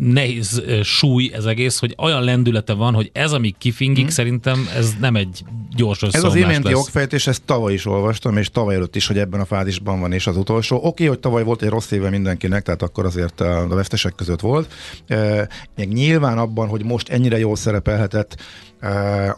nehéz 0.00 0.62
súly 0.82 1.30
ez 1.34 1.44
egész, 1.44 1.78
hogy 1.78 1.94
olyan 1.98 2.22
lendülete 2.22 2.72
van, 2.72 2.94
hogy 2.94 3.10
ez, 3.12 3.32
ami 3.32 3.54
kifingik, 3.58 4.10
szerintem 4.10 4.68
ez 4.76 4.94
nem 5.00 5.16
egy 5.16 5.44
gyors. 5.76 6.02
Ez 6.02 6.24
az 6.24 6.34
iménti 6.34 6.62
lesz. 6.62 6.72
jogfejtés, 6.72 7.26
ezt 7.26 7.42
tavaly 7.44 7.72
is 7.72 7.86
olvastam, 7.86 8.36
és 8.36 8.50
tavaly 8.50 8.74
előtt 8.74 8.96
is, 8.96 9.06
hogy 9.06 9.18
ebben 9.18 9.40
a 9.40 9.44
fázisban 9.44 10.00
van, 10.00 10.12
és 10.12 10.26
az 10.26 10.36
utolsó. 10.36 10.80
Oké, 10.82 11.04
hogy 11.04 11.18
tavaly 11.18 11.44
volt 11.44 11.62
egy 11.62 11.68
rossz 11.68 11.90
éve 11.90 12.10
mindenkinek, 12.10 12.62
tehát 12.62 12.82
akkor 12.82 13.04
azért 13.04 13.40
a 13.40 13.66
vesztesek 13.68 14.14
között 14.14 14.40
volt. 14.40 14.72
Még 15.76 15.88
nyilván 15.88 16.38
abban, 16.38 16.68
hogy 16.68 16.84
most 16.84 17.08
ennyire 17.08 17.38
jól 17.38 17.56
szerepelhetett, 17.56 18.36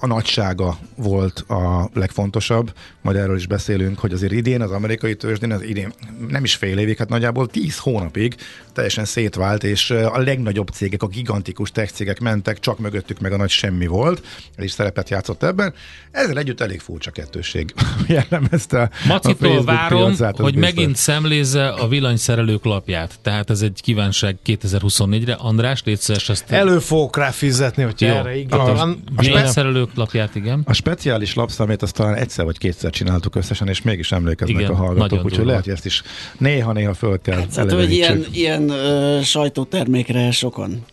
A 0.01 0.07
nagysága 0.07 0.79
volt 0.97 1.39
a 1.39 1.91
legfontosabb, 1.95 2.73
majd 3.01 3.17
erről 3.17 3.37
is 3.37 3.47
beszélünk, 3.47 3.99
hogy 3.99 4.13
azért 4.13 4.33
idén 4.33 4.63
az 4.63 4.71
amerikai 4.71 5.17
tőzsdén, 5.17 5.53
az 5.53 5.63
idén 5.63 5.93
nem 6.29 6.45
is 6.45 6.55
fél 6.55 6.79
évig, 6.79 6.99
hát 6.99 7.09
nagyjából 7.09 7.47
10 7.47 7.79
hónapig 7.79 8.37
teljesen 8.73 9.05
szétvált, 9.05 9.65
és 9.65 9.91
a 9.91 10.19
legnagyobb 10.19 10.69
cégek, 10.69 11.03
a 11.03 11.07
gigantikus 11.07 11.71
tech 11.71 11.93
cégek 11.93 12.21
mentek, 12.21 12.61
csak 12.61 12.79
mögöttük 12.79 13.21
meg 13.21 13.33
a 13.33 13.37
nagy 13.37 13.51
semmi 13.51 13.87
volt, 13.87 14.27
ez 14.57 14.65
is 14.65 14.71
szerepet 14.71 15.11
játszott 15.11 15.43
ebben. 15.43 15.75
Ezzel 16.11 16.39
együtt 16.39 16.61
elég 16.61 16.81
furcsa 16.81 17.11
kettőség 17.11 17.75
jellemezte 18.07 18.91
Macitól 19.07 19.65
várom, 19.65 20.05
piacát, 20.05 20.37
hogy 20.37 20.55
biztos. 20.55 20.75
megint 20.75 20.97
szemlézze 20.97 21.69
a 21.69 21.89
villanyszerelők 21.89 22.65
lapját. 22.65 23.19
Tehát 23.23 23.51
ez 23.51 23.63
egy 23.63 23.81
kívánság 23.83 24.37
2024-re. 24.47 25.33
András, 25.33 25.83
légy 25.85 25.99
ezt... 26.09 26.45
Elő 26.49 26.79
fogok 26.79 27.17
rá 27.17 27.31
fizetni, 27.31 27.83
hogy 27.83 28.05
erre 28.05 28.37
igen. 28.37 28.59
A, 28.59 28.83
a, 28.83 28.97
a 29.29 29.35
villanyszerelők 29.35 29.91
lapját, 29.95 30.35
igen. 30.35 30.63
A 30.65 30.73
speciális 30.73 31.35
lapszamét 31.35 31.83
azt 31.83 31.95
talán 31.95 32.15
egyszer 32.15 32.45
vagy 32.45 32.59
kétszer 32.59 32.91
csináltuk 32.91 33.35
összesen, 33.35 33.69
és 33.69 33.83
mégis 33.83 34.13
emlékeznek 34.13 34.61
igen, 34.61 34.71
a 34.71 34.75
hallgatók, 34.75 35.25
úgyhogy 35.25 35.47
lehet, 35.47 35.65
hogy 35.65 35.73
ezt 35.73 35.87
is 35.87 36.03
néha-néha 36.39 36.95
föl 36.95 37.21
kell 37.21 37.45
hát, 37.57 37.73
hogy 37.73 37.93
ilyen, 37.93 38.25
ilyen 38.33 38.71
uh, 38.71 39.21
sajtótermékre 39.21 40.31
sokan 40.31 40.85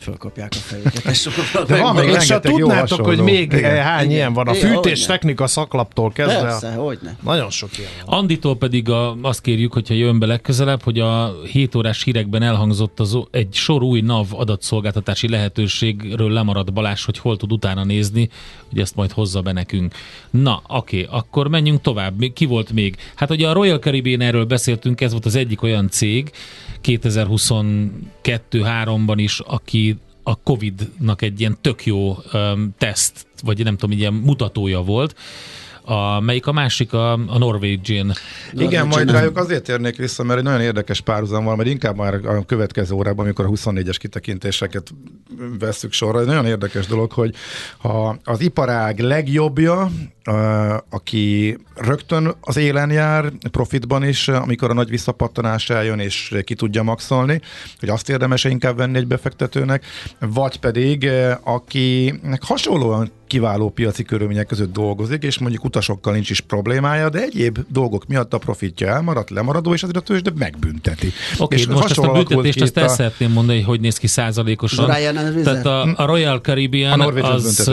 fölkapják 0.00 0.52
a 0.54 0.56
fejüket. 0.56 1.04
És, 1.10 1.28
De 1.66 1.80
van 1.80 1.94
még 1.94 2.08
és 2.08 2.30
ha 2.30 2.40
tudnátok, 2.40 3.04
hogy 3.04 3.18
még 3.18 3.52
Igen. 3.52 3.82
hány 3.82 4.04
Igen. 4.04 4.16
ilyen 4.16 4.32
van, 4.32 4.48
a 4.48 4.54
fűtés 4.54 5.06
technika 5.06 5.46
szaklaptól 5.46 6.12
kezdve. 6.12 6.42
Persze, 6.42 6.72
hogyne. 6.72 7.16
Nagyon 7.22 7.50
sok 7.50 7.78
ilyen 7.78 7.90
van. 8.06 8.18
Anditól 8.18 8.56
pedig 8.56 8.88
a, 8.88 9.16
azt 9.22 9.40
kérjük, 9.40 9.72
hogyha 9.72 9.94
jön 9.94 10.18
be 10.18 10.26
legközelebb, 10.26 10.82
hogy 10.82 10.98
a 10.98 11.34
7 11.52 11.74
órás 11.74 12.02
hírekben 12.02 12.42
elhangzott 12.42 13.00
az, 13.00 13.18
egy 13.30 13.54
sor 13.54 13.82
új 13.82 14.00
NAV 14.00 14.26
adatszolgáltatási 14.30 15.28
lehetőségről 15.28 16.30
lemarad 16.30 16.72
Balás, 16.72 17.04
hogy 17.04 17.18
hol 17.18 17.36
tud 17.36 17.52
utána 17.52 17.84
nézni, 17.84 18.28
hogy 18.68 18.78
ezt 18.78 18.96
majd 18.96 19.12
hozza 19.12 19.40
be 19.40 19.52
nekünk. 19.52 19.94
Na, 20.30 20.62
oké, 20.68 21.06
akkor 21.10 21.48
menjünk 21.48 21.80
tovább. 21.80 22.14
Ki 22.34 22.44
volt 22.44 22.72
még? 22.72 22.96
Hát 23.14 23.30
ugye 23.30 23.48
a 23.48 23.52
Royal 23.52 23.78
Caribbean 23.78 24.20
erről 24.20 24.44
beszéltünk, 24.44 25.00
ez 25.00 25.12
volt 25.12 25.26
az 25.26 25.34
egyik 25.34 25.62
olyan 25.62 25.88
cég 25.88 26.30
2022-3-ban 26.82 29.14
is, 29.16 29.40
aki 29.40 29.89
a 30.22 30.40
Covid-nak 30.42 31.22
egy 31.22 31.40
ilyen 31.40 31.58
tök 31.60 31.86
jó 31.86 32.16
um, 32.32 32.74
teszt, 32.78 33.26
vagy 33.42 33.64
nem 33.64 33.76
tudom, 33.76 33.98
ilyen 33.98 34.12
mutatója 34.14 34.82
volt, 34.82 35.16
a, 35.90 36.20
melyik 36.20 36.46
a 36.46 36.52
másik 36.52 36.92
a, 36.92 37.12
a 37.12 37.38
Norwegian. 37.38 38.12
Igen, 38.52 38.86
majd 38.86 39.10
rájuk 39.10 39.36
azért 39.36 39.64
térnék 39.64 39.96
vissza, 39.96 40.22
mert 40.22 40.38
egy 40.38 40.44
nagyon 40.44 40.60
érdekes 40.60 41.00
párhuzam 41.00 41.44
van, 41.44 41.56
mert 41.56 41.68
inkább 41.68 41.96
már 41.96 42.14
a 42.14 42.44
következő 42.44 42.94
órában, 42.94 43.24
amikor 43.24 43.44
a 43.44 43.48
24-es 43.48 43.96
kitekintéseket 43.98 44.94
veszük 45.58 45.92
sorra, 45.92 46.20
egy 46.20 46.26
nagyon 46.26 46.46
érdekes 46.46 46.86
dolog, 46.86 47.12
hogy 47.12 47.34
ha 47.78 48.18
az 48.24 48.40
iparág 48.40 48.98
legjobbja, 48.98 49.90
aki 50.90 51.58
rögtön 51.74 52.34
az 52.40 52.56
élen 52.56 52.90
jár, 52.90 53.32
profitban 53.50 54.04
is, 54.04 54.28
amikor 54.28 54.70
a 54.70 54.74
nagy 54.74 54.88
visszapattanás 54.88 55.70
eljön, 55.70 55.98
és 55.98 56.34
ki 56.44 56.54
tudja 56.54 56.82
maxolni, 56.82 57.40
hogy 57.80 57.88
azt 57.88 58.08
érdemes 58.08 58.44
inkább 58.44 58.76
venni 58.76 58.98
egy 58.98 59.06
befektetőnek, 59.06 59.84
vagy 60.18 60.60
pedig 60.60 61.10
akinek 61.42 62.42
hasonlóan 62.42 63.10
kiváló 63.30 63.70
piaci 63.70 64.02
körülmények 64.02 64.46
között 64.46 64.72
dolgozik, 64.72 65.22
és 65.22 65.38
mondjuk 65.38 65.64
utasokkal 65.64 66.12
nincs 66.12 66.30
is 66.30 66.40
problémája, 66.40 67.08
de 67.08 67.20
egyéb 67.20 67.58
dolgok 67.68 68.06
miatt 68.06 68.34
a 68.34 68.38
profitja 68.38 68.88
elmaradt, 68.88 69.30
lemaradó, 69.30 69.72
és 69.72 69.82
azért 69.82 69.98
a 69.98 70.00
tőzsde 70.00 70.30
megbünteti. 70.34 71.12
Oké, 71.38 71.62
okay, 71.62 71.74
most 71.74 71.90
ezt 71.90 71.98
a 71.98 72.12
büntetést 72.12 72.60
azt 72.60 72.76
el 72.76 72.84
a... 72.84 72.88
szeretném 72.88 73.32
mondani, 73.32 73.60
hogy 73.60 73.80
hogy 73.80 73.88
néz 73.88 73.98
ki 73.98 74.06
százalékosan. 74.06 74.86
Tehát 75.42 75.66
a, 75.66 75.94
a 75.96 76.04
Royal 76.04 76.38
Caribbean 76.38 77.00
a 77.00 77.06
az 77.06 77.70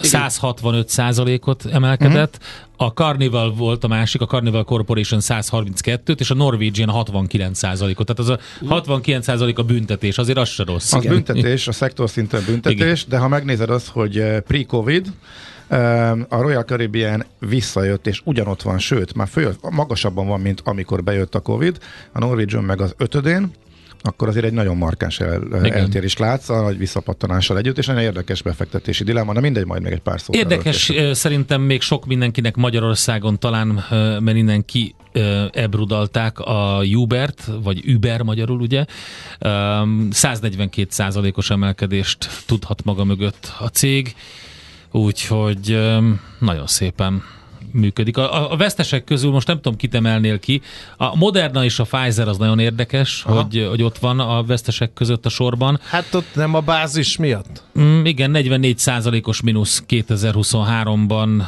165 0.00 0.88
százalékot 0.88 1.66
emelkedett, 1.72 2.38
uh-huh. 2.40 2.67
A 2.80 2.86
Carnival 2.86 3.54
volt 3.54 3.84
a 3.84 3.88
másik, 3.88 4.20
a 4.20 4.26
Carnival 4.26 4.64
Corporation 4.64 5.20
132-t, 5.22 6.20
és 6.20 6.30
a 6.30 6.34
Norwegian 6.34 6.88
69 6.88 7.62
ot 7.62 7.80
Tehát 7.80 8.18
az 8.18 8.28
a 8.28 8.38
69 8.66 9.28
a 9.28 9.62
büntetés, 9.62 10.18
azért 10.18 10.38
az 10.38 10.48
se 10.48 10.64
rossz. 10.64 10.92
Az 10.92 11.04
igen. 11.04 11.14
büntetés, 11.14 11.68
a 11.68 11.72
szektor 11.72 12.10
szinten 12.10 12.42
büntetés, 12.46 12.78
igen. 12.78 12.96
de 13.08 13.18
ha 13.18 13.28
megnézed 13.28 13.70
azt, 13.70 13.88
hogy 13.88 14.18
eh, 14.18 14.40
pre-covid, 14.40 15.12
eh, 15.68 16.10
a 16.10 16.40
Royal 16.40 16.62
Caribbean 16.62 17.24
visszajött, 17.38 18.06
és 18.06 18.20
ugyanott 18.24 18.62
van, 18.62 18.78
sőt, 18.78 19.14
már 19.14 19.28
föl, 19.28 19.54
magasabban 19.70 20.26
van, 20.26 20.40
mint 20.40 20.60
amikor 20.64 21.02
bejött 21.02 21.34
a 21.34 21.40
Covid, 21.40 21.78
a 22.12 22.18
Norwegian 22.18 22.64
meg 22.64 22.80
az 22.80 22.94
ötödén, 22.96 23.50
akkor 24.02 24.28
azért 24.28 24.44
egy 24.44 24.52
nagyon 24.52 24.76
markáns 24.76 25.20
el, 25.20 25.42
eltérés 25.62 26.16
látsz 26.16 26.48
a 26.48 26.62
nagy 26.62 26.78
visszapattanással 26.78 27.58
együtt, 27.58 27.78
és 27.78 27.86
nagyon 27.86 28.02
érdekes 28.02 28.42
befektetési 28.42 29.04
dilemma, 29.04 29.32
de 29.32 29.40
mindegy, 29.40 29.66
majd 29.66 29.82
még 29.82 29.92
egy 29.92 30.00
pár 30.00 30.20
szót. 30.20 30.36
Érdekes, 30.36 30.92
szerintem 31.12 31.60
még 31.60 31.80
sok 31.80 32.06
mindenkinek 32.06 32.56
Magyarországon 32.56 33.38
talán, 33.38 33.84
mert 34.20 34.36
innen 34.36 34.64
ki 34.64 34.94
ebrudalták 35.52 36.38
a 36.38 36.82
Ubert, 36.94 37.50
vagy 37.62 37.92
Uber 37.94 38.22
magyarul, 38.22 38.60
ugye, 38.60 38.84
142 40.10 40.86
százalékos 40.90 41.50
emelkedést 41.50 42.28
tudhat 42.46 42.84
maga 42.84 43.04
mögött 43.04 43.52
a 43.58 43.66
cég, 43.66 44.14
úgyhogy 44.90 45.78
nagyon 46.38 46.66
szépen 46.66 47.22
működik. 47.72 48.16
A, 48.16 48.52
a 48.52 48.56
vesztesek 48.56 49.04
közül 49.04 49.30
most 49.30 49.46
nem 49.46 49.56
tudom, 49.56 49.76
kit 49.76 49.94
emelnél 49.94 50.38
ki. 50.38 50.60
A 50.96 51.16
Moderna 51.16 51.64
és 51.64 51.78
a 51.78 51.84
Pfizer 51.84 52.28
az 52.28 52.36
nagyon 52.36 52.58
érdekes, 52.58 53.22
hogy, 53.22 53.66
hogy 53.68 53.82
ott 53.82 53.98
van 53.98 54.20
a 54.20 54.44
vesztesek 54.44 54.92
között 54.92 55.26
a 55.26 55.28
sorban. 55.28 55.80
Hát 55.88 56.14
ott 56.14 56.34
nem 56.34 56.54
a 56.54 56.60
bázis 56.60 57.16
miatt? 57.16 57.62
Mm, 57.78 58.04
igen, 58.04 58.30
44 58.30 59.22
os 59.22 59.40
mínusz 59.40 59.82
2023-ban, 59.88 61.42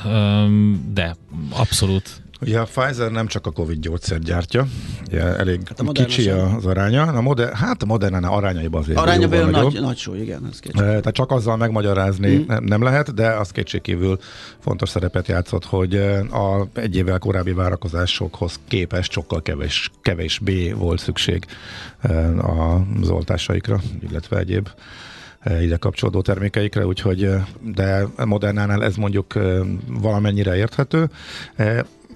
de 0.92 1.16
abszolút 1.50 2.22
Ugye 2.40 2.58
a 2.58 2.64
Pfizer 2.64 3.10
nem 3.10 3.26
csak 3.26 3.46
a 3.46 3.50
Covid 3.50 3.80
gyógyszer 3.80 4.18
gyártja, 4.18 4.66
ugye 5.06 5.20
elég 5.20 5.60
hát 5.68 5.80
a 5.80 5.92
kicsi 5.92 6.22
sem. 6.22 6.54
az 6.56 6.66
aránya. 6.66 7.02
A 7.02 7.20
moder, 7.20 7.52
hát 7.52 7.82
a 7.82 7.86
Moderna 7.86 8.30
arányaiban 8.30 8.80
azért 8.80 8.98
Arányában 8.98 9.50
nagy, 9.50 9.80
nagy 9.80 9.96
súly, 9.96 10.20
igen. 10.20 10.48
Ez 10.50 10.58
Tehát 10.74 11.12
csak 11.12 11.30
azzal 11.30 11.56
megmagyarázni 11.56 12.36
mm. 12.36 12.64
nem 12.64 12.82
lehet, 12.82 13.14
de 13.14 13.28
az 13.28 13.50
kétségkívül 13.50 14.18
fontos 14.58 14.88
szerepet 14.88 15.28
játszott, 15.28 15.64
hogy 15.64 15.94
a 16.30 16.66
egy 16.74 16.96
évvel 16.96 17.18
korábbi 17.18 17.52
várakozásokhoz 17.52 18.60
képest 18.68 19.12
sokkal 19.12 19.42
kevés, 19.42 19.90
kevésbé 20.02 20.72
volt 20.72 20.98
szükség 21.00 21.44
az 23.00 23.08
oltásaikra, 23.08 23.80
illetve 24.08 24.38
egyéb 24.38 24.68
ide 25.60 25.76
kapcsolódó 25.76 26.20
termékeikre, 26.20 26.86
úgyhogy 26.86 27.30
de 27.74 28.06
Modernánál 28.24 28.84
ez 28.84 28.96
mondjuk 28.96 29.34
valamennyire 29.86 30.56
érthető. 30.56 31.10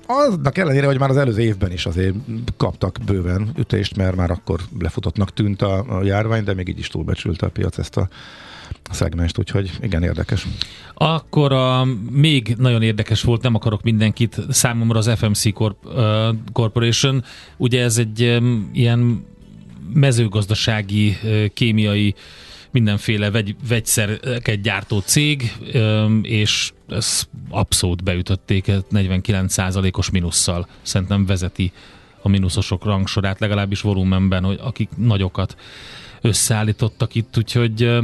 Aznak 0.07 0.59
ellenére, 0.59 0.87
hogy 0.87 0.99
már 0.99 1.11
az 1.11 1.17
előző 1.17 1.43
évben 1.43 1.73
is 1.73 1.87
azért 1.87 2.15
kaptak 2.57 2.99
bőven 3.07 3.53
ütést, 3.59 3.97
mert 3.97 4.17
már 4.17 4.31
akkor 4.31 4.61
lefutottnak 4.79 5.33
tűnt 5.33 5.63
a, 5.63 5.99
a 5.99 6.03
járvány, 6.03 6.45
de 6.45 6.55
még 6.55 6.69
így 6.69 6.79
is 6.79 6.89
túlbecsülte 6.89 7.47
a 7.47 7.51
piac 7.51 7.79
ezt 7.79 7.97
a 7.97 8.09
szegmest, 8.91 9.39
úgyhogy 9.39 9.71
igen 9.81 10.03
érdekes. 10.03 10.47
Akkor 10.95 11.53
a, 11.53 11.87
még 12.11 12.55
nagyon 12.59 12.83
érdekes 12.83 13.23
volt, 13.23 13.43
nem 13.43 13.55
akarok 13.55 13.83
mindenkit, 13.83 14.37
számomra 14.51 14.99
az 14.99 15.11
FMC 15.17 15.53
Corp, 15.53 15.77
uh, 15.85 15.95
Corporation, 16.53 17.25
ugye 17.57 17.83
ez 17.83 17.99
egy 17.99 18.23
um, 18.23 18.71
ilyen 18.73 19.27
mezőgazdasági, 19.93 21.17
uh, 21.23 21.47
kémiai 21.47 22.15
mindenféle 22.75 23.31
vegy, 23.31 23.57
vegyszereket 23.69 24.61
gyártó 24.61 24.99
cég, 24.99 25.53
és 26.23 26.73
ez 26.89 27.29
abszolút 27.51 28.03
beütötték 28.03 28.65
49%-os 28.93 30.11
minusszal. 30.11 30.69
Szerintem 30.83 31.27
vezeti 31.27 31.73
a 32.23 32.29
mínuszosok 32.29 32.85
rangsorát, 32.85 33.41
legalábbis 33.41 33.81
volumenben, 33.81 34.45
hogy 34.45 34.59
akik 34.63 34.89
nagyokat 34.97 35.57
összeállítottak 36.21 37.15
itt, 37.15 37.39
úgyhogy 37.39 37.99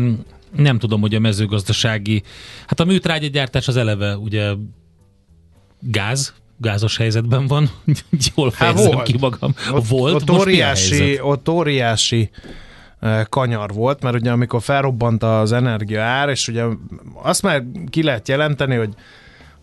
nem 0.56 0.78
tudom, 0.78 1.00
hogy 1.00 1.14
a 1.14 1.20
mezőgazdasági, 1.20 2.22
hát 2.66 2.80
a 2.80 2.84
műtrágyagyártás 2.84 3.68
az 3.68 3.76
eleve 3.76 4.16
ugye 4.16 4.52
gáz, 5.80 6.34
gázos 6.56 6.96
helyzetben 6.96 7.46
van, 7.46 7.70
jól 8.34 8.52
hát 8.56 8.74
fejezem 8.74 9.02
ki 9.02 9.16
magam. 9.18 9.54
Ott, 9.72 9.86
volt, 9.86 10.14
ott 10.14 10.30
óriási, 10.30 11.20
ott 11.20 11.48
óriási 11.48 12.30
kanyar 13.28 13.72
volt, 13.72 14.02
mert 14.02 14.14
ugye 14.14 14.30
amikor 14.30 14.62
felrobbant 14.62 15.22
az 15.22 15.52
energia 15.52 16.02
ár, 16.02 16.28
és 16.28 16.48
ugye 16.48 16.64
azt 17.22 17.42
már 17.42 17.62
ki 17.90 18.02
lehet 18.02 18.28
jelenteni, 18.28 18.76
hogy 18.76 18.94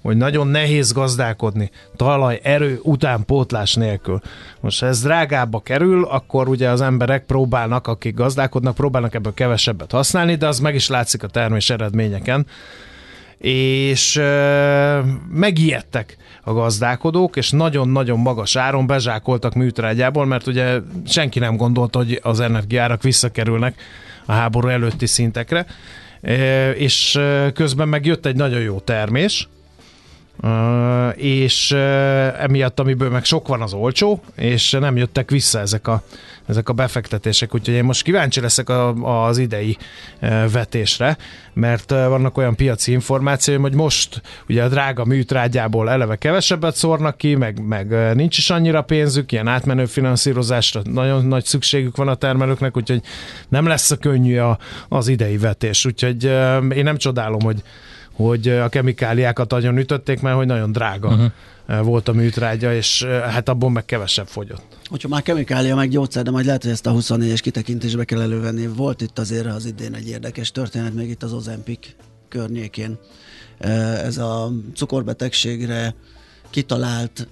hogy 0.01 0.17
nagyon 0.17 0.47
nehéz 0.47 0.91
gazdálkodni 0.91 1.71
talaj 1.95 2.39
erő 2.43 2.79
utánpótlás 2.83 3.75
nélkül. 3.75 4.19
Most 4.59 4.79
ha 4.79 4.85
ez 4.85 5.01
drágábba 5.01 5.59
kerül, 5.59 6.03
akkor 6.03 6.47
ugye 6.49 6.69
az 6.69 6.81
emberek 6.81 7.25
próbálnak, 7.25 7.87
akik 7.87 8.15
gazdálkodnak, 8.15 8.75
próbálnak 8.75 9.13
ebből 9.13 9.33
kevesebbet 9.33 9.91
használni, 9.91 10.35
de 10.35 10.47
az 10.47 10.59
meg 10.59 10.75
is 10.75 10.87
látszik 10.87 11.23
a 11.23 11.27
termés 11.27 11.69
eredményeken. 11.69 12.45
És 13.37 14.21
megijedtek 15.29 16.17
a 16.43 16.53
gazdálkodók, 16.53 17.35
és 17.35 17.51
nagyon-nagyon 17.51 18.19
magas 18.19 18.55
áron 18.55 18.87
bezsákoltak 18.87 19.53
műtrágyából, 19.53 20.25
mert 20.25 20.47
ugye 20.47 20.77
senki 21.05 21.39
nem 21.39 21.55
gondolta, 21.55 21.97
hogy 21.97 22.19
az 22.23 22.39
energiárak 22.39 23.03
visszakerülnek 23.03 23.81
a 24.25 24.31
háború 24.31 24.67
előtti 24.67 25.05
szintekre. 25.05 25.65
És 26.75 27.19
közben 27.53 27.87
meg 27.87 28.05
jött 28.05 28.25
egy 28.25 28.35
nagyon 28.35 28.61
jó 28.61 28.79
termés, 28.79 29.47
és 31.15 31.71
e, 31.71 31.77
emiatt, 32.39 32.79
amiből 32.79 33.09
meg 33.09 33.23
sok 33.23 33.47
van 33.47 33.61
az 33.61 33.73
olcsó, 33.73 34.23
és 34.35 34.71
nem 34.71 34.97
jöttek 34.97 35.29
vissza 35.29 35.59
ezek 35.59 35.87
a, 35.87 36.03
ezek 36.45 36.69
a 36.69 36.73
befektetések, 36.73 37.53
úgyhogy 37.53 37.73
én 37.73 37.83
most 37.83 38.03
kíváncsi 38.03 38.39
leszek 38.39 38.69
a, 38.69 38.89
az 39.27 39.37
idei 39.37 39.77
vetésre, 40.51 41.17
mert 41.53 41.89
vannak 41.89 42.37
olyan 42.37 42.55
piaci 42.55 42.91
információim, 42.91 43.61
hogy 43.61 43.73
most 43.73 44.21
ugye 44.49 44.63
a 44.63 44.67
drága 44.67 45.05
műtrágyából 45.05 45.89
eleve 45.89 46.15
kevesebbet 46.15 46.75
szórnak 46.75 47.17
ki, 47.17 47.35
meg, 47.35 47.65
meg 47.65 48.15
nincs 48.15 48.37
is 48.37 48.49
annyira 48.49 48.81
pénzük, 48.81 49.31
ilyen 49.31 49.47
átmenő 49.47 49.85
finanszírozásra 49.85 50.81
nagyon 50.83 51.25
nagy 51.25 51.45
szükségük 51.45 51.95
van 51.95 52.07
a 52.07 52.15
termelőknek, 52.15 52.77
úgyhogy 52.77 53.01
nem 53.49 53.67
lesz 53.67 53.91
a 53.91 53.97
könnyű 53.97 54.37
a, 54.37 54.57
az 54.89 55.07
idei 55.07 55.37
vetés, 55.37 55.85
úgyhogy 55.85 56.23
én 56.75 56.83
nem 56.83 56.97
csodálom, 56.97 57.41
hogy 57.41 57.63
hogy 58.17 58.47
a 58.47 58.69
kemikáliákat 58.69 59.51
nagyon 59.51 59.77
ütötték, 59.77 60.21
mert 60.21 60.35
hogy 60.35 60.45
nagyon 60.45 60.71
drága 60.71 61.07
uh-huh. 61.07 61.85
volt 61.85 62.07
a 62.07 62.13
műtrágya, 62.13 62.73
és 62.73 63.03
hát 63.03 63.49
abból 63.49 63.69
meg 63.69 63.85
kevesebb 63.85 64.27
fogyott. 64.27 64.77
Hogyha 64.85 65.07
már 65.07 65.21
kemikália, 65.21 65.75
meg 65.75 65.89
gyógyszer, 65.89 66.23
de 66.23 66.31
majd 66.31 66.45
lehet, 66.45 66.63
hogy 66.63 66.71
ezt 66.71 66.85
a 66.85 66.91
24-es 66.93 67.39
kitekintésbe 67.41 68.03
kell 68.03 68.21
elővenni. 68.21 68.67
Volt 68.67 69.01
itt 69.01 69.19
azért 69.19 69.45
az 69.45 69.65
idén 69.65 69.93
egy 69.93 70.07
érdekes 70.07 70.51
történet, 70.51 70.93
még 70.93 71.09
itt 71.09 71.23
az 71.23 71.33
Ozempik 71.33 71.95
környékén. 72.29 72.97
Ez 74.03 74.17
a 74.17 74.51
cukorbetegségre 74.75 75.95
kitalált 76.49 77.27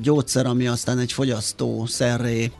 gyógyszer, 0.00 0.46
ami 0.46 0.66
aztán 0.66 0.98
egy 0.98 1.12
fogyasztó 1.12 1.86
szerré 1.86 2.52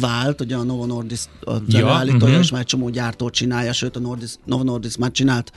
vált, 0.00 0.40
ugye 0.40 0.56
a 0.56 0.62
Novo 0.62 0.86
Nordisk 0.86 1.28
a 1.40 1.52
ja, 1.66 1.88
állítója, 1.88 2.24
uh-huh. 2.24 2.40
és 2.40 2.50
már 2.50 2.64
csomó 2.64 2.88
gyártó 2.88 3.30
csinálja, 3.30 3.72
sőt 3.72 3.96
a 3.96 4.00
Nordisk, 4.00 4.38
Novo 4.44 4.62
Nordisk 4.62 4.98
már 4.98 5.10
csinált 5.10 5.52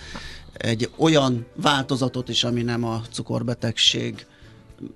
egy 0.54 0.89
olyan 0.95 1.45
változatot 1.56 2.30
is, 2.30 2.43
ami 2.43 2.62
nem 2.62 2.84
a 2.84 3.01
cukorbetegség 3.12 4.26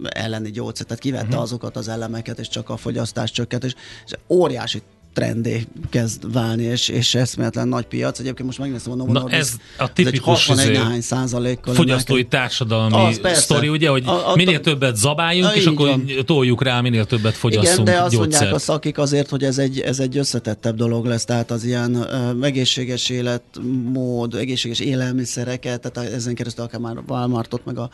elleni 0.04 0.52
gyógyszer, 0.52 0.86
tehát 0.86 1.02
kivette 1.02 1.26
uh-huh. 1.26 1.42
azokat 1.42 1.76
az 1.76 1.88
elemeket, 1.88 2.40
és 2.40 2.48
csak 2.48 2.70
a 2.70 2.78
fogyasztás 2.78 3.32
csökkent, 3.32 3.64
és, 3.64 3.76
és 4.06 4.14
óriási 4.28 4.82
trendé 5.18 5.68
kezd 5.90 6.34
válni, 6.34 6.64
és, 6.64 6.88
és 6.88 7.16
eszméletlen 7.16 7.68
nagy 7.68 7.86
piac. 7.86 8.20
Egyébként 8.20 8.48
most 8.48 8.60
megnéztem 8.60 8.92
a 8.92 8.96
Novo 8.96 9.12
Na 9.12 9.30
ez 9.30 9.52
a 9.78 9.94
tipikus 9.94 10.50
ez 10.50 10.58
egy 10.58 10.76
61 10.76 11.02
százalékkal. 11.02 11.74
Fogyasztói 11.74 12.16
emelkedik. 12.16 12.28
társadalmi 12.28 13.20
az, 13.24 13.38
sztori, 13.38 13.70
ugye, 13.70 13.90
hogy 13.90 14.04
a, 14.06 14.32
a, 14.32 14.36
minél 14.36 14.60
többet 14.60 14.96
zabáljunk, 14.96 15.56
és 15.56 15.66
akkor 15.66 15.88
van. 15.88 16.10
toljuk 16.26 16.64
rá, 16.64 16.82
minél 16.82 17.06
többet 17.06 17.34
fogyasszunk 17.34 17.88
Igen, 17.88 18.00
de 18.00 18.04
azt 18.04 18.14
gyógyszert. 18.14 18.32
mondják 18.32 18.54
a 18.54 18.60
szakik 18.60 18.98
azért, 18.98 19.30
hogy 19.30 19.44
ez 19.44 19.58
egy, 19.58 19.80
ez 19.80 20.00
egy 20.00 20.18
összetettebb 20.18 20.76
dolog 20.76 21.06
lesz, 21.06 21.26
tehát 21.26 21.52
az 21.52 21.64
ilyen 21.64 21.96
uh, 21.96 22.46
egészséges 22.46 23.10
életmód, 23.10 24.34
egészséges 24.34 24.80
élelmiszereket, 24.80 25.92
tehát 25.92 26.12
ezen 26.14 26.36
keresztül 26.36 26.64
akár 26.64 26.80
már 26.80 26.96
Walmartot, 27.08 27.66
meg, 27.66 27.78
a, 27.78 27.90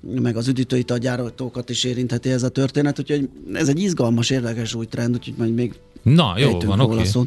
meg 0.00 0.36
az 0.36 0.48
üdítőit 0.48 0.98
gyártókat 0.98 1.70
is 1.70 1.84
érintheti 1.84 2.30
ez 2.30 2.42
a 2.42 2.48
történet, 2.48 2.98
úgyhogy 2.98 3.28
ez 3.52 3.68
egy 3.68 3.80
izgalmas, 3.80 4.30
érdekes 4.30 4.74
új 4.74 4.86
trend, 4.86 5.14
úgyhogy 5.14 5.34
majd 5.36 5.54
még 5.54 5.74
Na, 6.02 6.38
jó 6.38 6.58
van, 6.60 6.80
oké. 6.80 6.94
Okay. 6.94 7.26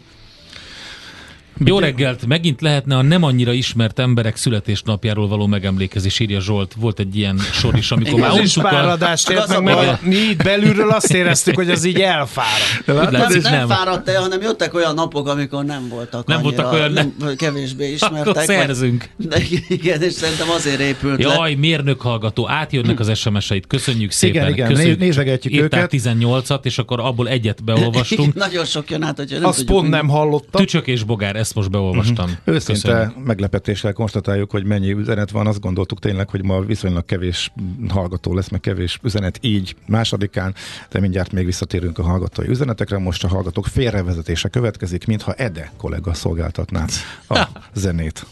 Jó 1.66 1.80
reggelt! 1.80 2.26
Megint 2.26 2.62
lehetne 2.62 2.98
a 2.98 3.02
nem 3.02 3.24
annyira 3.24 3.52
ismert 3.52 4.00
emberek 4.00 4.36
születésnapjáról 4.36 5.28
való 5.28 5.48
megemlékezés, 5.48 6.20
írja 6.20 6.42
Zsolt. 6.42 6.74
Volt 6.78 7.00
egy 7.00 7.16
ilyen 7.16 7.38
sor 7.38 7.78
is, 7.78 7.92
amikor 7.92 8.20
már 8.20 8.32
Ez 8.32 8.44
is 8.44 8.54
fáradást 8.54 9.30
ért 9.30 9.48
meg, 9.48 9.76
meg 9.76 10.00
mi 10.02 10.16
itt 10.16 10.44
belülről 10.44 10.90
azt 10.90 11.14
éreztük, 11.14 11.56
hogy 11.56 11.70
az 11.70 11.84
így 11.84 12.00
elfárad. 12.00 13.12
Nem, 13.12 13.12
nem, 13.12 13.42
nem 13.42 13.68
fáradt 13.68 14.10
el, 14.10 14.22
hanem 14.22 14.42
jöttek 14.42 14.74
olyan 14.74 14.94
napok, 14.94 15.28
amikor 15.28 15.66
nem 15.66 15.88
voltak 15.90 16.28
Nem 16.28 16.38
annyira, 16.38 16.62
voltak 16.62 16.74
olyan... 16.74 16.92
Nem, 16.92 17.36
kevésbé 17.36 17.92
ismertek. 17.94 18.28
Akkor 18.28 18.44
szerzünk. 18.44 19.10
Vagy, 19.30 19.64
igen, 19.68 20.02
és 20.02 20.14
szerintem 20.14 20.50
azért 20.50 20.80
épült 20.80 21.22
Jaj, 21.22 21.52
le. 21.52 21.58
mérnök 21.58 22.02
hallgató, 22.02 22.50
átjönnek 22.50 23.00
az 23.00 23.18
SMS-eit. 23.18 23.68
Köszönjük 23.68 24.12
szépen. 24.12 24.36
Igen, 24.42 24.54
igen, 24.54 24.68
Köszönjük. 24.68 25.00
nézegetjük 25.00 25.62
őket. 25.62 25.90
18-at, 25.94 26.66
és 26.66 26.78
akkor 26.78 27.00
abból 27.00 27.28
egyet 27.28 27.64
beolvastunk. 27.64 28.34
Nagyon 28.46 28.66
sok 28.66 28.90
jön 28.90 29.04
át, 29.04 29.18
hogy 29.18 29.30
nem 29.32 29.46
Azt 29.46 29.66
pont 29.66 29.90
nem 29.90 30.08
hallottam. 30.08 30.62
Tücsök 30.62 30.88
és 30.88 31.04
bogár, 31.04 31.36
ezt 31.52 31.60
most 31.60 31.72
beolvastam. 31.72 32.26
Uh-huh. 32.26 32.56
Őszinte 32.56 32.82
Köszönöm. 32.82 33.24
meglepetéssel 33.26 33.94
konstatáljuk, 33.94 34.52
hogy 34.52 34.66
mennyi 34.66 34.92
üzenet 34.92 35.32
van. 35.32 35.48
Azt 35.48 35.60
gondoltuk 35.60 36.00
tényleg, 36.00 36.30
hogy 36.30 36.44
ma 36.44 36.62
viszonylag 36.62 37.06
kevés 37.06 37.52
hallgató 37.90 38.34
lesz, 38.34 38.50
meg 38.50 38.60
kevés 38.60 39.00
üzenet 39.04 39.38
így 39.42 39.76
másodikán, 39.88 40.56
de 40.90 41.00
mindjárt 41.00 41.32
még 41.32 41.46
visszatérünk 41.46 41.98
a 41.98 42.04
hallgatói 42.04 42.48
üzenetekre. 42.48 42.98
Most 42.98 43.24
a 43.24 43.28
hallgatók 43.28 43.68
félrevezetése 43.68 44.50
következik, 44.50 45.08
mintha 45.08 45.34
Ede 45.34 45.72
kollega 45.78 46.14
szolgáltatná 46.14 46.86
a 47.30 47.48
zenét. 47.74 48.26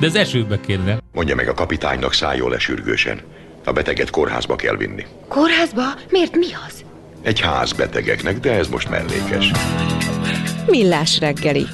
De 0.00 0.06
ez 0.06 0.14
esőbe 0.14 0.60
kérne. 0.60 1.00
Mondja 1.12 1.34
meg 1.34 1.48
a 1.48 1.54
kapitánynak 1.54 2.12
szálljon 2.12 2.50
le 2.50 2.58
sürgősen. 2.58 3.20
A 3.64 3.72
beteget 3.72 4.10
kórházba 4.10 4.56
kell 4.56 4.76
vinni. 4.76 5.06
Kórházba? 5.28 5.82
Miért 6.10 6.36
mi 6.36 6.46
az? 6.68 6.84
Egy 7.28 7.40
ház 7.40 7.72
betegeknek, 7.72 8.40
de 8.40 8.52
ez 8.52 8.68
most 8.68 8.88
mellékes. 8.88 9.50
Millás 10.66 11.18
reggeli. 11.18 11.66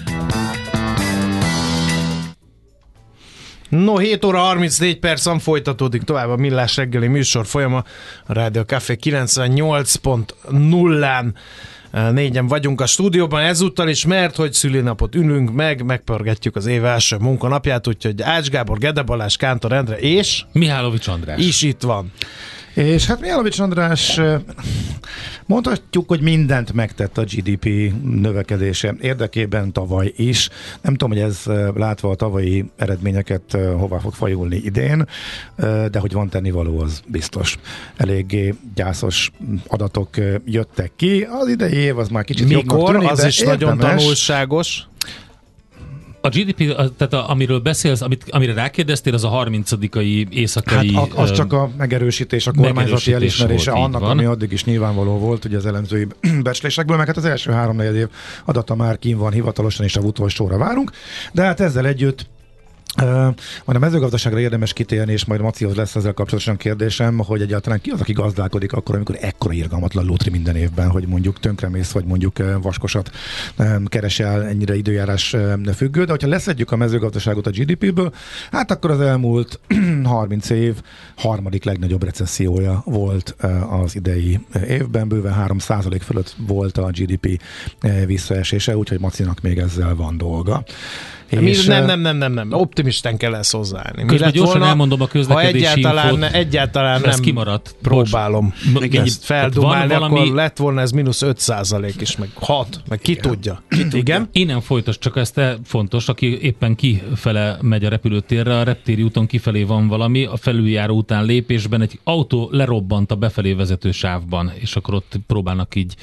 No, 3.69 3.97
7 3.97 4.25
óra 4.25 4.39
34 4.39 4.99
percen 4.99 5.39
folytatódik 5.39 6.03
tovább 6.03 6.29
a 6.29 6.37
Millás 6.37 6.77
reggeli 6.77 7.07
műsor 7.07 7.47
folyama 7.47 7.85
a 8.27 8.33
Rádió 8.33 8.63
Café 8.63 8.99
98.0-án 9.03 11.33
négyen 12.13 12.47
vagyunk 12.47 12.81
a 12.81 12.87
stúdióban 12.87 13.43
ezúttal 13.43 13.89
is, 13.89 14.07
mert 14.07 14.37
hogy 14.37 14.53
szülinapot 14.53 15.15
ülünk 15.15 15.53
meg, 15.53 15.85
megpörgetjük 15.85 16.57
az 16.57 16.67
év 16.67 16.85
első 16.85 17.17
munkanapját, 17.17 17.87
úgyhogy 17.87 18.23
Ács 18.23 18.49
Gábor, 18.49 18.79
Gede 18.79 19.03
Balázs, 19.03 19.37
Kántor 19.37 19.73
Endre 19.73 19.99
és 19.99 20.45
Mihálovics 20.53 21.09
András 21.09 21.41
is 21.41 21.63
itt 21.63 21.83
van. 21.83 22.13
És 22.75 23.07
hát 23.07 23.20
Mihálovics 23.20 23.59
András 23.59 24.20
mondhatjuk, 25.47 26.09
hogy 26.09 26.20
mindent 26.20 26.72
megtett 26.72 27.18
a 27.18 27.25
GDP 27.25 27.93
növekedése 28.03 28.95
érdekében 29.01 29.72
tavaly 29.72 30.12
is. 30.16 30.49
Nem 30.83 30.95
tudom, 30.95 31.11
hogy 31.11 31.29
ez 31.29 31.43
látva 31.75 32.11
a 32.11 32.14
tavalyi 32.14 32.64
eredményeket 32.77 33.57
hova 33.77 34.01
fog 34.01 34.12
fajulni 34.14 34.57
idén, 34.57 35.07
de 35.91 35.99
hogy 35.99 36.12
van 36.12 36.29
tennivaló, 36.29 36.81
az 36.81 37.03
biztos. 37.07 37.59
Eléggé 37.97 38.55
gyászos 38.75 39.31
adatok 39.66 40.09
jöttek 40.45 40.93
ki. 40.97 41.27
Az 41.41 41.49
idei 41.49 41.75
év 41.75 41.99
az 41.99 42.09
már 42.09 42.25
kicsit 42.25 42.49
Mikor? 42.49 42.91
tűnik, 42.91 43.11
az 43.11 43.25
is 43.25 43.41
érdemes. 43.41 43.61
nagyon 43.61 43.79
tanulságos. 43.79 44.87
A 46.25 46.29
GDP, 46.29 46.75
tehát 46.75 47.12
a, 47.12 47.31
amiről 47.31 47.59
beszélsz, 47.59 48.01
amit, 48.01 48.25
amire 48.31 48.53
rákérdeztél, 48.53 49.14
az 49.14 49.25
a 49.25 49.29
30 49.29 49.70
éjszakai... 50.31 50.95
Hát 50.95 51.12
az 51.12 51.33
csak 51.33 51.53
a 51.53 51.70
megerősítés, 51.77 52.47
a 52.47 52.53
kormányzati 52.53 53.12
elismerése 53.12 53.70
volt, 53.70 53.85
annak, 53.85 54.01
van. 54.01 54.11
ami 54.11 54.25
addig 54.25 54.53
is 54.53 54.64
nyilvánvaló 54.64 55.18
volt, 55.18 55.45
ugye 55.45 55.57
az 55.57 55.66
elemzői 55.66 56.07
becslésekből, 56.43 56.97
meg 56.97 57.07
hát 57.07 57.16
az 57.16 57.25
első 57.25 57.51
három 57.51 57.81
év 57.81 58.09
adata 58.45 58.75
már 58.75 58.99
kín 58.99 59.18
van 59.18 59.33
hivatalosan, 59.33 59.85
és 59.85 59.97
a 59.97 60.01
utolsóra 60.01 60.59
várunk, 60.59 60.91
de 61.33 61.43
hát 61.43 61.61
ezzel 61.61 61.87
együtt 61.87 62.27
majd 63.64 63.76
a 63.76 63.78
mezőgazdaságra 63.78 64.41
érdemes 64.41 64.72
kitérni, 64.72 65.12
és 65.12 65.24
majd 65.24 65.41
Macihoz 65.41 65.74
lesz 65.74 65.95
ezzel 65.95 66.12
kapcsolatosan 66.12 66.57
kérdésem, 66.57 67.18
hogy 67.18 67.43
egyáltalán 67.43 67.80
ki 67.80 67.91
az, 67.91 68.01
aki 68.01 68.12
gazdálkodik 68.12 68.72
akkor, 68.72 68.95
amikor 68.95 69.16
ekkora 69.20 69.53
irgalmatlan 69.53 70.05
lótri 70.05 70.30
minden 70.30 70.57
évben, 70.57 70.91
hogy 70.91 71.07
mondjuk 71.07 71.41
tönkremész, 71.41 71.91
vagy 71.91 72.05
mondjuk 72.05 72.37
vaskosat 72.62 73.11
keresel 73.85 74.45
ennyire 74.45 74.76
időjárás 74.76 75.37
függő, 75.74 76.05
de 76.05 76.11
hogyha 76.11 76.28
leszedjük 76.28 76.72
a 76.72 76.76
mezőgazdaságot 76.76 77.47
a 77.47 77.51
GDP-ből, 77.51 78.12
hát 78.51 78.70
akkor 78.70 78.91
az 78.91 79.01
elmúlt 79.01 79.61
30 80.05 80.51
év 80.51 80.74
harmadik 81.16 81.64
legnagyobb 81.64 82.05
recessziója 82.05 82.82
volt 82.85 83.37
az 83.70 83.95
idei 83.95 84.41
évben, 84.68 85.09
bőven 85.09 85.47
3% 85.49 86.01
fölött 86.01 86.35
volt 86.47 86.78
a 86.78 86.91
GDP 86.91 87.41
visszaesése, 88.07 88.76
úgyhogy 88.76 89.01
Macinak 89.01 89.41
még 89.41 89.59
ezzel 89.59 89.95
van 89.95 90.16
dolga. 90.16 90.64
És 91.29 91.64
nem, 91.64 91.85
nem, 91.85 92.01
nem, 92.01 92.16
nem, 92.16 92.33
nem. 92.33 92.53
Optimisten 92.53 93.16
kell 93.16 93.35
ezt 93.35 93.53
hozzáállni. 93.53 94.05
Közben 94.05 94.33
gyorsan 94.33 94.53
volna, 94.53 94.66
elmondom 94.66 95.01
a 95.01 95.07
közlekedési 95.07 95.64
ha 95.64 95.70
egyáltalán, 95.72 96.12
infót, 96.12 96.33
egyáltalán 96.33 97.01
nem 97.01 97.20
kimaradt. 97.20 97.77
próbálom 97.83 98.55
Bocs, 98.72 98.95
ezt 98.95 99.25
feldumálni, 99.25 99.93
valami... 99.93 100.20
akkor 100.20 100.35
lett 100.35 100.57
volna 100.57 100.81
ez 100.81 100.91
mínusz 100.91 101.22
5 101.22 101.39
százalék 101.39 102.01
is, 102.01 102.16
meg 102.16 102.29
6, 102.35 102.81
meg 102.89 102.99
ki 102.99 103.11
Igen. 103.11 103.22
tudja. 103.22 103.62
Ki 103.68 103.83
tudja. 103.83 103.99
Igen? 103.99 104.29
Innen 104.33 104.61
folytos, 104.61 104.99
csak 104.99 105.16
ezt 105.16 105.41
fontos, 105.64 106.09
aki 106.09 106.43
éppen 106.43 106.75
kifele 106.75 107.59
megy 107.61 107.85
a 107.85 107.89
repülőtérre, 107.89 108.59
a 108.59 108.62
reptéri 108.62 109.03
úton 109.03 109.27
kifelé 109.27 109.62
van 109.62 109.89
valami, 109.89 110.25
a 110.25 110.37
felüljáró 110.37 110.97
után 110.97 111.25
lépésben 111.25 111.81
egy 111.81 111.99
autó 112.05 112.49
lerobbant 112.53 113.11
a 113.11 113.14
befelé 113.14 113.53
vezető 113.53 113.91
sávban, 113.91 114.53
és 114.55 114.77
akkor 114.77 114.95
ott 114.95 115.14
próbálnak 115.27 115.75
így 115.75 115.95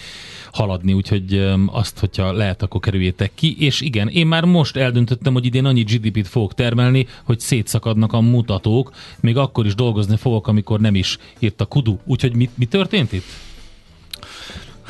haladni, 0.52 0.94
úgyhogy 0.94 1.52
azt, 1.66 2.00
hogyha 2.00 2.32
lehet, 2.32 2.62
akkor 2.62 2.80
kerüljétek 2.80 3.32
ki. 3.36 3.56
És 3.60 3.82
igen, 3.82 4.08
én 4.08 4.28
már 4.28 4.44
most 4.44 4.76
eldöntöttem, 4.76 5.11
hogy 5.24 5.46
idén 5.46 5.66
annyi 5.66 5.84
GDP-t 5.84 6.28
fogok 6.28 6.54
termelni, 6.54 7.08
hogy 7.24 7.40
szétszakadnak 7.40 8.14
a 8.14 8.22
mutatók, 8.22 8.92
még 9.20 9.38
akkor 9.38 9.66
is 9.66 9.76
dolgozni 9.76 10.18
fogok, 10.18 10.48
amikor 10.48 10.80
nem 10.80 10.96
is 10.96 11.18
írt 11.40 11.62
a 11.62 11.66
kudu. 11.66 11.98
Úgyhogy 12.06 12.36
mi, 12.36 12.50
mi 12.56 12.66
történt 12.66 13.12
itt? 13.12 13.26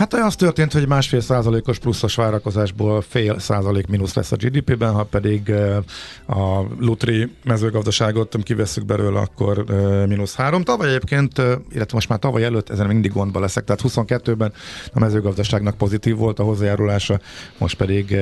Hát 0.01 0.13
az 0.13 0.35
történt, 0.35 0.73
hogy 0.73 0.87
másfél 0.87 1.21
százalékos 1.21 1.79
pluszos 1.79 2.15
várakozásból 2.15 3.01
fél 3.01 3.39
százalék 3.39 3.87
mínusz 3.87 4.13
lesz 4.13 4.31
a 4.31 4.35
GDP-ben, 4.35 4.93
ha 4.93 5.03
pedig 5.03 5.49
eh, 5.49 5.77
a 6.25 6.65
Lutri 6.79 7.31
mezőgazdaságot 7.43 8.37
kivesszük 8.43 8.85
belőle, 8.85 9.19
akkor 9.19 9.65
eh, 9.69 10.07
mínusz 10.07 10.35
három. 10.35 10.63
Tavaly 10.63 10.87
egyébként, 10.87 11.39
eh, 11.39 11.45
illetve 11.45 11.93
most 11.93 12.09
már 12.09 12.19
tavaly 12.19 12.43
előtt 12.43 12.69
ezen 12.69 12.87
mindig 12.87 13.11
gondba 13.11 13.39
leszek, 13.39 13.63
tehát 13.63 13.81
22-ben 13.83 14.53
a 14.93 14.99
mezőgazdaságnak 14.99 15.77
pozitív 15.77 16.15
volt 16.15 16.39
a 16.39 16.43
hozzájárulása, 16.43 17.19
most 17.57 17.77
pedig 17.77 18.15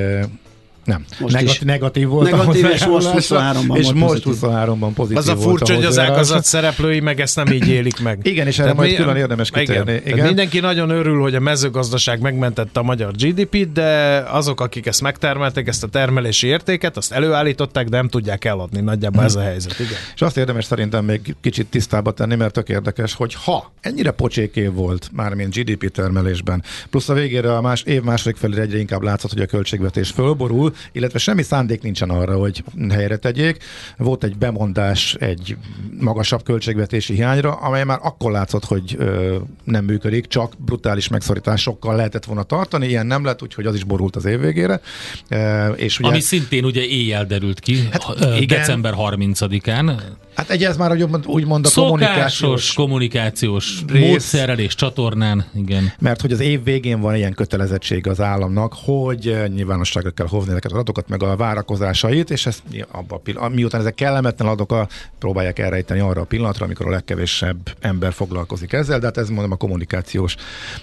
nem. 0.89 1.05
Most 1.19 1.33
Negat- 1.35 1.53
is. 1.53 1.59
negatív 1.59 2.07
volt 2.07 2.31
Negatív, 2.31 2.65
a 2.65 2.69
és 2.69 2.85
most 2.85 3.07
hozzájárulása, 3.07 3.65
23-ban 3.65 3.77
és 3.77 3.91
most 3.93 4.23
pozitív. 4.23 4.49
23-ban 4.49 4.89
pozitív 4.95 5.17
Az 5.17 5.27
a 5.27 5.35
furcsa, 5.35 5.75
hogy 5.75 5.85
az 5.85 5.99
ágazat 5.99 6.43
szereplői 6.43 6.99
meg 6.99 7.19
ezt 7.19 7.35
nem 7.35 7.47
így 7.47 7.67
élik 7.67 7.99
meg. 7.99 8.19
Igen, 8.31 8.47
és 8.47 8.59
erre 8.59 8.73
majd 8.73 8.95
külön 8.95 9.15
érdemes 9.15 9.49
kitérni. 9.49 9.91
Igen. 9.91 9.95
Igen. 9.95 10.13
Igen. 10.13 10.25
Mindenki 10.25 10.59
nagyon 10.59 10.89
örül, 10.89 11.21
hogy 11.21 11.35
a 11.35 11.39
mezőgazdaság 11.39 12.21
megmentette 12.21 12.79
a 12.79 12.83
magyar 12.83 13.11
GDP-t, 13.11 13.71
de 13.71 14.23
azok, 14.27 14.61
akik 14.61 14.85
ezt 14.85 15.01
megtermelték, 15.01 15.67
ezt 15.67 15.83
a 15.83 15.87
termelési 15.87 16.47
értéket, 16.47 16.97
azt 16.97 17.11
előállították, 17.11 17.87
de 17.87 17.97
nem 17.97 18.07
tudják 18.07 18.45
eladni. 18.45 18.81
Nagyjából 18.81 19.23
ez 19.23 19.35
a 19.35 19.41
helyzet. 19.41 19.79
Igen. 19.79 19.97
És 20.15 20.21
azt 20.21 20.37
érdemes 20.37 20.65
szerintem 20.65 21.05
még 21.05 21.35
kicsit 21.41 21.67
tisztába 21.67 22.11
tenni, 22.11 22.35
mert 22.35 22.53
tök 22.53 22.69
érdekes, 22.69 23.13
hogy 23.13 23.33
ha 23.33 23.71
ennyire 23.81 24.11
pocsék 24.11 24.55
év 24.55 24.73
volt, 24.73 25.09
mármint 25.13 25.55
GDP 25.55 25.91
termelésben, 25.91 26.63
plusz 26.89 27.09
a 27.09 27.13
végére 27.13 27.55
a 27.55 27.61
más, 27.61 27.81
év 27.83 28.01
második 28.01 28.35
felére 28.37 28.61
egyre 28.61 28.77
inkább 28.77 29.01
látszott, 29.01 29.31
hogy 29.31 29.41
a 29.41 29.45
költségvetés 29.45 30.09
fölborul, 30.09 30.73
illetve 30.91 31.19
semmi 31.19 31.41
szándék 31.41 31.81
nincsen 31.81 32.09
arra, 32.09 32.37
hogy 32.37 32.63
helyre 32.89 33.17
tegyék. 33.17 33.63
Volt 33.97 34.23
egy 34.23 34.37
bemondás 34.37 35.13
egy 35.13 35.57
magasabb 35.99 36.43
költségvetési 36.43 37.13
hiányra, 37.13 37.53
amely 37.53 37.83
már 37.83 37.99
akkor 38.01 38.31
látszott, 38.31 38.65
hogy 38.65 38.95
ö, 38.97 39.37
nem 39.63 39.85
működik, 39.85 40.27
csak 40.27 40.53
brutális 40.57 41.07
megszorításokkal 41.07 41.95
lehetett 41.95 42.25
volna 42.25 42.43
tartani, 42.43 42.87
ilyen 42.87 43.05
nem 43.05 43.25
lett, 43.25 43.43
úgyhogy 43.43 43.65
az 43.65 43.75
is 43.75 43.83
borult 43.83 44.15
az 44.15 44.25
év 44.25 44.39
végére. 44.39 44.81
E, 45.27 45.67
és 45.67 45.99
ugye, 45.99 46.07
Ami 46.09 46.19
szintén 46.19 46.65
ugye 46.65 46.85
éjjel 46.85 47.25
derült 47.25 47.59
ki, 47.59 47.89
hát, 47.91 48.05
igen. 48.39 48.57
december 48.59 48.93
30-án. 48.97 50.01
Hát 50.39 50.49
egy 50.49 50.63
ez 50.63 50.77
már 50.77 50.91
úgy- 50.91 51.25
úgymond 51.25 51.65
a 51.65 51.69
Szokásos 51.69 51.93
kommunikációs 51.93 52.73
kommunikációs 52.73 53.81
rész. 53.87 54.07
módszerrel 54.09 54.59
és 54.59 54.75
csatornán, 54.75 55.45
igen. 55.55 55.91
Mert 55.99 56.21
hogy 56.21 56.31
az 56.31 56.39
év 56.39 56.63
végén 56.63 56.99
van 56.99 57.15
ilyen 57.15 57.33
kötelezettség 57.33 58.07
az 58.07 58.21
államnak, 58.21 58.73
hogy 58.83 59.27
eh, 59.27 59.47
nyilvánosságra 59.47 60.11
kell 60.11 60.27
hozni 60.27 60.49
ezeket 60.51 60.71
az 60.71 60.77
adatokat, 60.77 61.07
meg 61.09 61.23
a 61.23 61.35
várakozásait, 61.35 62.29
és 62.29 62.45
ezt 62.45 62.63
abba 62.91 63.15
a 63.15 63.19
pillanat, 63.19 63.53
miután 63.53 63.81
ezek 63.81 63.95
kellemetlen 63.95 64.47
adatok, 64.47 64.71
a- 64.71 64.87
próbálják 65.19 65.59
elrejteni 65.59 65.99
arra 65.99 66.21
a 66.21 66.25
pillanatra, 66.25 66.65
amikor 66.65 66.87
a 66.87 66.89
legkevésebb 66.89 67.75
ember 67.79 68.13
foglalkozik 68.13 68.73
ezzel, 68.73 68.99
de 68.99 69.05
hát 69.05 69.17
ez 69.17 69.29
mondom 69.29 69.51
a 69.51 69.55
kommunikációs 69.55 70.35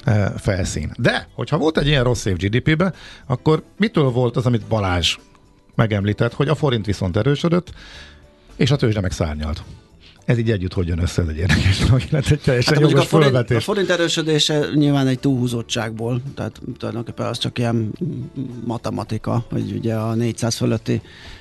eh, 0.04 0.26
felszín. 0.38 0.92
De, 0.98 1.28
hogyha 1.34 1.58
volt 1.58 1.78
egy 1.78 1.86
ilyen 1.86 2.04
rossz 2.04 2.24
év 2.24 2.36
GDP-be, 2.36 2.92
akkor 3.26 3.62
mitől 3.78 4.10
volt 4.10 4.36
az, 4.36 4.46
amit 4.46 4.66
Balázs 4.66 5.16
megemlített, 5.74 6.32
hogy 6.34 6.48
a 6.48 6.54
forint 6.54 6.86
viszont 6.86 7.16
erősödött, 7.16 7.72
és 8.56 8.70
a 8.70 8.76
tőzsde 8.76 9.00
meg 9.00 9.12
szárnyalt. 9.12 9.62
Ez 10.26 10.38
így 10.38 10.50
együtt 10.50 10.72
hogy 10.72 10.86
jön 10.86 10.98
össze, 10.98 11.22
ez 11.22 11.28
egy 11.28 11.36
érdekes 11.36 11.80
illetve 12.10 12.34
egy 12.34 12.40
teljesen 12.40 12.74
Hát 12.74 12.82
jogos 12.82 13.04
a 13.04 13.06
forint, 13.06 13.50
a 13.50 13.60
forint 13.60 13.90
erősödése 13.90 14.66
nyilván 14.74 15.06
egy 15.06 15.18
túlhúzottságból, 15.18 16.20
tehát 16.34 16.60
tulajdonképpen 16.78 17.26
az 17.26 17.38
csak 17.38 17.58
ilyen 17.58 17.92
matematika, 18.64 19.44
hogy 19.50 19.72
ugye 19.76 19.94
a 19.94 20.14
400 20.14 20.54
fölötti 20.56 21.00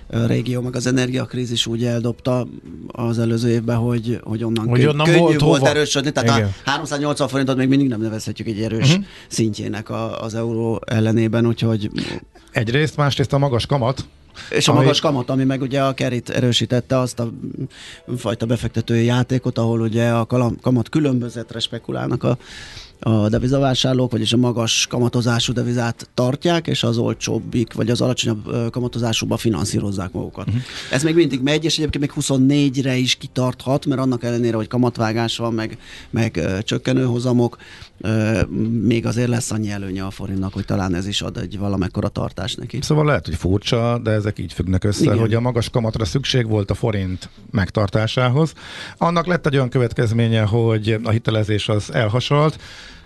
régió, 0.10 0.62
meg 0.62 0.76
az 0.76 0.88
energiakrízis 0.88 1.66
úgy 1.66 1.86
eldobta 1.86 2.48
az 2.88 3.20
előző 3.20 3.50
évben, 3.50 3.78
hogy, 3.78 4.20
hogy 4.24 4.44
onnan, 4.44 4.68
Hogy 4.68 4.80
könny- 4.80 4.92
onnan 4.92 5.06
könnyű 5.06 5.20
volt 5.20 5.40
volt, 5.40 5.60
hova. 5.60 5.72
erősödni, 5.72 6.12
tehát 6.12 6.38
Igen. 6.38 6.50
a 6.66 6.70
380 6.70 7.28
forintot 7.28 7.58
még 7.58 7.68
mindig 7.68 7.88
nem 7.88 8.02
nevezhetjük 8.02 8.48
egy 8.48 8.62
erős 8.62 8.90
uh-huh. 8.90 9.06
szintjének 9.28 9.90
a, 9.90 10.22
az 10.22 10.36
euró 10.36 10.82
ellenében, 10.86 11.48
úgyhogy 11.48 11.90
Egyrészt, 12.52 12.98
másrészt 12.98 13.34
a 13.34 13.38
magas 13.38 13.66
kamat, 13.66 14.06
és 14.50 14.68
a 14.68 14.72
Ami- 14.72 14.82
magas 14.82 15.00
kamat, 15.00 15.30
ami 15.30 15.44
meg 15.44 15.62
ugye 15.62 15.82
a 15.82 15.94
kerit 15.94 16.30
erősítette 16.30 17.00
azt 17.00 17.20
a 17.20 17.32
fajta 18.18 18.46
befektetői 18.46 19.06
játékot, 19.06 19.58
ahol 19.58 19.82
ugye 19.82 20.10
a 20.10 20.26
kamat 20.62 20.90
különbözetre 20.90 21.60
spekulálnak 21.60 22.24
a, 22.24 22.38
a 23.00 23.30
devizavásárlók, 23.30 24.12
vagyis 24.12 24.34
a 24.34 24.38
magas 24.38 24.88
kamatozású 24.90 25.54
devizát 25.54 26.10
tartják, 26.14 26.68
és 26.68 26.84
az 26.84 26.98
olcsóbbik, 26.98 27.74
vagy 27.74 27.90
az 27.90 28.02
alacsonyabb 28.02 28.72
kamatozásúba 28.72 29.38
finanszírozzák 29.38 30.12
magukat. 30.12 30.48
Uh-huh. 30.48 30.62
Ez 30.92 31.04
még 31.04 31.16
mindig 31.16 31.42
megy, 31.42 31.64
és 31.64 31.78
egyébként 31.78 32.16
még 32.16 32.26
24-re 32.26 32.96
is 32.96 33.16
kitarthat, 33.16 33.86
mert 33.86 34.02
annak 34.02 34.24
ellenére, 34.24 34.56
hogy 34.56 34.68
kamatvágás 34.68 35.38
van, 35.38 35.54
meg, 35.54 35.78
meg 36.10 36.42
csökkenő 36.64 37.04
hozamok, 37.04 37.58
még 38.82 39.06
azért 39.06 39.28
lesz 39.28 39.52
annyi 39.52 39.72
előnye 39.72 40.06
a 40.06 40.10
forintnak, 40.10 40.54
hogy 40.54 40.66
talán 40.66 40.96
ez 40.96 41.08
is 41.08 41.22
ad 41.22 41.38
egy 41.38 41.58
valamekkora 41.58 42.08
tartást 42.08 42.58
neki. 42.58 42.80
Szóval 42.82 43.06
lehet, 43.06 43.26
hogy 43.26 43.36
furcsa, 43.36 44.00
de 44.04 44.12
ezek 44.12 44.40
így 44.40 44.54
függnek 44.54 44.84
össze. 44.84 45.04
Igen. 45.04 45.18
hogy 45.18 45.34
a 45.34 45.40
magas 45.40 45.70
kamatra 45.70 46.06
szükség 46.06 46.48
volt 46.48 46.72
a 46.72 46.74
forint 46.74 47.30
megtartásához. 47.52 48.54
Annak 48.98 49.26
lett 49.26 49.46
egy 49.46 49.56
olyan 49.56 49.70
következménye, 49.70 50.42
hogy 50.42 51.00
a 51.04 51.10
hitelezés 51.10 51.70
az 51.70 51.94
elhasalt, 51.94 52.60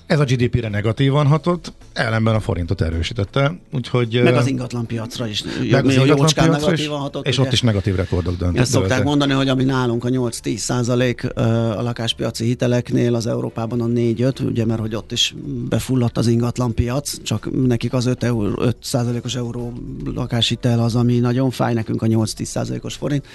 ez 0.10 0.20
a 0.20 0.24
GDP-re 0.24 0.70
negatívan 0.70 1.28
hatott, 1.28 1.74
ellenben 1.94 2.36
a 2.36 2.40
forintot 2.40 2.82
erősítette, 2.82 3.60
úgyhogy... 3.72 4.22
Meg 4.24 4.36
az 4.36 4.48
ingatlan 4.48 4.86
piacra 4.86 5.28
is. 5.28 5.44
meg 5.72 5.86
az 5.86 5.96
ingatlan 5.96 6.34
piacra 6.34 6.74
is, 6.74 6.88
hatott. 6.88 7.28
és 7.28 7.38
ugye? 7.38 7.48
ott 7.48 7.54
is 7.54 7.62
negatív 7.62 7.96
rekordok 7.96 8.38
döntöttek. 8.38 8.62
Ezt 8.62 8.72
szokták 8.72 9.04
mondani, 9.04 9.34
hogy 9.34 9.50
ami 9.50 9.64
nálunk 9.64 10.04
a 10.04 10.10
8-10 10.10 10.58
százalék 10.58 11.36
a 11.36 11.82
lakáspiaci 11.82 12.46
hiteleknél, 12.46 13.16
az 13.16 13.28
Európában 13.28 13.82
a 13.82 13.86
4-5, 13.86 14.46
ugye, 14.46 14.66
mert 14.66 14.80
hogy 14.80 14.96
ott 14.96 15.12
is 15.12 15.36
befulladt 15.70 16.18
az 16.18 16.28
ingatlan 16.28 16.74
piac, 16.74 17.22
csak 17.24 17.66
nekik 17.68 17.94
az 17.94 18.06
5, 18.06 18.24
eur, 18.24 18.54
5 18.58 18.76
százalékos 18.82 19.36
euró 19.36 19.74
lakáshitel 20.06 20.80
az, 20.80 20.96
ami 20.96 21.20
nagyon 21.20 21.50
fáj, 21.50 21.74
nekünk 21.74 22.02
a 22.02 22.06
8-10 22.06 22.44
százalékos 22.44 22.96
forint. 22.96 23.26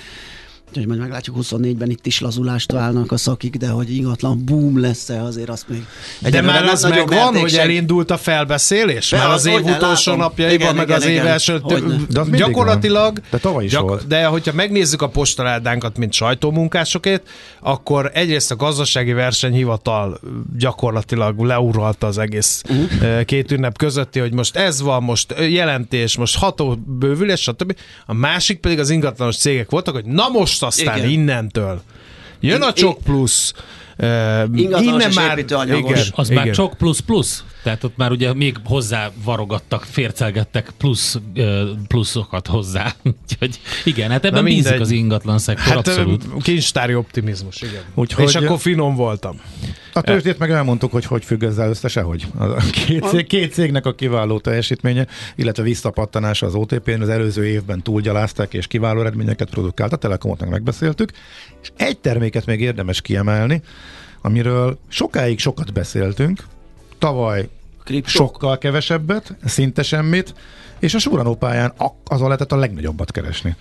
Úgyhogy 0.77 0.89
majd 0.89 1.01
meglátjuk 1.01 1.37
24-ben 1.41 1.91
itt 1.91 2.07
is 2.07 2.20
lazulást 2.20 2.72
válnak 2.72 3.12
a 3.12 3.16
szakik, 3.16 3.57
de 3.57 3.68
hogy 3.68 3.97
ingatlan 3.97 4.45
boom 4.45 4.81
lesz-e, 4.81 5.22
azért 5.22 5.49
azt 5.49 5.68
még 5.68 5.87
De 6.20 6.41
már 6.41 6.64
az 6.64 6.83
megvan, 6.83 7.07
merték 7.09 7.41
hogy 7.41 7.55
elindult 7.55 8.11
a 8.11 8.16
felbeszélés? 8.16 9.11
Be, 9.11 9.16
Már 9.16 9.31
az 9.31 9.35
az 9.35 9.47
év 9.47 9.64
utolsó 9.64 10.11
látom. 10.11 10.18
napjaiban, 10.18 10.61
Igen, 10.61 10.75
meg 10.75 10.85
igen, 10.87 10.97
az 10.97 11.05
év 11.05 11.12
igen. 11.12 11.27
első... 11.27 11.62
De 12.09 12.20
az 12.20 12.29
mindig 12.29 12.47
gyakorlatilag... 12.47 13.12
van. 13.12 13.25
De 13.31 13.39
tavaly 13.39 13.64
is 13.64 13.75
volt. 13.75 14.07
De 14.07 14.25
hogyha 14.27 14.53
megnézzük 14.53 15.03
a 15.03 15.09
postaládánkat, 15.09 15.97
mint 15.97 16.12
sajtómunkásokét, 16.12 17.22
akkor 17.61 18.11
egyrészt 18.14 18.51
a 18.51 18.57
gazdasági 18.57 19.12
versenyhivatal 19.12 20.20
gyakorlatilag 20.59 21.39
leuralta 21.39 22.07
az 22.07 22.18
egész 22.18 22.62
uh-huh. 22.68 23.25
két 23.25 23.51
ünnep 23.51 23.79
közötti, 23.79 24.18
hogy 24.18 24.33
most 24.33 24.57
ez 24.57 24.81
van, 24.81 25.03
most 25.03 25.35
jelentés, 25.49 26.16
most 26.16 26.39
hatóbővülés, 26.39 27.41
stb. 27.41 27.77
A 28.07 28.14
másik 28.14 28.61
pedig 28.61 28.79
az 28.79 28.91
ingatlanos 28.91 29.37
cégek 29.37 29.70
voltak, 29.70 29.95
hogy 29.95 30.05
na 30.05 30.29
most 30.29 30.62
aztán 30.65 30.97
Igen. 30.97 31.11
innentől 31.11 31.83
jön 32.41 32.62
a 32.62 32.73
csok 32.73 32.99
plusz, 33.03 33.53
uh, 33.99 34.43
Ingatlanos 34.55 35.07
és 35.07 35.17
építőanyagos. 35.31 36.11
Az 36.15 36.29
már 36.29 36.51
csak 36.51 36.75
plusz-plusz? 36.75 37.45
Tehát 37.65 37.85
ott 37.85 37.97
már 37.97 38.11
ugye 38.11 38.35
még 38.35 38.57
hozzá 38.65 39.11
varogattak, 39.25 39.83
fércelgettek 39.83 40.71
plusz, 40.79 41.19
pluszokat 41.89 42.47
hozzá. 42.47 42.95
Úgyhogy 43.23 43.61
igen, 43.85 44.11
hát 44.11 44.25
ebben 44.25 44.45
bízik 44.45 44.81
az 44.81 44.91
ingatlan 44.91 45.39
szektor, 45.39 45.67
Hát 45.67 45.77
abszolút. 45.77 46.25
kincstári 46.43 46.95
optimizmus, 46.95 47.62
igen. 47.62 47.83
Úgyhogy- 47.95 48.25
És 48.29 48.35
akkor 48.35 48.59
finom 48.59 48.95
voltam. 48.95 49.41
A 49.93 50.01
tőzsdét 50.01 50.39
meg 50.39 50.51
elmondtuk, 50.51 50.93
hogy 50.93 51.05
hogy 51.05 51.25
függ 51.25 51.43
ezzel 51.43 51.69
össze 51.69 51.89
sehogy. 51.89 52.27
A 52.39 52.55
két, 52.55 53.05
cég, 53.09 53.27
két 53.27 53.53
cégnek 53.53 53.87
a 53.87 53.95
kiváló 53.95 54.39
teljesítménye, 54.39 55.07
illetve 55.37 55.62
visszapattanása 55.62 56.47
az 56.47 56.55
OTP-n 56.55 57.01
az 57.01 57.09
előző 57.09 57.47
évben 57.47 57.83
túlgyalázták 57.83 58.55
és 58.55 58.67
kiváló 58.67 59.01
eredményeket 59.01 59.51
produkált. 59.51 59.93
A 59.93 59.97
Telekomot 59.97 60.41
meg 60.41 60.51
megbeszéltük. 60.51 61.11
És 61.62 61.69
egy 61.77 61.99
terméket 61.99 62.47
még 62.47 62.61
érdemes 62.61 63.01
kiemelni, 63.01 63.62
amiről 64.23 64.79
sokáig 64.89 65.39
sokat 65.39 65.73
beszéltünk. 65.73 66.43
Tavaly 66.99 67.49
Kripto. 67.84 68.11
sokkal 68.11 68.59
kevesebbet, 68.59 69.34
szinte 69.45 69.82
semmit, 69.82 70.34
és 70.78 70.95
a 70.95 70.99
Suranó 70.99 71.34
pályán 71.34 71.72
ak- 71.76 72.09
azon 72.09 72.26
lehetett 72.26 72.53
a 72.53 72.57
legnagyobbat 72.57 73.11
keresni. 73.11 73.57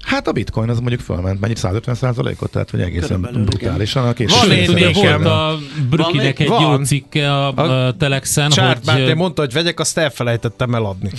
Hát 0.00 0.28
a 0.28 0.32
bitcoin 0.32 0.68
az 0.68 0.78
mondjuk 0.78 1.00
fölment, 1.00 1.40
mennyit 1.40 1.56
150 1.56 2.14
ot 2.40 2.50
tehát 2.50 2.70
hogy 2.70 2.80
egészen 2.80 3.06
Körülbelül, 3.08 3.44
brutálisan. 3.44 4.04
A 4.08 4.12
Van 4.26 4.50
én 4.50 4.70
nekem. 4.70 5.22
volt 5.22 5.24
a 5.26 5.58
Brükinek 5.90 6.38
egy 6.38 6.48
Van. 6.48 6.62
jó 6.78 6.84
cikke 6.84 7.32
a, 7.32 7.52
a, 7.56 7.86
a 7.86 7.96
Telexen, 7.96 8.50
Csárt 8.50 8.90
hogy 8.90 9.00
ö, 9.00 9.14
mondta, 9.14 9.40
hogy 9.42 9.52
vegyek, 9.52 9.80
azt 9.80 9.98
elfelejtettem 9.98 10.74
eladni. 10.74 11.10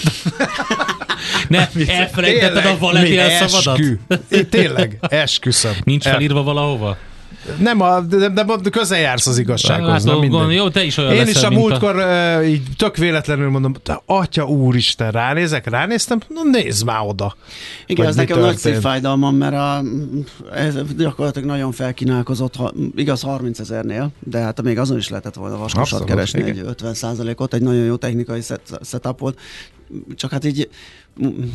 ne, 1.47 1.67
elfelejtetted 1.87 2.65
a 2.65 2.77
valeti 2.79 3.17
elszavadat? 3.17 3.79
eskü. 3.79 3.99
É, 4.29 4.43
Tényleg, 4.43 4.97
esküszöm. 5.01 5.73
Nincs 5.83 6.05
El- 6.05 6.13
felírva 6.13 6.43
valahova? 6.43 6.97
Nem, 7.59 7.81
a, 7.81 8.01
de, 8.01 8.29
de 8.29 8.45
közel 8.71 8.99
jársz 8.99 9.27
az 9.27 9.37
igazsághoz. 9.37 9.87
Látom, 9.87 10.05
nem 10.05 10.19
mindegy. 10.19 10.39
gond- 10.39 10.53
jó, 10.53 10.69
te 10.69 10.83
is 10.83 10.97
olyan 10.97 11.11
Én 11.11 11.17
leszel, 11.17 11.31
is 11.33 11.41
a 11.43 11.47
a- 11.47 11.59
múltkor 11.59 11.95
uh, 11.95 12.49
így 12.49 12.61
tök 12.77 12.97
véletlenül 12.97 13.49
mondom, 13.49 13.73
te 13.73 14.01
atya 14.05 14.45
úristen, 14.45 15.11
ránézek, 15.11 15.69
ránéztem, 15.69 16.19
no 16.27 16.43
nézd 16.43 16.85
már 16.85 17.01
oda. 17.07 17.35
Igen, 17.85 18.05
ez 18.05 18.15
nekem 18.15 18.39
nagy 18.39 18.49
történt. 18.49 18.73
szívfájdalmam, 18.73 19.35
mert 19.35 19.53
a, 19.53 19.81
ez 20.53 20.75
gyakorlatilag 20.97 21.47
nagyon 21.47 21.71
felkínálkozott, 21.71 22.55
ha, 22.55 22.73
igaz 22.95 23.21
30 23.21 23.59
ezernél, 23.59 24.11
de 24.19 24.39
hát 24.39 24.61
még 24.61 24.79
azon 24.79 24.97
is 24.97 25.09
lehetett 25.09 25.35
volna 25.35 25.57
vaskosat 25.57 25.81
Abszolút, 25.81 26.07
keresni, 26.07 26.39
igen. 26.39 26.67
egy 26.67 26.75
50% 26.83 27.37
ot 27.37 27.53
egy 27.53 27.61
nagyon 27.61 27.83
jó 27.83 27.95
technikai 27.95 28.41
set, 28.41 28.79
setup 28.83 29.19
volt. 29.19 29.39
Csak 30.15 30.31
hát 30.31 30.45
így, 30.45 30.69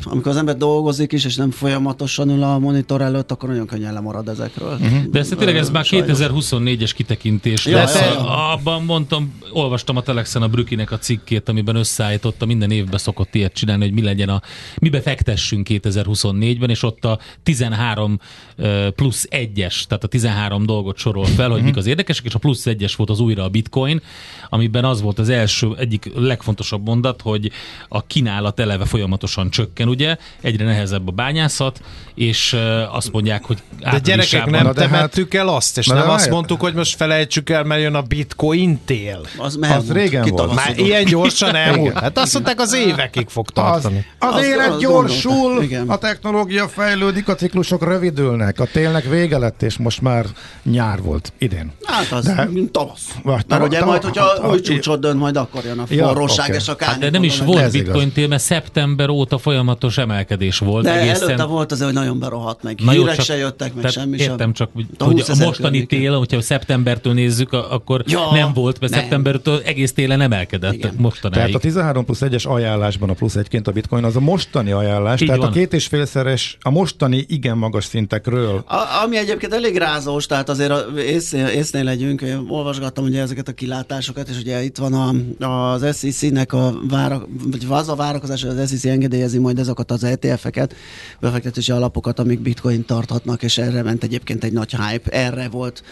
amikor 0.04 0.30
az 0.30 0.36
ember 0.36 0.56
dolgozik 0.56 1.12
is, 1.12 1.24
és 1.24 1.36
nem 1.36 1.50
folyamatosan 1.50 2.30
ül 2.30 2.42
a 2.42 2.58
monitor 2.58 3.00
előtt, 3.00 3.30
akkor 3.30 3.48
nagyon 3.48 3.66
könnyen 3.66 3.92
lemarad 3.92 4.28
ezekről. 4.28 4.78
De 5.11 5.18
ez 5.18 5.28
tényleg 5.28 5.56
ez 5.56 5.70
már 5.70 5.84
Sajnos. 5.84 6.18
2024-es 6.20 6.90
kitekintés 6.94 7.66
Ja, 7.66 7.76
lesz. 7.76 8.00
ja, 8.00 8.04
ja. 8.04 8.52
Abban 8.52 8.84
mondtam, 8.84 9.38
olvastam 9.52 9.96
a 9.96 10.02
Telexen 10.02 10.42
a 10.42 10.48
Brükinek 10.48 10.90
a 10.90 10.98
cikkét, 10.98 11.48
amiben 11.48 11.76
összeállította, 11.76 12.46
minden 12.46 12.70
évben 12.70 12.98
szokott 12.98 13.34
ilyet 13.34 13.52
csinálni, 13.52 13.84
hogy 13.84 13.92
mi 13.92 14.02
legyen 14.02 14.28
a, 14.28 14.40
mibe 14.78 15.00
fektessünk 15.00 15.66
2024-ben, 15.70 16.70
és 16.70 16.82
ott 16.82 17.04
a 17.04 17.18
13 17.42 18.20
ö, 18.56 18.88
plusz 18.94 19.26
1-es, 19.30 19.82
tehát 19.84 20.04
a 20.04 20.08
13 20.08 20.66
dolgot 20.66 20.96
sorol 20.96 21.24
fel, 21.24 21.50
hogy 21.50 21.62
mik 21.62 21.76
az 21.76 21.86
érdekesek, 21.86 22.24
és 22.24 22.34
a 22.34 22.38
plusz 22.38 22.62
1-es 22.66 22.92
volt 22.96 23.11
az 23.11 23.20
újra 23.20 23.44
a 23.44 23.48
bitcoin, 23.48 24.02
amiben 24.48 24.84
az 24.84 25.00
volt 25.00 25.18
az 25.18 25.28
első, 25.28 25.74
egyik 25.78 26.11
legfontosabb 26.14 26.86
mondat, 26.86 27.20
hogy 27.22 27.50
a 27.88 28.06
kínálat 28.06 28.61
eleve 28.61 28.84
folyamatosan 28.84 29.49
csökken, 29.51 29.88
ugye, 29.88 30.16
egyre 30.40 30.64
nehezebb 30.64 31.09
a 31.09 31.12
bányászat, 31.12 31.80
és 32.14 32.57
azt 32.92 33.12
mondják, 33.12 33.44
hogy 33.44 33.59
De 33.80 33.98
gyerekek, 33.98 34.44
nem 34.44 34.51
de 34.51 34.59
hát- 34.66 34.74
temettük 34.74 35.34
el 35.34 35.48
azt, 35.48 35.78
és 35.78 35.86
Na 35.86 35.94
nem 35.94 36.07
de 36.07 36.12
azt 36.12 36.30
mondtuk, 36.30 36.61
hogy 36.61 36.74
most 36.74 36.96
felejtsük 36.96 37.51
el, 37.51 37.64
mert 37.64 37.80
jön 37.80 37.94
a 37.94 38.03
bitcoin 38.03 38.80
tél. 38.84 39.20
Az, 39.36 39.59
Az 39.61 39.92
régen 39.92 40.28
volt. 40.28 40.55
Már 40.55 40.78
ilyen 40.78 41.05
gyorsan 41.05 41.55
elmúlt. 41.55 41.98
Hát 41.98 42.18
azt 42.18 42.32
mondták, 42.32 42.61
az 42.61 42.74
évekig 42.74 43.28
fog 43.28 43.46
Az, 43.48 43.53
tartani. 43.55 44.05
az 44.18 44.34
Azt- 44.34 44.44
élet 44.44 44.78
gyorsul, 44.78 45.64
a 45.86 45.98
technológia 45.98 46.68
fejlődik, 46.68 47.28
a 47.28 47.34
ciklusok 47.34 47.84
rövidülnek, 47.84 48.61
a 48.61 48.64
télnek 48.72 49.05
vége 49.05 49.38
lett, 49.38 49.62
és 49.62 49.76
most 49.76 50.01
már 50.01 50.26
nyár 50.62 51.03
volt 51.03 51.32
idén. 51.38 51.72
Hát 51.84 52.12
az 52.12 52.24
De- 52.24 52.48
mint 52.53 52.72
tavasz. 52.72 53.07
Vagy 53.22 53.44
Mert 53.48 53.62
ugye 53.62 53.84
majd, 53.84 54.03
hogyha 54.03 54.24
hát, 54.42 54.51
új 54.53 54.61
csúcsot 54.61 55.01
dönt, 55.01 55.18
majd 55.18 55.36
akkor 55.36 55.64
jön 55.64 55.78
a 55.78 55.86
forróság 55.86 56.55
és 56.55 56.68
a 56.68 56.70
Hát 56.70 56.78
kánik. 56.78 57.01
de 57.01 57.11
nem 57.11 57.22
is 57.22 57.38
volt 57.40 57.72
bitcoin 57.72 58.12
tél, 58.12 58.28
mert 58.28 58.42
szeptember 58.42 59.09
óta 59.09 59.38
folyamatos 59.41 59.99
emelkedés 59.99 60.59
volt. 60.59 60.84
De 60.84 61.01
egészen... 61.01 61.22
előtte 61.28 61.45
volt 61.45 61.72
azért, 61.72 61.86
hogy 61.91 61.99
nagyon 61.99 62.18
berohadt 62.18 62.62
meg. 62.62 62.80
Na 62.84 62.93
jó, 62.93 63.01
Hírek 63.01 63.14
csak- 63.16 63.24
se 63.24 63.36
jöttek, 63.36 63.74
meg 63.74 63.91
semmi 63.91 64.18
sem. 64.18 64.30
Értem, 64.30 64.53
csak 64.53 64.70
hogy, 64.72 64.86
A 64.99 65.05
hogy 65.05 65.12
20 65.26 65.28
a 65.41 65.45
mostani 65.45 65.86
tél, 65.86 66.16
hogyha 66.18 66.41
szeptembertől 66.41 67.12
nézzük, 67.12 67.53
akkor 67.53 68.03
Ja, 68.07 68.28
nem 68.32 68.53
volt, 68.53 68.80
mert 68.80 68.93
nem. 68.93 69.01
szeptembertől 69.01 69.61
egész 69.64 69.93
télen 69.93 70.20
emelkedett 70.20 70.72
Igen. 70.72 70.95
mostanáig. 70.99 71.36
Tehát 71.36 71.55
a 71.55 71.59
13 71.59 72.05
plusz 72.05 72.20
1-es 72.22 72.49
ajánlásban 72.49 73.11
a 73.11 73.12
plusz 73.12 73.36
egyként 73.36 73.66
a 73.68 73.72
bitcoin 73.72 74.05
az 74.05 74.16
a 74.16 74.20
mostani 74.20 74.70
ajánlás, 74.70 75.20
Így 75.20 75.26
tehát 75.26 75.43
van. 75.43 75.51
a 75.51 75.55
két 75.55 75.72
és 75.72 75.86
félszeres, 75.86 76.57
a 76.61 76.70
mostani 76.70 77.24
igen 77.28 77.57
magas 77.59 77.84
szintekről 77.84 78.64
A, 78.66 79.03
ami 79.05 79.16
egyébként 79.16 79.53
elég 79.55 79.76
rázós, 79.76 80.26
tehát 80.26 80.49
azért 80.49 80.70
a, 80.70 80.84
észnél, 80.99 81.47
észnél 81.47 81.84
legyünk, 81.84 82.20
én 82.20 82.45
olvasgattam 82.49 83.05
ugye 83.05 83.20
ezeket 83.20 83.49
a 83.49 83.53
kilátásokat, 83.53 84.28
és 84.28 84.38
ugye 84.38 84.62
itt 84.62 84.76
van 84.76 84.93
a, 85.38 85.72
az 85.72 85.99
SEC-nek 85.99 86.53
a 86.53 86.72
vára, 86.88 87.22
vagy 87.51 87.66
az 87.68 87.88
a 87.88 87.95
várakozás, 87.95 88.43
hogy 88.43 88.59
az 88.59 88.68
SEC 88.70 88.84
engedélyezi 89.31 89.39
majd 89.39 89.59
ezeket 89.59 89.91
az 89.91 90.05
ETF-eket, 90.05 90.74
befektetési 91.20 91.72
alapokat, 91.72 92.18
amik 92.18 92.41
bitcoin 92.41 92.85
tarthatnak, 92.85 93.43
és 93.43 93.59
erre 93.59 93.83
ment 93.83 94.03
egyébként 94.03 94.45
egy 94.45 94.53
nagy 94.53 94.70
hype. 94.76 95.11
Erre 95.11 95.49
volt 95.49 95.83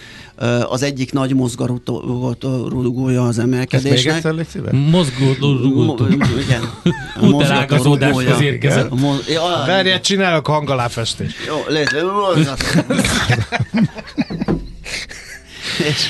az 0.68 0.82
egyik 0.82 1.12
nagy 1.12 1.34
mozgarúgója 1.34 3.22
az 3.22 3.38
Ezt 3.38 3.46
még 3.46 3.54
emelkedésnek. 3.54 4.14
egyszer? 4.24 4.72
Mozgó, 4.72 5.26
Mo- 5.84 6.00
Igen. 6.44 6.62
Mozgatórugója. 7.30 8.36
érkezett. 8.40 8.90
Verjet, 9.66 10.02
csinálok 10.02 10.46
hangaláfestést. 10.46 11.36
jó, 11.46 11.64
légy, 11.68 11.86
és, 15.88 16.06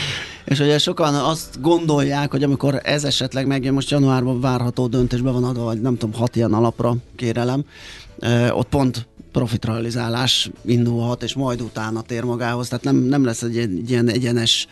és 0.48 0.60
ugye 0.60 0.78
sokan 0.78 1.14
azt 1.14 1.60
gondolják, 1.60 2.30
hogy 2.30 2.42
amikor 2.42 2.80
ez 2.84 3.04
esetleg 3.04 3.46
megjön, 3.46 3.74
most 3.74 3.90
januárban 3.90 4.40
várható 4.40 4.86
döntésbe 4.86 5.30
van 5.30 5.44
adva, 5.44 5.64
vagy 5.64 5.80
nem 5.80 5.96
tudom, 5.96 6.20
hat 6.20 6.36
ilyen 6.36 6.52
alapra 6.52 6.96
kérelem, 7.16 7.64
ott 8.50 8.68
pont 8.68 9.06
profitrealizálás 9.32 10.50
indulhat, 10.64 11.22
és 11.22 11.34
majd 11.34 11.60
utána 11.60 12.02
tér 12.02 12.24
magához. 12.24 12.68
Tehát 12.68 12.84
nem, 12.84 12.96
nem 12.96 13.24
lesz 13.24 13.42
egy, 13.42 13.56
egy 13.58 13.90
ilyen 13.90 14.08
egyenes, 14.08 14.66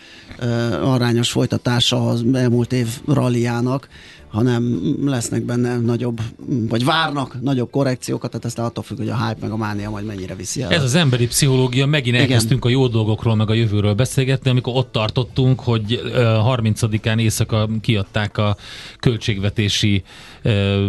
arányos 0.83 1.31
folytatása 1.31 2.09
az 2.09 2.24
elmúlt 2.33 2.72
év 2.72 2.89
ralliának, 3.07 3.89
hanem 4.37 4.78
lesznek 5.05 5.43
benne 5.43 5.78
nagyobb, 5.78 6.20
vagy 6.68 6.84
várnak 6.84 7.43
nagyobb 7.43 7.70
korrekciókat, 7.70 8.30
tehát 8.30 8.47
ezt 8.47 8.59
attól 8.59 8.84
függ, 8.84 8.97
hogy 8.97 9.09
a 9.09 9.26
hype 9.26 9.37
meg 9.41 9.51
a 9.51 9.57
mánia 9.57 9.91
majd 9.91 10.07
mennyire 10.07 10.34
viszi 10.34 10.62
el. 10.62 10.70
Ez 10.70 10.82
az 10.82 10.95
emberi 10.95 11.26
pszichológia, 11.26 11.87
megint 11.87 12.14
Igen. 12.14 12.20
elkezdtünk 12.20 12.64
a 12.64 12.68
jó 12.68 12.87
dolgokról, 12.89 13.34
meg 13.34 13.51
a 13.51 13.55
jövőről 13.55 13.95
beszélgetni, 13.95 14.51
amikor 14.51 14.76
ott 14.76 14.93
tartottunk, 14.93 15.61
hogy 15.61 16.01
ö, 16.05 16.39
30-án 16.43 17.20
éjszaka 17.20 17.68
kiadták 17.80 18.39
a 18.39 18.57
költségvetési 18.99 20.03
ö, 20.47 20.87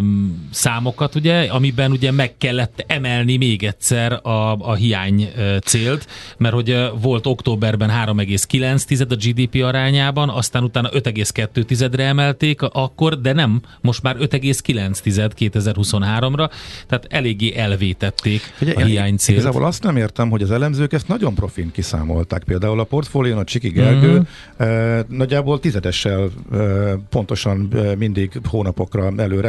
számokat, 0.51 1.15
ugye, 1.15 1.41
amiben 1.51 1.91
ugye 1.91 2.11
meg 2.11 2.37
kellett 2.37 2.83
emelni 2.87 3.37
még 3.37 3.63
egyszer 3.63 4.11
a, 4.11 4.51
a 4.51 4.73
hiány 4.73 5.29
célt, 5.63 6.07
mert 6.37 6.53
hogy 6.53 6.89
volt 7.01 7.25
októberben 7.25 7.89
3,9 7.89 9.09
a 9.09 9.15
GDP 9.15 9.63
arányában, 9.63 10.29
aztán 10.29 10.63
utána 10.63 10.89
5,2-re 10.89 12.05
emelték 12.05 12.61
akkor, 12.61 13.21
de 13.21 13.33
nem, 13.33 13.61
most 13.81 14.01
már 14.01 14.15
5,9 14.19 15.31
2023-ra, 15.39 16.49
tehát 16.87 17.07
eléggé 17.09 17.55
elvétették 17.55 18.41
a 18.75 18.79
hiány 18.79 19.15
célt. 19.17 19.39
Igazából 19.39 19.65
azt 19.65 19.83
nem 19.83 19.97
értem, 19.97 20.29
hogy 20.29 20.41
az 20.41 20.51
elemzők 20.51 20.93
ezt 20.93 21.07
nagyon 21.07 21.35
profin 21.35 21.71
kiszámolták. 21.71 22.43
Például 22.43 22.79
a 22.79 22.83
portfólión 22.83 23.37
a 23.37 23.43
Csiki 23.43 23.69
Gergő 23.69 24.07
Mhm. 24.07 24.15
mm-hmm. 24.15 24.97
eh, 24.97 25.03
nagyjából 25.07 25.59
tizedessel 25.59 26.29
eh, 26.51 26.93
pontosan 27.09 27.67
eh, 27.73 27.95
mindig 27.95 28.31
hónapokra 28.49 29.11
előre 29.17 29.46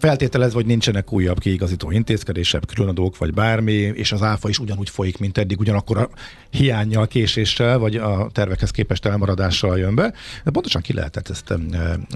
feltételezve, 0.00 0.54
hogy 0.54 0.66
nincsenek 0.66 1.12
újabb 1.12 1.38
kiigazító 1.38 1.90
intézkedések, 1.90 2.62
különadók 2.74 3.18
vagy 3.18 3.34
bármi, 3.34 3.72
és 3.72 4.12
az 4.12 4.22
áfa 4.22 4.48
is 4.48 4.58
ugyanúgy 4.58 4.90
folyik, 4.90 5.18
mint 5.18 5.38
eddig, 5.38 5.60
ugyanakkor 5.60 5.98
a 5.98 6.08
hiányjal, 6.50 7.06
késéssel, 7.06 7.78
vagy 7.78 7.96
a 7.96 8.28
tervekhez 8.32 8.70
képest 8.70 9.06
elmaradással 9.06 9.78
jön 9.78 9.94
be. 9.94 10.12
De 10.44 10.50
pontosan 10.50 10.82
ki 10.82 10.92
lehetett 10.92 11.28
ezt 11.28 11.50
e, 11.50 11.56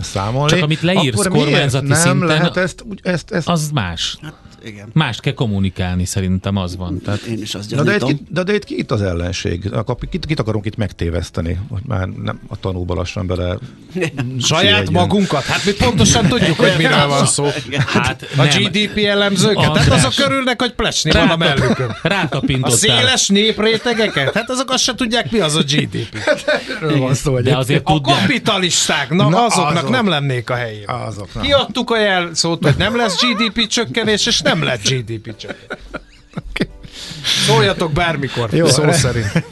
számolni. 0.00 0.50
Csak 0.52 0.62
amit 0.62 0.80
leírsz 0.80 1.18
Akkor 1.18 1.30
miért 1.30 1.48
kormányzati 1.48 1.86
nem 1.86 1.98
szinten, 1.98 2.26
lehet 2.26 2.56
ezt, 2.56 2.84
úgy- 2.88 3.00
ezt, 3.02 3.30
ezt 3.30 3.48
Az 3.48 3.70
más. 3.70 4.18
Hát, 4.64 4.72
igen. 4.72 4.88
Mást 4.92 5.20
kell 5.20 5.32
kommunikálni, 5.32 6.04
szerintem 6.04 6.56
az 6.56 6.76
van. 6.76 7.00
Tehát 7.04 7.20
Én 7.22 7.38
is 7.42 7.54
azt 7.54 7.70
Na 7.70 7.82
de, 7.82 7.94
itt, 7.94 7.98
gyanítom. 8.00 8.26
de, 8.30 8.42
de 8.42 8.54
itt 8.54 8.64
ki 8.64 8.78
itt 8.78 8.90
az 8.90 9.02
ellenség? 9.02 9.70
Kit, 10.10 10.26
kit 10.26 10.38
akarunk 10.40 10.66
itt 10.66 10.76
megtéveszteni? 10.76 11.58
Hogy 11.68 11.82
már 11.86 12.08
nem 12.08 12.40
a 12.48 12.56
tanúba 12.60 12.94
lassan 12.94 13.26
bele 13.26 13.56
Saját 14.40 14.90
magunkat? 14.90 15.42
Hát 15.44 15.64
mi 15.64 15.72
pontosan 15.72 16.26
tudjuk, 16.26 16.56
hogy 16.56 16.72
miről 16.78 17.06
van 17.06 17.26
szó. 17.26 17.46
Hát 17.86 18.22
A 18.36 18.42
nem. 18.42 18.46
GDP 18.48 18.96
elemzőket? 18.98 19.62
Hát 19.64 19.76
András. 19.76 20.04
azok 20.04 20.26
örülnek, 20.30 20.60
hogy 20.60 20.72
plecsni 20.74 21.10
van 21.10 21.28
a 21.28 21.36
mellükön. 21.36 21.88
A 22.02 22.08
Rátapintottál. 22.08 22.76
széles 22.76 23.28
néprétegeket? 23.28 24.34
Hát 24.34 24.50
azok 24.50 24.70
azt 24.70 24.82
se 24.82 24.94
tudják, 24.94 25.30
mi 25.30 25.38
az 25.38 25.54
a 25.54 25.60
GDP. 25.62 26.18
Erről 26.76 26.98
van 26.98 27.14
szó, 27.14 27.40
De 27.40 27.56
azért 27.56 27.80
A 27.84 27.92
tudják. 27.92 28.18
kapitalisták, 28.20 29.10
na, 29.10 29.28
Na, 29.28 29.44
azoknak 29.44 29.76
azok. 29.76 29.90
nem 29.90 30.08
lennék 30.08 30.50
a 30.50 30.54
helyén. 30.54 30.88
Azok, 30.88 31.34
nem. 31.34 31.42
Kiadtuk 31.44 31.90
a 31.90 31.98
jelszót, 31.98 32.64
hogy 32.64 32.74
nem 32.78 32.96
lesz 32.96 33.16
GDP 33.22 33.66
csökkenés, 33.66 34.26
és 34.26 34.40
nem 34.40 34.53
lett 34.62 34.88
GDP 34.88 35.36
csökkenés. 35.36 35.78
Szóljatok 37.46 37.92
bármikor, 37.92 38.52
Jó, 38.52 38.66
szó 38.66 38.92
szerint. 38.92 39.44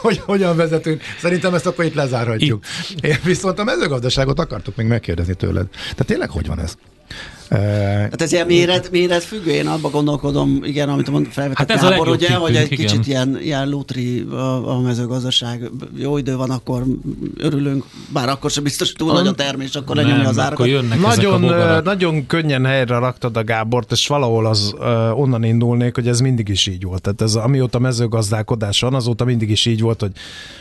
hogy 0.00 0.18
hogyan 0.24 0.56
vezetünk. 0.56 1.02
Szerintem 1.20 1.54
ezt 1.54 1.66
akkor 1.66 1.84
itt 1.84 1.94
lezárhatjuk. 1.94 2.64
Én 3.00 3.18
viszont 3.24 3.58
a 3.58 3.64
mezőgazdaságot 3.64 4.38
akartuk 4.38 4.76
még 4.76 4.86
megkérdezni 4.86 5.34
tőled. 5.34 5.66
Tehát 5.70 6.06
tényleg 6.06 6.30
hogy 6.30 6.46
van 6.46 6.60
ez? 6.60 6.76
Hát 7.50 8.22
ez 8.22 8.32
ilyen 8.32 8.46
méret, 8.46 8.90
méret 8.90 9.24
függő, 9.24 9.50
én 9.50 9.66
abban 9.66 9.90
gondolkodom, 9.90 10.60
igen, 10.62 10.88
amit 10.88 11.10
mond, 11.10 11.26
felvetett 11.26 11.58
Hát 11.58 11.70
ez 11.70 11.84
a 11.84 11.88
Gábor, 11.88 12.08
ugye, 12.08 12.34
hogy 12.34 12.56
egy 12.56 12.68
tippünk, 12.68 12.88
kicsit 12.88 13.06
igen. 13.06 13.28
ilyen, 13.28 13.42
ilyen 13.42 13.68
lutri 13.68 14.20
a, 14.20 14.68
a 14.68 14.80
mezőgazdaság. 14.80 15.70
Jó 15.96 16.18
idő 16.18 16.36
van, 16.36 16.50
akkor 16.50 16.84
örülünk, 17.38 17.84
bár 18.12 18.28
akkor 18.28 18.50
sem 18.50 18.62
biztos, 18.62 18.86
hogy 18.88 18.96
túl 18.96 19.12
nagy 19.12 19.26
a 19.26 19.32
termés, 19.32 19.74
akkor 19.74 19.96
lenyomja 19.96 20.28
az 20.28 20.38
árakat. 20.38 20.66
jönnek 20.66 21.00
Nagyon, 21.00 21.40
nagyon 21.84 22.26
könnyen 22.26 22.64
helyre 22.64 22.98
raktad 22.98 23.36
a 23.36 23.44
Gábort, 23.44 23.92
és 23.92 24.06
valahol 24.06 24.46
az 24.46 24.74
onnan 25.14 25.44
indulnék, 25.44 25.94
hogy 25.94 26.08
ez 26.08 26.20
mindig 26.20 26.48
is 26.48 26.66
így 26.66 26.84
volt. 26.84 27.02
Tehát 27.02 27.20
ez, 27.20 27.34
amióta 27.34 27.78
mezőgazdálkodás 27.78 28.80
van, 28.80 28.94
azóta 28.94 29.24
mindig 29.24 29.50
is 29.50 29.66
így 29.66 29.80
volt, 29.80 30.00
hogy 30.00 30.12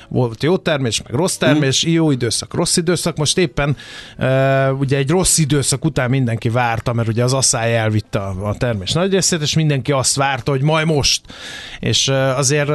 volt 0.10 0.44
jó 0.44 0.58
termés, 0.58 1.02
meg 1.02 1.14
rossz 1.14 1.36
termés, 1.36 1.84
jó 1.84 2.12
időszak, 2.12 2.54
rossz 2.54 2.78
időszak. 2.78 3.18
Most 3.18 3.38
éppen 3.38 3.78
ugye 4.80 4.98
egy 4.98 5.10
rossz 5.10 5.38
időszak 5.38 5.86
után 5.86 6.10
mindenki 6.10 6.34
mindenki 6.36 6.50
várta, 6.76 6.94
mert 6.94 7.08
ugye 7.08 7.24
az 7.24 7.34
asszály 7.34 7.78
elvitte 7.78 8.20
a, 8.20 8.56
termés 8.58 8.92
nagy 8.92 9.12
részét, 9.12 9.42
és 9.42 9.54
mindenki 9.54 9.92
azt 9.92 10.16
várta, 10.16 10.52
hogy 10.52 10.62
majd 10.62 10.88
most. 10.88 11.22
És 11.80 12.08
azért 12.36 12.70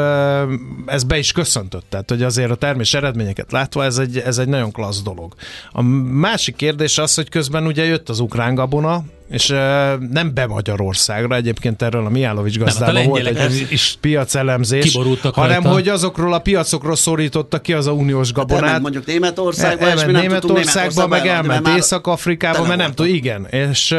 ez 0.87 1.05
be 1.05 1.19
is 1.19 1.33
köszöntött, 1.33 1.85
tehát 1.89 2.11
hogy 2.11 2.23
azért 2.23 2.51
a 2.51 2.55
termés 2.55 2.95
eredményeket 2.95 3.53
látva 3.53 3.85
ez 3.85 3.99
egy, 3.99 4.19
ez 4.19 4.39
egy 4.39 4.49
nagyon 4.49 4.73
klassz 4.73 5.03
dolog. 5.03 5.35
A 5.73 5.83
másik 6.13 6.57
kérdés 6.57 6.99
az, 6.99 7.15
hogy 7.15 7.29
közben 7.29 7.67
ugye 7.67 7.85
jött 7.85 8.09
az 8.09 8.21
ukrán 8.21 8.55
gabona, 8.55 9.05
és 9.31 9.51
uh, 9.51 9.57
nem 10.11 10.35
be 10.35 10.47
Magyarországra, 10.47 11.35
egyébként 11.35 11.83
erről 11.83 12.07
a 12.07 12.09
Mijálovics 12.09 12.59
gazdában 12.59 13.07
volt 13.07 13.27
egy 13.27 13.67
is 13.71 13.99
piacelemzés, 14.01 14.99
hanem 15.33 15.51
rajta. 15.51 15.69
hogy 15.69 15.89
azokról 15.89 16.33
a 16.33 16.39
piacokról 16.39 16.97
szorította 16.97 17.61
ki 17.61 17.73
az 17.73 17.87
a 17.87 17.93
uniós 17.93 18.33
gabonát. 18.33 18.63
elment 18.63 18.83
mondjuk 18.83 19.07
Németországba, 19.07 19.87
és 19.87 19.95
mi 19.95 19.99
elment 19.99 20.13
nem 20.13 20.23
Németországba, 20.23 21.07
meg 21.07 21.27
elment 21.27 21.69
Észak-Afrikába, 21.69 22.67
mert 22.67 22.79
nem 22.79 22.93
tudom, 22.95 23.15
igen, 23.15 23.47
és 23.47 23.91
uh, 23.91 23.99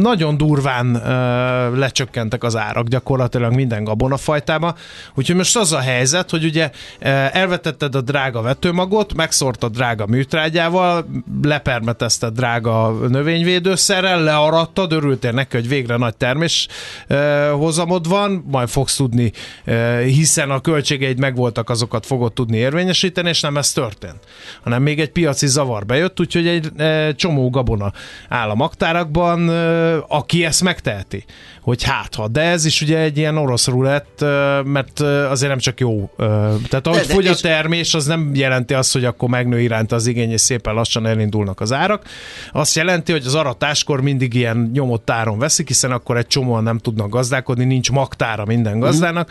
nagyon 0.00 0.36
durván 0.36 0.94
uh, 0.94 1.78
lecsökkentek 1.78 2.44
az 2.44 2.56
árak 2.56 2.88
gyakorlatilag 2.88 3.54
minden 3.54 3.84
gabonafajtába, 3.84 4.74
úgyhogy 5.14 5.36
most 5.36 5.56
az 5.56 5.72
a 5.72 5.80
helyzet, 5.80 6.30
hogy 6.30 6.44
ugye 6.44 6.64
uh, 6.64 7.36
elvetetted 7.36 7.94
a 7.94 8.00
drága 8.00 8.42
vetőmagot, 8.42 9.14
megszórtad 9.14 9.72
drága 9.72 10.06
műtrágyával, 10.06 11.06
lepermetezted 11.42 12.34
drága 12.34 12.90
növényvédőszerrel, 13.08 14.22
learattad, 14.50 14.92
örültél 14.92 15.32
neki, 15.32 15.56
hogy 15.56 15.68
végre 15.68 15.96
nagy 15.96 16.16
termés 16.16 16.66
uh, 17.08 17.48
hozamod 17.50 18.08
van, 18.08 18.44
majd 18.50 18.68
fogsz 18.68 18.96
tudni, 18.96 19.32
uh, 19.66 20.00
hiszen 20.02 20.50
a 20.50 20.60
költségeid 20.60 21.18
megvoltak, 21.18 21.70
azokat 21.70 22.06
fogod 22.06 22.32
tudni 22.32 22.56
érvényesíteni, 22.56 23.28
és 23.28 23.40
nem 23.40 23.56
ez 23.56 23.72
történt, 23.72 24.18
hanem 24.62 24.82
még 24.82 25.00
egy 25.00 25.10
piaci 25.10 25.46
zavar 25.46 25.86
bejött, 25.86 26.20
úgyhogy 26.20 26.46
egy 26.46 26.70
e, 26.76 27.14
csomó 27.14 27.50
gabona 27.50 27.92
áll 28.28 28.50
a 28.50 28.54
magtárakban, 28.54 29.48
aki 30.08 30.44
ezt 30.44 30.62
megteheti, 30.62 31.24
hogy 31.60 31.82
hát 31.82 32.14
ha, 32.14 32.28
de 32.28 32.40
ez 32.40 32.64
is 32.64 32.80
ugye 32.80 32.98
egy 32.98 33.18
ilyen 33.18 33.36
orosz 33.36 33.66
rulett, 33.66 34.24
mert 34.64 35.00
azért 35.00 35.50
nem 35.50 35.58
csak 35.58 35.80
jó. 35.80 36.10
Tehát 36.68 36.86
ahogy 36.86 36.98
De- 37.00 37.06
de 37.06 37.12
fogy 37.12 37.26
a 37.26 37.30
és- 37.30 37.40
termés, 37.40 37.94
az 37.94 38.06
nem 38.06 38.30
jelenti 38.34 38.74
azt, 38.74 38.92
hogy 38.92 39.04
akkor 39.04 39.28
megnő 39.28 39.60
iránta 39.60 39.94
az 39.96 40.06
igény, 40.06 40.30
és 40.30 40.40
szépen 40.40 40.74
lassan 40.74 41.06
elindulnak 41.06 41.60
az 41.60 41.72
árak. 41.72 42.04
Azt 42.52 42.74
jelenti, 42.76 43.12
hogy 43.12 43.26
az 43.26 43.34
aratáskor 43.34 44.00
mindig 44.00 44.34
ilyen 44.38 44.70
nyomott 44.72 45.10
áron 45.10 45.38
veszik, 45.38 45.66
hiszen 45.68 45.90
akkor 45.90 46.16
egy 46.16 46.26
csomóan 46.26 46.62
nem 46.62 46.78
tudnak 46.78 47.08
gazdálkodni, 47.08 47.64
nincs 47.64 47.90
magtára 47.90 48.44
minden 48.44 48.78
gazdának, 48.78 49.30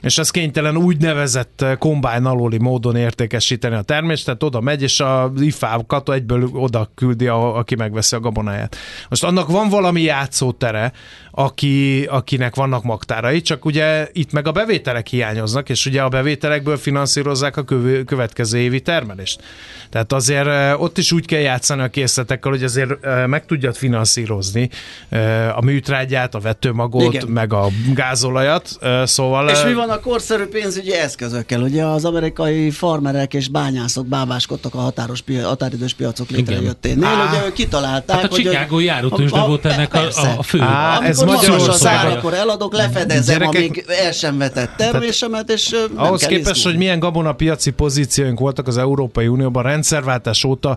és 0.00 0.18
ez 0.18 0.30
kénytelen 0.30 0.76
úgynevezett 0.76 1.64
kombájn 1.78 2.24
alóli 2.24 2.58
módon 2.58 2.96
értékesíteni 2.96 3.74
a 3.74 3.82
termést, 3.82 4.24
tehát 4.24 4.42
oda 4.42 4.60
megy, 4.60 4.82
és 4.82 5.00
a 5.00 5.32
ifákat 5.36 6.10
egyből 6.10 6.48
oda 6.52 6.90
küldi, 6.94 7.26
a, 7.26 7.56
aki 7.56 7.74
megveszi 7.74 8.16
a 8.16 8.20
gabonáját. 8.20 8.76
Most 9.08 9.24
annak 9.24 9.48
van 9.48 9.68
valami 9.68 10.00
játszótere, 10.00 10.92
aki, 11.36 12.04
akinek 12.04 12.54
vannak 12.54 12.82
magtárai, 12.82 13.42
csak 13.42 13.64
ugye 13.64 14.08
itt 14.12 14.32
meg 14.32 14.46
a 14.46 14.52
bevételek 14.52 15.06
hiányoznak, 15.06 15.68
és 15.68 15.86
ugye 15.86 16.02
a 16.02 16.08
bevételekből 16.08 16.76
finanszírozzák 16.76 17.56
a 17.56 17.64
következő 18.06 18.58
évi 18.58 18.80
termelést. 18.80 19.42
Tehát 19.90 20.12
azért 20.12 20.46
eh, 20.46 20.82
ott 20.82 20.98
is 20.98 21.12
úgy 21.12 21.26
kell 21.26 21.40
játszani 21.40 21.82
a 21.82 21.88
készletekkel, 21.88 22.50
hogy 22.50 22.64
azért 22.64 23.04
eh, 23.04 23.26
meg 23.26 23.46
tudjad 23.46 23.76
finanszírozni 23.76 24.70
eh, 25.08 25.58
a 25.58 25.60
műtrágyát, 25.60 26.34
a 26.34 26.38
vetőmagot, 26.38 27.14
Igen. 27.14 27.28
meg 27.28 27.52
a 27.52 27.66
gázolajat, 27.94 28.78
szóval... 29.04 29.48
És 29.48 29.64
mi 29.64 29.74
van 29.74 29.90
a 29.90 30.00
korszerű 30.00 30.44
pénzügyi 30.44 30.92
eszközökkel? 30.92 31.62
Ugye 31.62 31.84
az 31.84 32.04
amerikai 32.04 32.70
farmerek 32.70 33.34
és 33.34 33.48
bányászok 33.48 34.06
bábáskodtak 34.06 34.74
a 34.74 34.78
határos 34.78 35.20
pia- 35.20 35.44
határidős 35.44 35.94
piacok 35.94 36.30
létrejötténél. 36.30 37.26
Ugye 37.28 37.46
ők 37.46 37.52
kitalálták, 37.52 38.16
Hát 38.16 38.24
a 38.24 38.28
hogy... 38.28 38.42
Chicagói 38.42 38.88
árutősde 38.88 39.40
volt 39.40 39.64
ennek 39.64 39.94
a, 39.94 39.98
a, 39.98 40.34
a 40.36 40.42
fő. 40.42 40.60
Á, 40.60 41.02
ez 41.02 41.23
Magyarországon- 41.24 42.12
akkor 42.16 42.34
eladok, 42.34 42.72
lefedezem, 42.74 43.38
Gyerekek- 43.38 43.56
amíg 43.56 43.84
el 44.04 44.12
sem 44.12 44.38
vetett 44.38 44.70
termésemet, 44.76 45.50
és 45.50 45.68
nem 45.70 46.04
Ahhoz 46.04 46.20
kell 46.20 46.28
képest, 46.28 46.50
izgulni. 46.50 46.68
hogy 46.70 46.76
milyen 46.86 46.98
gabonapiaci 46.98 47.70
pozícióink 47.70 48.38
voltak 48.38 48.66
az 48.66 48.78
Európai 48.78 49.26
Unióban 49.26 49.62
rendszerváltás 49.62 50.44
óta, 50.44 50.76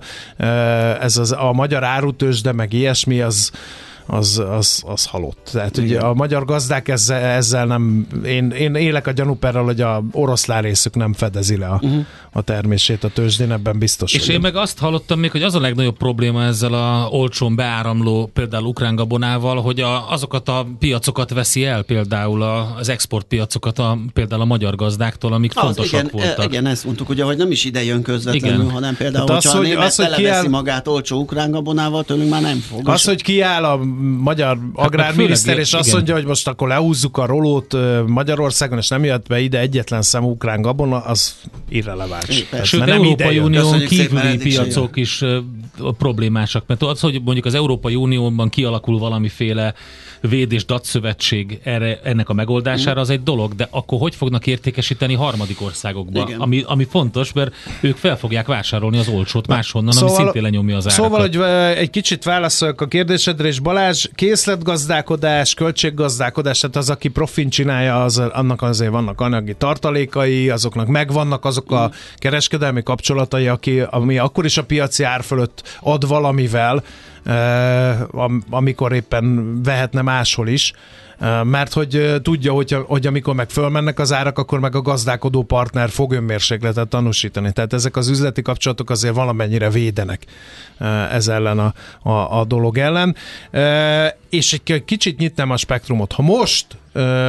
ez 1.01 1.17
az, 1.17 1.31
a 1.31 1.51
magyar 1.53 1.83
árutősde, 1.83 2.51
meg 2.51 2.73
ilyesmi, 2.73 3.21
az 3.21 3.51
az, 4.07 4.43
az, 4.49 4.83
az 4.85 5.05
halott. 5.05 5.49
Tehát 5.51 5.77
ugye 5.77 5.99
a 5.99 6.13
magyar 6.13 6.45
gazdák 6.45 6.87
ezzel, 6.87 7.21
ezzel 7.23 7.65
nem, 7.65 8.07
én, 8.25 8.49
én 8.51 8.75
élek 8.75 9.07
a 9.07 9.11
gyanúperrel, 9.11 9.63
hogy 9.63 9.81
a 9.81 10.03
oroszlán 10.11 10.61
részük 10.61 10.95
nem 10.95 11.13
fedezi 11.13 11.57
le 11.57 11.67
a, 11.67 11.79
uh-huh. 11.81 12.05
a 12.31 12.41
termését 12.41 13.03
a 13.03 13.09
tőzsdén, 13.09 13.51
ebben 13.51 13.79
biztos 13.79 14.13
És 14.13 14.27
én 14.27 14.39
meg 14.39 14.55
azt 14.55 14.79
hallottam 14.79 15.19
még, 15.19 15.31
hogy 15.31 15.41
az 15.43 15.55
a 15.55 15.59
legnagyobb 15.59 15.97
probléma 15.97 16.43
ezzel 16.43 16.73
a 16.73 17.07
olcsón 17.11 17.55
beáramló 17.55 18.29
például 18.33 18.65
ukrán 18.65 18.95
gabonával, 18.95 19.61
hogy 19.61 19.79
a, 19.79 20.11
azokat 20.11 20.49
a 20.49 20.67
piacokat 20.79 21.33
veszi 21.33 21.65
el, 21.65 21.83
például 21.83 22.41
a, 22.41 22.75
az 22.77 22.89
exportpiacokat 22.89 23.79
a, 23.79 23.97
például 24.13 24.41
a 24.41 24.45
magyar 24.45 24.75
gazdáktól, 24.75 25.33
amik 25.33 25.51
Az, 25.55 25.63
fontosak 25.63 25.99
igen, 25.99 26.09
voltak. 26.11 26.39
e- 26.39 26.47
igen, 26.47 26.65
ezt 26.65 26.85
mondtuk, 26.85 27.09
ugye, 27.09 27.23
hogy 27.23 27.37
nem 27.37 27.51
is 27.51 27.63
ide 27.63 27.83
jön 27.83 28.01
közvetlenül, 28.01 28.59
Igen. 28.61 28.71
hanem 28.71 28.95
például, 28.95 29.27
Hát 29.27 29.37
az, 29.37 29.51
hogy- 29.51 29.65
a 29.65 29.67
német 29.69 29.85
az, 29.85 29.95
hogy 29.95 30.13
kiáll- 30.15 30.47
magát 30.47 30.87
olcsó 30.87 31.19
ukrán 31.19 31.51
gabonával, 31.51 32.03
tőlünk 32.03 32.29
már 32.29 32.41
nem 32.41 32.57
fog. 32.57 32.89
Az, 32.89 33.03
hogy 33.03 33.23
kiáll 33.23 33.63
a 33.63 33.79
magyar 34.19 34.57
agrárminiszter, 34.73 35.49
főleg, 35.49 35.65
és 35.65 35.73
azt 35.73 35.85
igen. 35.85 35.95
mondja, 35.95 36.15
hogy 36.15 36.25
most 36.25 36.47
akkor 36.47 36.67
lehúzzuk 36.67 37.17
a 37.17 37.25
rolót 37.25 37.75
Magyarországon, 38.07 38.77
és 38.77 38.87
nem 38.87 39.03
jött 39.03 39.27
be 39.27 39.39
ide 39.39 39.59
egyetlen 39.59 40.01
szem 40.01 40.23
ukrán 40.23 40.61
gabona, 40.61 40.97
az 40.97 41.35
irreleváns. 41.69 42.43
Sőt, 42.63 42.85
nem 42.85 42.89
Európai. 42.89 43.39
Unión 43.39 43.79
kívüli 43.79 44.37
piacok 44.37 44.97
is 44.97 45.23
problémásak. 45.97 46.63
Mert 46.67 46.83
az, 46.83 46.99
hogy 46.99 47.21
mondjuk 47.23 47.45
az 47.45 47.53
Európai 47.53 47.95
Unióban 47.95 48.49
kialakul 48.49 48.99
valamiféle 48.99 49.73
véd 50.21 50.51
és 50.51 50.65
datszövetség 50.65 51.59
erre, 51.63 51.99
ennek 52.03 52.29
a 52.29 52.33
megoldására, 52.33 53.01
az 53.01 53.09
egy 53.09 53.23
dolog, 53.23 53.55
de 53.55 53.67
akkor 53.69 53.99
hogy 53.99 54.15
fognak 54.15 54.47
értékesíteni 54.47 55.13
harmadik 55.13 55.61
országokba? 55.61 56.21
Igen. 56.21 56.39
Ami, 56.39 56.63
ami 56.65 56.83
fontos, 56.89 57.33
mert 57.33 57.55
ők 57.81 57.95
fel 57.95 58.17
fogják 58.17 58.47
vásárolni 58.47 58.97
az 58.97 59.07
olcsót 59.07 59.47
máshonnan, 59.47 59.97
ami 59.97 60.09
szintén 60.09 60.41
lenyomja 60.41 60.77
az 60.77 60.87
árakat. 60.87 61.05
Szóval, 61.05 61.21
hogy 61.21 61.37
egy 61.77 61.89
kicsit 61.89 62.23
válaszoljak 62.23 62.81
a 62.81 62.87
kérdésedre, 62.87 63.47
és 63.47 63.59
Balázs, 63.59 64.05
készletgazdálkodás, 64.15 65.53
költséggazdálkodás, 65.53 66.59
tehát 66.59 66.75
az, 66.75 66.89
aki 66.89 67.07
profin 67.07 67.49
csinálja, 67.49 68.03
az, 68.03 68.17
annak 68.17 68.61
azért 68.61 68.91
vannak 68.91 69.21
anyagi 69.21 69.55
tartalékai, 69.55 70.49
azoknak 70.49 70.87
megvannak 70.87 71.45
azok 71.45 71.71
a 71.71 71.91
kereskedelmi 72.15 72.83
kapcsolatai, 72.83 73.47
aki, 73.47 73.79
ami 73.79 74.17
akkor 74.17 74.45
is 74.45 74.57
a 74.57 74.63
piaci 74.63 75.03
ár 75.03 75.23
fölött 75.23 75.77
ad 75.81 76.07
valamivel, 76.07 76.83
amikor 78.49 78.91
éppen 78.93 79.57
vehetne 79.63 80.01
máshol 80.01 80.47
is. 80.47 80.73
Mert 81.43 81.73
hogy 81.73 82.15
tudja, 82.21 82.53
hogy, 82.53 82.77
hogy 82.85 83.07
amikor 83.07 83.35
meg 83.35 83.49
fölmennek 83.49 83.99
az 83.99 84.13
árak, 84.13 84.37
akkor 84.37 84.59
meg 84.59 84.75
a 84.75 84.81
gazdálkodó 84.81 85.43
partner 85.43 85.89
fog 85.89 86.11
önmérsékletet 86.11 86.87
tanúsítani. 86.87 87.51
Tehát 87.51 87.73
ezek 87.73 87.95
az 87.95 88.07
üzleti 88.07 88.41
kapcsolatok 88.41 88.89
azért 88.89 89.15
valamennyire 89.15 89.69
védenek 89.69 90.25
ez 91.11 91.27
ellen 91.27 91.59
a, 91.59 91.73
a, 92.09 92.39
a 92.39 92.45
dolog 92.45 92.77
ellen. 92.77 93.15
És 94.29 94.53
egy 94.53 94.83
kicsit 94.85 95.17
nyitnám 95.17 95.51
a 95.51 95.57
spektrumot. 95.57 96.11
Ha 96.11 96.21
most, 96.21 96.65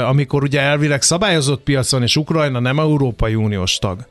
amikor 0.08 0.42
ugye 0.42 0.60
elvileg 0.60 1.02
szabályozott 1.02 1.62
piacon, 1.62 2.02
és 2.02 2.16
Ukrajna 2.16 2.58
nem 2.58 2.78
Európai 2.78 3.34
Uniós 3.34 3.78
tag, 3.78 4.06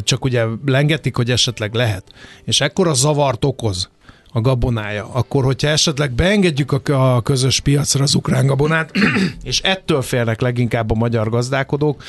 csak 0.00 0.24
ugye 0.24 0.44
lengetik, 0.66 1.16
hogy 1.16 1.30
esetleg 1.30 1.74
lehet. 1.74 2.04
És 2.44 2.60
ekkora 2.60 2.94
zavart 2.94 3.44
okoz 3.44 3.92
a 4.36 4.40
gabonája, 4.40 5.08
akkor 5.12 5.44
hogyha 5.44 5.68
esetleg 5.68 6.12
beengedjük 6.12 6.88
a, 6.88 7.16
a 7.16 7.20
közös 7.20 7.60
piacra 7.60 8.02
az 8.02 8.14
ukrán 8.14 8.46
gabonát, 8.46 8.90
és 9.42 9.60
ettől 9.60 10.02
félnek 10.02 10.40
leginkább 10.40 10.90
a 10.90 10.94
magyar 10.94 11.30
gazdálkodók, 11.30 12.02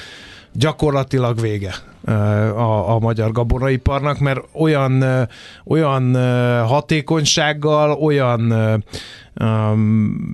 gyakorlatilag 0.53 1.39
vége 1.41 1.75
a, 2.05 2.93
a 2.93 2.99
magyar 2.99 3.31
gabonaiparnak, 3.31 4.19
mert 4.19 4.39
olyan, 4.53 5.03
olyan 5.65 6.15
hatékonysággal, 6.65 7.91
olyan 7.91 8.53
um, 9.41 10.33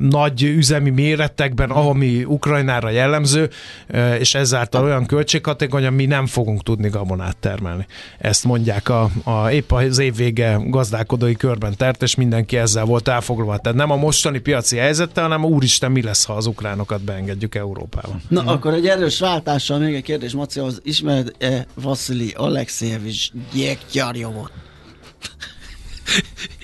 nagy 0.00 0.42
üzemi 0.42 0.90
méretekben, 0.90 1.70
ami 1.70 2.24
Ukrajnára 2.24 2.90
jellemző, 2.90 3.48
és 4.18 4.34
ezáltal 4.34 4.84
olyan 4.84 5.06
költséghatékony, 5.06 5.92
mi 5.92 6.06
nem 6.06 6.26
fogunk 6.26 6.62
tudni 6.62 6.88
gabonát 6.88 7.36
termelni. 7.36 7.86
Ezt 8.18 8.44
mondják 8.44 8.88
a, 8.88 9.10
a 9.24 9.50
épp 9.50 9.72
az 9.72 9.98
év 9.98 10.16
vége 10.16 10.60
gazdálkodói 10.66 11.34
körben 11.34 11.76
tert, 11.76 12.02
és 12.02 12.14
mindenki 12.14 12.56
ezzel 12.56 12.84
volt 12.84 13.08
elfoglalva. 13.08 13.58
Tehát 13.58 13.78
nem 13.78 13.90
a 13.90 13.96
mostani 13.96 14.38
piaci 14.38 14.76
helyzettel, 14.76 15.22
hanem 15.22 15.44
úristen, 15.44 15.92
mi 15.92 16.02
lesz, 16.02 16.24
ha 16.24 16.32
az 16.32 16.46
ukránokat 16.46 17.02
beengedjük 17.02 17.54
Európába. 17.54 18.20
Na, 18.28 18.42
akkor 18.42 18.74
egy 18.74 18.86
erős 18.86 19.20
váltással 19.20 19.78
még 19.78 19.94
egy 19.94 20.02
kérdés, 20.02 20.32
Maci, 20.32 20.59
az 20.60 20.80
ismered-e 20.82 21.66
Vasili 21.74 22.32
Alexejevics 22.36 23.30
Gyektyarjovot? 23.52 24.52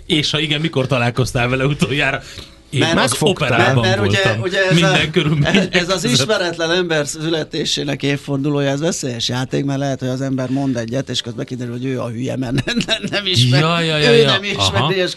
És 0.07 0.30
ha 0.30 0.38
igen, 0.38 0.61
mikor 0.61 0.86
találkoztál 0.86 1.49
vele 1.49 1.66
utoljára? 1.66 2.22
Én 2.70 2.80
Mert- 2.80 2.99
az 2.99 3.16
operában 3.20 3.86
mert 3.86 4.01
ugye, 4.01 4.22
voltam. 4.22 4.42
ugye 4.42 4.64
ez, 4.66 4.74
Minden 4.74 5.07
a, 5.07 5.11
körülmények 5.11 5.74
ez 5.74 5.88
az 5.88 6.03
között. 6.03 6.11
ismeretlen 6.11 6.70
ember 6.70 7.07
születésének 7.07 8.03
évfordulója, 8.03 8.70
ez 8.70 8.80
veszélyes 8.80 9.28
játék, 9.28 9.64
mert 9.64 9.78
lehet, 9.78 10.01
hogy 10.01 10.09
az 10.09 10.20
ember 10.20 10.49
mond 10.49 10.76
egyet, 10.76 11.09
és 11.09 11.20
közben 11.20 11.44
kiderül, 11.44 11.72
hogy 11.72 11.84
ő 11.84 12.01
a 12.01 12.09
hülye, 12.09 12.36
mert 12.36 12.64
nem, 12.64 12.76
nem, 12.86 13.03
nem 13.11 13.26
ismeri. 13.26 13.62
Ja, 13.62 13.80
ja, 13.80 13.97
ja, 13.97 14.12
ő 14.12 14.16
ja. 14.16 14.26
nem 14.30 14.42
Aha. 14.57 14.92
ismeri, 14.92 15.01
és 15.01 15.14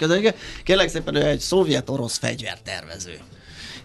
kérlek 0.64 0.90
szépen, 0.90 1.16
ő 1.16 1.26
egy 1.26 1.40
szovjet-orosz 1.40 2.18
fegyvertervező. 2.18 3.18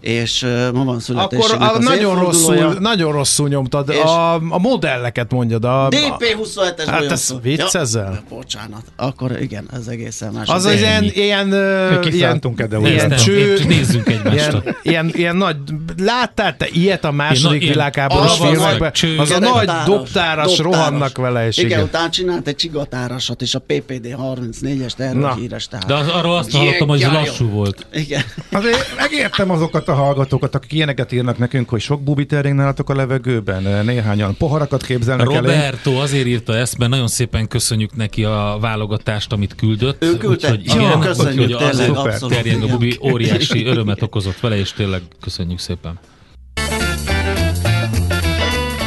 És 0.05 0.41
ma 0.41 0.71
van 0.71 0.87
Akkor 0.87 1.01
születésének 1.01 1.61
a, 1.61 1.73
az 1.75 1.83
nagyon, 1.83 2.19
rosszul, 2.19 2.75
nagyon 2.79 3.11
rosszul 3.11 3.47
nyomtad. 3.47 3.89
És- 3.89 3.97
A, 3.97 4.33
a 4.33 4.59
modelleket 4.59 5.31
mondjad. 5.31 5.65
A, 5.65 5.85
a, 5.85 5.89
DP27-es 5.89 6.83
Hát 6.85 7.11
ez 7.11 7.33
viccezel? 7.41 8.11
Ja, 8.13 8.23
bocsánat. 8.29 8.81
Akkor 8.95 9.41
igen, 9.41 9.69
ez 9.73 9.87
egészen 9.87 10.33
más. 10.33 10.47
az 10.47 10.65
az 10.65 10.73
ilyen, 10.73 11.03
ilyen, 11.03 11.47
ilyen, 11.47 12.41
ilyen 12.81 13.07
Nem, 13.07 13.17
cső, 13.17 13.59
nézzünk 13.67 14.07
egymásra. 14.07 14.63
ilyen, 14.63 14.75
ilyen, 14.81 15.11
ilyen 15.13 15.35
nagy, 15.35 15.55
láttál 15.97 16.57
te 16.57 16.67
ilyet 16.71 17.05
a 17.05 17.11
második 17.11 17.61
ilyen 17.61 17.73
világháborús 17.73 18.37
filmekben? 18.37 18.91
Az 19.17 19.31
a 19.31 19.39
nagy 19.39 19.69
dobtáras 19.85 20.57
rohannak 20.57 21.17
vele, 21.17 21.47
és 21.47 21.57
igen. 21.57 21.69
igen. 21.69 21.83
utána 21.83 22.09
csinált 22.09 22.47
egy 22.47 22.55
csigatárasat, 22.55 23.41
és 23.41 23.55
a 23.55 23.59
PPD 23.59 24.15
34-est, 24.21 24.99
erről 24.99 25.33
híres 25.33 25.67
tehát. 25.67 25.85
De 25.85 25.93
az, 25.93 26.07
arról 26.07 26.35
azt 26.37 26.51
hallottam, 26.51 26.87
hogy 26.87 27.01
ez 27.01 27.11
lassú 27.11 27.49
volt. 27.49 27.85
Igen. 27.93 28.21
Azért 28.51 28.95
megértem 28.97 29.49
azokat 29.51 29.87
a 29.87 29.94
hallgatókat, 29.95 30.55
akik 30.55 30.73
ilyeneket 30.73 31.11
írnak 31.11 31.37
nekünk, 31.37 31.69
hogy 31.69 31.81
sok 31.81 32.01
bubi 32.01 32.25
terjeng 32.25 32.57
nálatok 32.57 32.89
a 32.89 32.95
levegőben, 32.95 33.85
néhányan 33.85 34.35
poharakat 34.37 34.85
képzelnek 34.85 35.31
el. 35.31 35.41
Roberto 35.41 35.91
azért 35.91 36.25
írta 36.25 36.55
ezt, 36.55 36.77
mert 36.77 36.91
nagyon 36.91 37.07
szépen 37.07 37.47
köszönjük 37.47 37.95
neki 37.95 38.23
a 38.23 38.57
válogatást, 38.61 39.31
amit 39.31 39.55
küldött. 39.55 40.03
Ő 40.03 40.17
küldte. 40.17 40.51
Úgyhogy 40.51 40.65
Jó, 40.75 40.81
igen, 40.81 40.99
köszönjük, 40.99 41.41
úgyhogy 41.41 41.69
tényleg, 41.69 41.89
abszolút, 41.89 42.35
terjeng 42.35 42.63
a 42.63 42.67
bubi, 42.67 42.97
óriási 43.01 43.65
örömet 43.65 44.01
okozott 44.01 44.39
vele, 44.39 44.57
és 44.57 44.73
tényleg 44.73 45.01
köszönjük 45.21 45.59
szépen. 45.59 45.99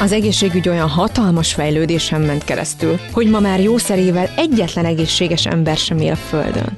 Az 0.01 0.13
egészségügy 0.13 0.69
olyan 0.69 0.89
hatalmas 0.89 1.53
fejlődésen 1.53 2.21
ment 2.21 2.45
keresztül, 2.45 2.99
hogy 3.13 3.31
ma 3.31 3.41
már 3.41 3.61
jószerével 3.61 4.31
egyetlen 4.37 4.85
egészséges 4.85 5.47
ember 5.47 5.77
sem 5.77 5.99
él 5.99 6.13
a 6.13 6.17
Földön. 6.17 6.77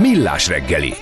Millás 0.00 0.48
reggeli. 0.48 0.94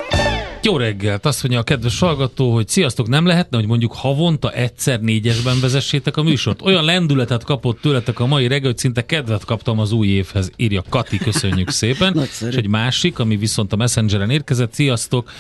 Jó 0.65 0.77
reggelt! 0.77 1.27
Azt 1.27 1.43
mondja 1.43 1.61
a 1.61 1.63
kedves 1.63 1.99
hallgató, 1.99 2.53
hogy 2.53 2.69
sziasztok, 2.69 3.09
nem 3.09 3.27
lehetne, 3.27 3.57
hogy 3.57 3.67
mondjuk 3.67 3.93
havonta 3.93 4.53
egyszer 4.53 5.01
négyesben 5.01 5.61
vezessétek 5.61 6.17
a 6.17 6.23
műsort. 6.23 6.63
Olyan 6.63 6.85
lendületet 6.85 7.45
kapott 7.45 7.81
tőletek 7.81 8.21
a 8.21 8.27
mai 8.27 8.47
reggel, 8.47 8.67
hogy 8.67 8.79
szinte 8.79 9.07
kedvet 9.07 9.45
kaptam 9.45 9.79
az 9.79 9.93
új 9.93 10.07
évhez, 10.07 10.51
írja 10.57 10.83
Kati, 10.89 11.19
köszönjük 11.19 11.71
szépen. 11.71 12.13
Nagyszerű. 12.15 12.51
És 12.51 12.57
egy 12.57 12.69
másik, 12.69 13.19
ami 13.19 13.37
viszont 13.37 13.73
a 13.73 13.77
Messengeren 13.77 14.31
érkezett, 14.31 14.73
sziasztok! 14.73 15.31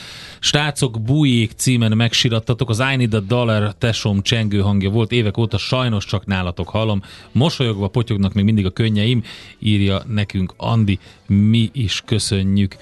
Srácok, 0.44 1.00
bújék 1.00 1.52
címen 1.52 1.96
megsirattatok, 1.96 2.70
az 2.70 2.82
I 2.92 2.96
Need 2.96 3.14
a 3.14 3.20
Dollar 3.20 3.74
tesom 3.74 4.22
csengő 4.22 4.60
hangja 4.60 4.90
volt. 4.90 5.12
Évek 5.12 5.36
óta, 5.36 5.58
sajnos 5.58 6.04
csak 6.04 6.26
nálatok 6.26 6.68
hallom. 6.68 7.02
Mosolyogva 7.32 7.88
potyognak 7.88 8.32
még 8.32 8.44
mindig 8.44 8.66
a 8.66 8.70
könnyeim, 8.70 9.22
írja 9.58 10.02
nekünk 10.06 10.54
Andi, 10.56 10.98
mi 11.26 11.70
is 11.72 12.02
köszönjük 12.06 12.76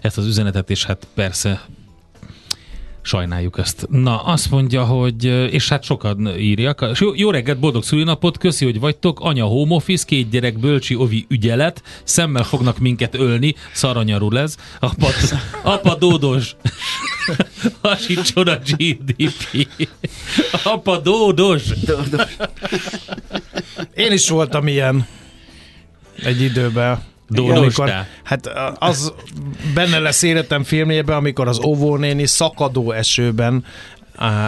ezt 0.00 0.18
az 0.18 0.26
üzenetet, 0.26 0.70
és 0.70 0.84
hát 0.84 1.06
persze 1.14 1.66
sajnáljuk 3.02 3.58
ezt. 3.58 3.86
Na, 3.90 4.22
azt 4.22 4.50
mondja, 4.50 4.84
hogy, 4.84 5.24
és 5.24 5.68
hát 5.68 5.82
sokan 5.82 6.38
írják, 6.38 6.84
jó, 6.98 7.14
jó 7.14 7.30
reggelt, 7.30 7.58
boldog 7.58 7.82
szülinapot, 7.82 8.38
köszi, 8.38 8.64
hogy 8.64 8.80
vagytok, 8.80 9.20
anya 9.20 9.44
home 9.44 9.74
office, 9.74 10.04
két 10.06 10.30
gyerek, 10.30 10.58
bölcsi, 10.58 10.94
ovi 10.94 11.26
ügyelet, 11.28 11.82
szemmel 12.04 12.42
fognak 12.42 12.78
minket 12.78 13.14
ölni, 13.14 13.54
szaranyarul 13.72 14.38
ez, 14.38 14.56
apa, 14.80 15.06
apa 15.62 15.94
dódos, 15.94 16.56
hasítson 17.80 18.46
a 18.54 18.58
GDP, 18.64 19.68
apa 20.64 20.98
dódos, 20.98 21.62
Én 23.94 24.12
is 24.12 24.28
voltam 24.28 24.66
ilyen 24.66 25.06
egy 26.22 26.40
időben. 26.40 27.02
Amikor- 27.36 27.92
Hát 28.22 28.50
az 28.78 29.12
benne 29.74 29.98
lesz 29.98 30.22
életem 30.22 30.62
filmjében, 30.62 31.16
amikor 31.16 31.48
az 31.48 31.60
óvónéni 31.64 32.26
szakadó 32.26 32.92
esőben 32.92 33.64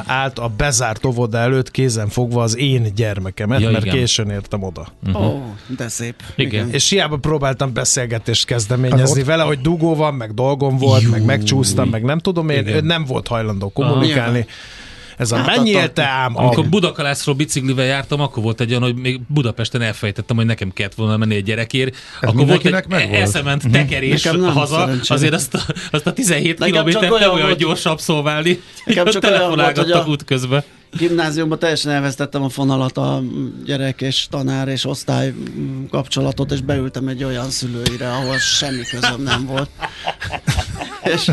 állt 0.07 0.39
a 0.39 0.49
bezárt 0.57 1.05
óvoda 1.05 1.39
előtt 1.39 1.70
kézen 1.70 2.09
fogva 2.09 2.43
az 2.43 2.57
én 2.57 2.95
gyermekemet, 2.95 3.61
Ja, 3.61 3.70
mert 3.70 3.85
igen. 3.85 3.97
későn 3.97 4.31
értem 4.31 4.62
oda. 4.62 4.87
Ó, 5.14 5.18
oh, 5.18 5.41
de 5.76 5.89
szép. 5.89 6.14
Igen. 6.37 6.72
És 6.72 6.89
hiába 6.89 7.16
próbáltam 7.16 7.72
beszélgetést 7.72 8.47
kezdeményezni 8.47 9.20
ott- 9.20 9.26
vele, 9.26 9.43
hogy 9.43 9.61
dugó 9.61 9.95
van, 9.95 10.14
meg 10.14 10.35
dolgom 10.35 10.76
volt, 10.78 11.11
meg 11.11 11.24
megcsúsztam, 11.24 11.89
meg 11.89 12.03
nem 12.03 12.18
tudom 12.18 12.49
én, 12.49 12.59
Igen. 12.59 12.74
ő 12.74 12.81
nem 12.81 13.05
volt 13.05 13.28
hajlandó 13.28 13.68
kommunikálni. 13.68 14.47
Ez 15.21 15.33
a 15.33 15.37
Hát 15.37 15.66
élte 15.66 16.05
ám? 16.07 16.37
Amikor 16.37 16.68
Budakalászról 16.68 17.35
biciklivel 17.35 17.85
jártam, 17.85 18.21
akkor 18.21 18.43
volt 18.43 18.61
egy 18.61 18.71
olyan, 18.71 18.83
hogy 18.83 18.95
még 18.95 19.21
Budapesten 19.29 19.83
elfejtettem, 19.83 20.37
hogy 20.37 20.47
nekem 20.47 20.73
kellett 20.73 20.95
volna 20.95 21.16
menni 21.16 21.35
egy 21.35 21.45
gyerekért. 21.45 21.97
akkor 22.21 22.47
volt 22.47 22.64
egy 22.64 22.87
megvolt? 22.89 23.21
eszement 23.23 23.71
tekerés 23.71 24.23
Nekem 24.23 24.41
nem, 24.41 24.53
haza, 24.53 24.91
azért 25.03 25.35
azt 25.35 25.55
a, 25.55 25.61
azt 25.91 26.07
a 26.07 26.12
17 26.12 26.59
Nekem 26.59 26.75
csak 26.75 26.85
kilométert 26.85 27.21
nem 27.21 27.33
olyan 27.33 27.47
volt- 27.47 27.59
gyors 27.59 27.87
abszolválni. 27.87 28.61
Nekem 28.85 29.05
hogy 29.05 29.12
csak 29.12 29.23
telefonálgattak 29.23 30.09
útközben. 30.09 30.62
Gimnáziumban 30.99 31.59
teljesen 31.59 31.93
elvesztettem 31.93 32.43
a 32.43 32.49
fonalat 32.49 32.99
a 32.99 33.23
gyerek 33.64 34.01
és 34.01 34.27
tanár 34.31 34.68
és 34.68 34.85
osztály 34.85 35.35
kapcsolatot, 35.91 36.53
és 36.53 36.61
beültem 36.61 37.09
egy 37.09 37.25
olyan 37.25 37.51
szülőire, 37.51 38.12
ahol 38.12 38.39
semmi 38.39 38.83
közöm 38.91 39.23
nem 39.23 39.47
volt. 39.47 39.71
És 41.15 41.31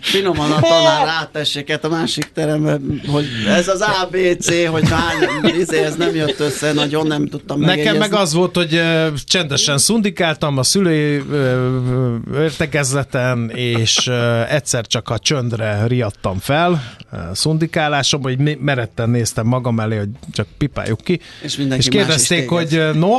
finoman 0.00 0.52
a 0.52 0.60
tanár 0.60 1.04
rátesséket 1.06 1.84
a 1.84 1.88
másik 1.88 2.30
terembe, 2.34 2.78
hogy 3.06 3.26
ez 3.48 3.68
az 3.68 3.80
ABC, 4.02 4.66
hogy 4.68 4.88
hány, 4.88 5.54
izé, 5.60 5.78
ez 5.78 5.94
nem 5.94 6.14
jött 6.14 6.40
össze, 6.40 6.72
nagyon 6.72 7.06
nem 7.06 7.26
tudtam 7.28 7.58
Nekem 7.58 7.74
megjegyezni. 7.76 7.98
meg 7.98 8.20
az 8.20 8.32
volt, 8.32 8.54
hogy 8.56 8.80
csendesen 9.24 9.78
szundikáltam 9.78 10.58
a 10.58 10.62
szülői 10.62 11.22
ö, 11.30 12.16
értekezleten, 12.38 13.50
és 13.54 14.10
egyszer 14.48 14.86
csak 14.86 15.08
a 15.08 15.18
csöndre 15.18 15.86
riadtam 15.86 16.38
fel 16.38 16.96
ö, 17.12 17.16
szundikálásom, 17.34 18.22
hogy 18.22 18.58
meretten 18.58 19.10
néztem 19.10 19.46
magam 19.46 19.80
elé, 19.80 19.96
hogy 19.96 20.08
csak 20.32 20.46
pipáljuk 20.58 21.00
ki. 21.00 21.20
És 21.42 21.56
mindenki 21.56 21.84
és 21.84 21.90
kérdezték, 21.90 22.48
hogy 22.48 22.90
no, 22.94 23.18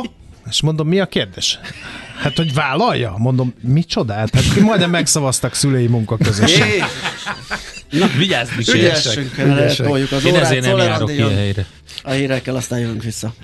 és 0.50 0.60
mondom, 0.62 0.88
mi 0.88 1.00
a 1.00 1.06
kérdés? 1.06 1.58
Hát, 2.18 2.36
hogy 2.36 2.54
vállalja? 2.54 3.14
Mondom, 3.16 3.54
micsodát? 3.60 4.34
Hát 4.34 4.52
ki 4.54 4.60
majdnem 4.60 4.90
megszavaztak 4.90 5.54
szülői 5.54 5.86
munkaközösség. 5.86 6.82
Jé, 7.90 8.04
Vigyázz, 8.18 8.48
ügyessünk, 8.74 9.36
mert 9.36 9.80
eltoljuk 9.80 10.12
az 10.12 10.24
Én 10.24 10.32
órát, 10.32 10.44
ezért 10.44 10.60
nem 10.62 10.70
Szoller 10.70 10.88
járok 10.88 11.10
ilyen 11.10 11.34
helyre. 11.34 11.66
A 12.02 12.10
hírekkel 12.10 12.56
aztán 12.56 12.78
jövünk 12.78 13.02
vissza. 13.02 13.34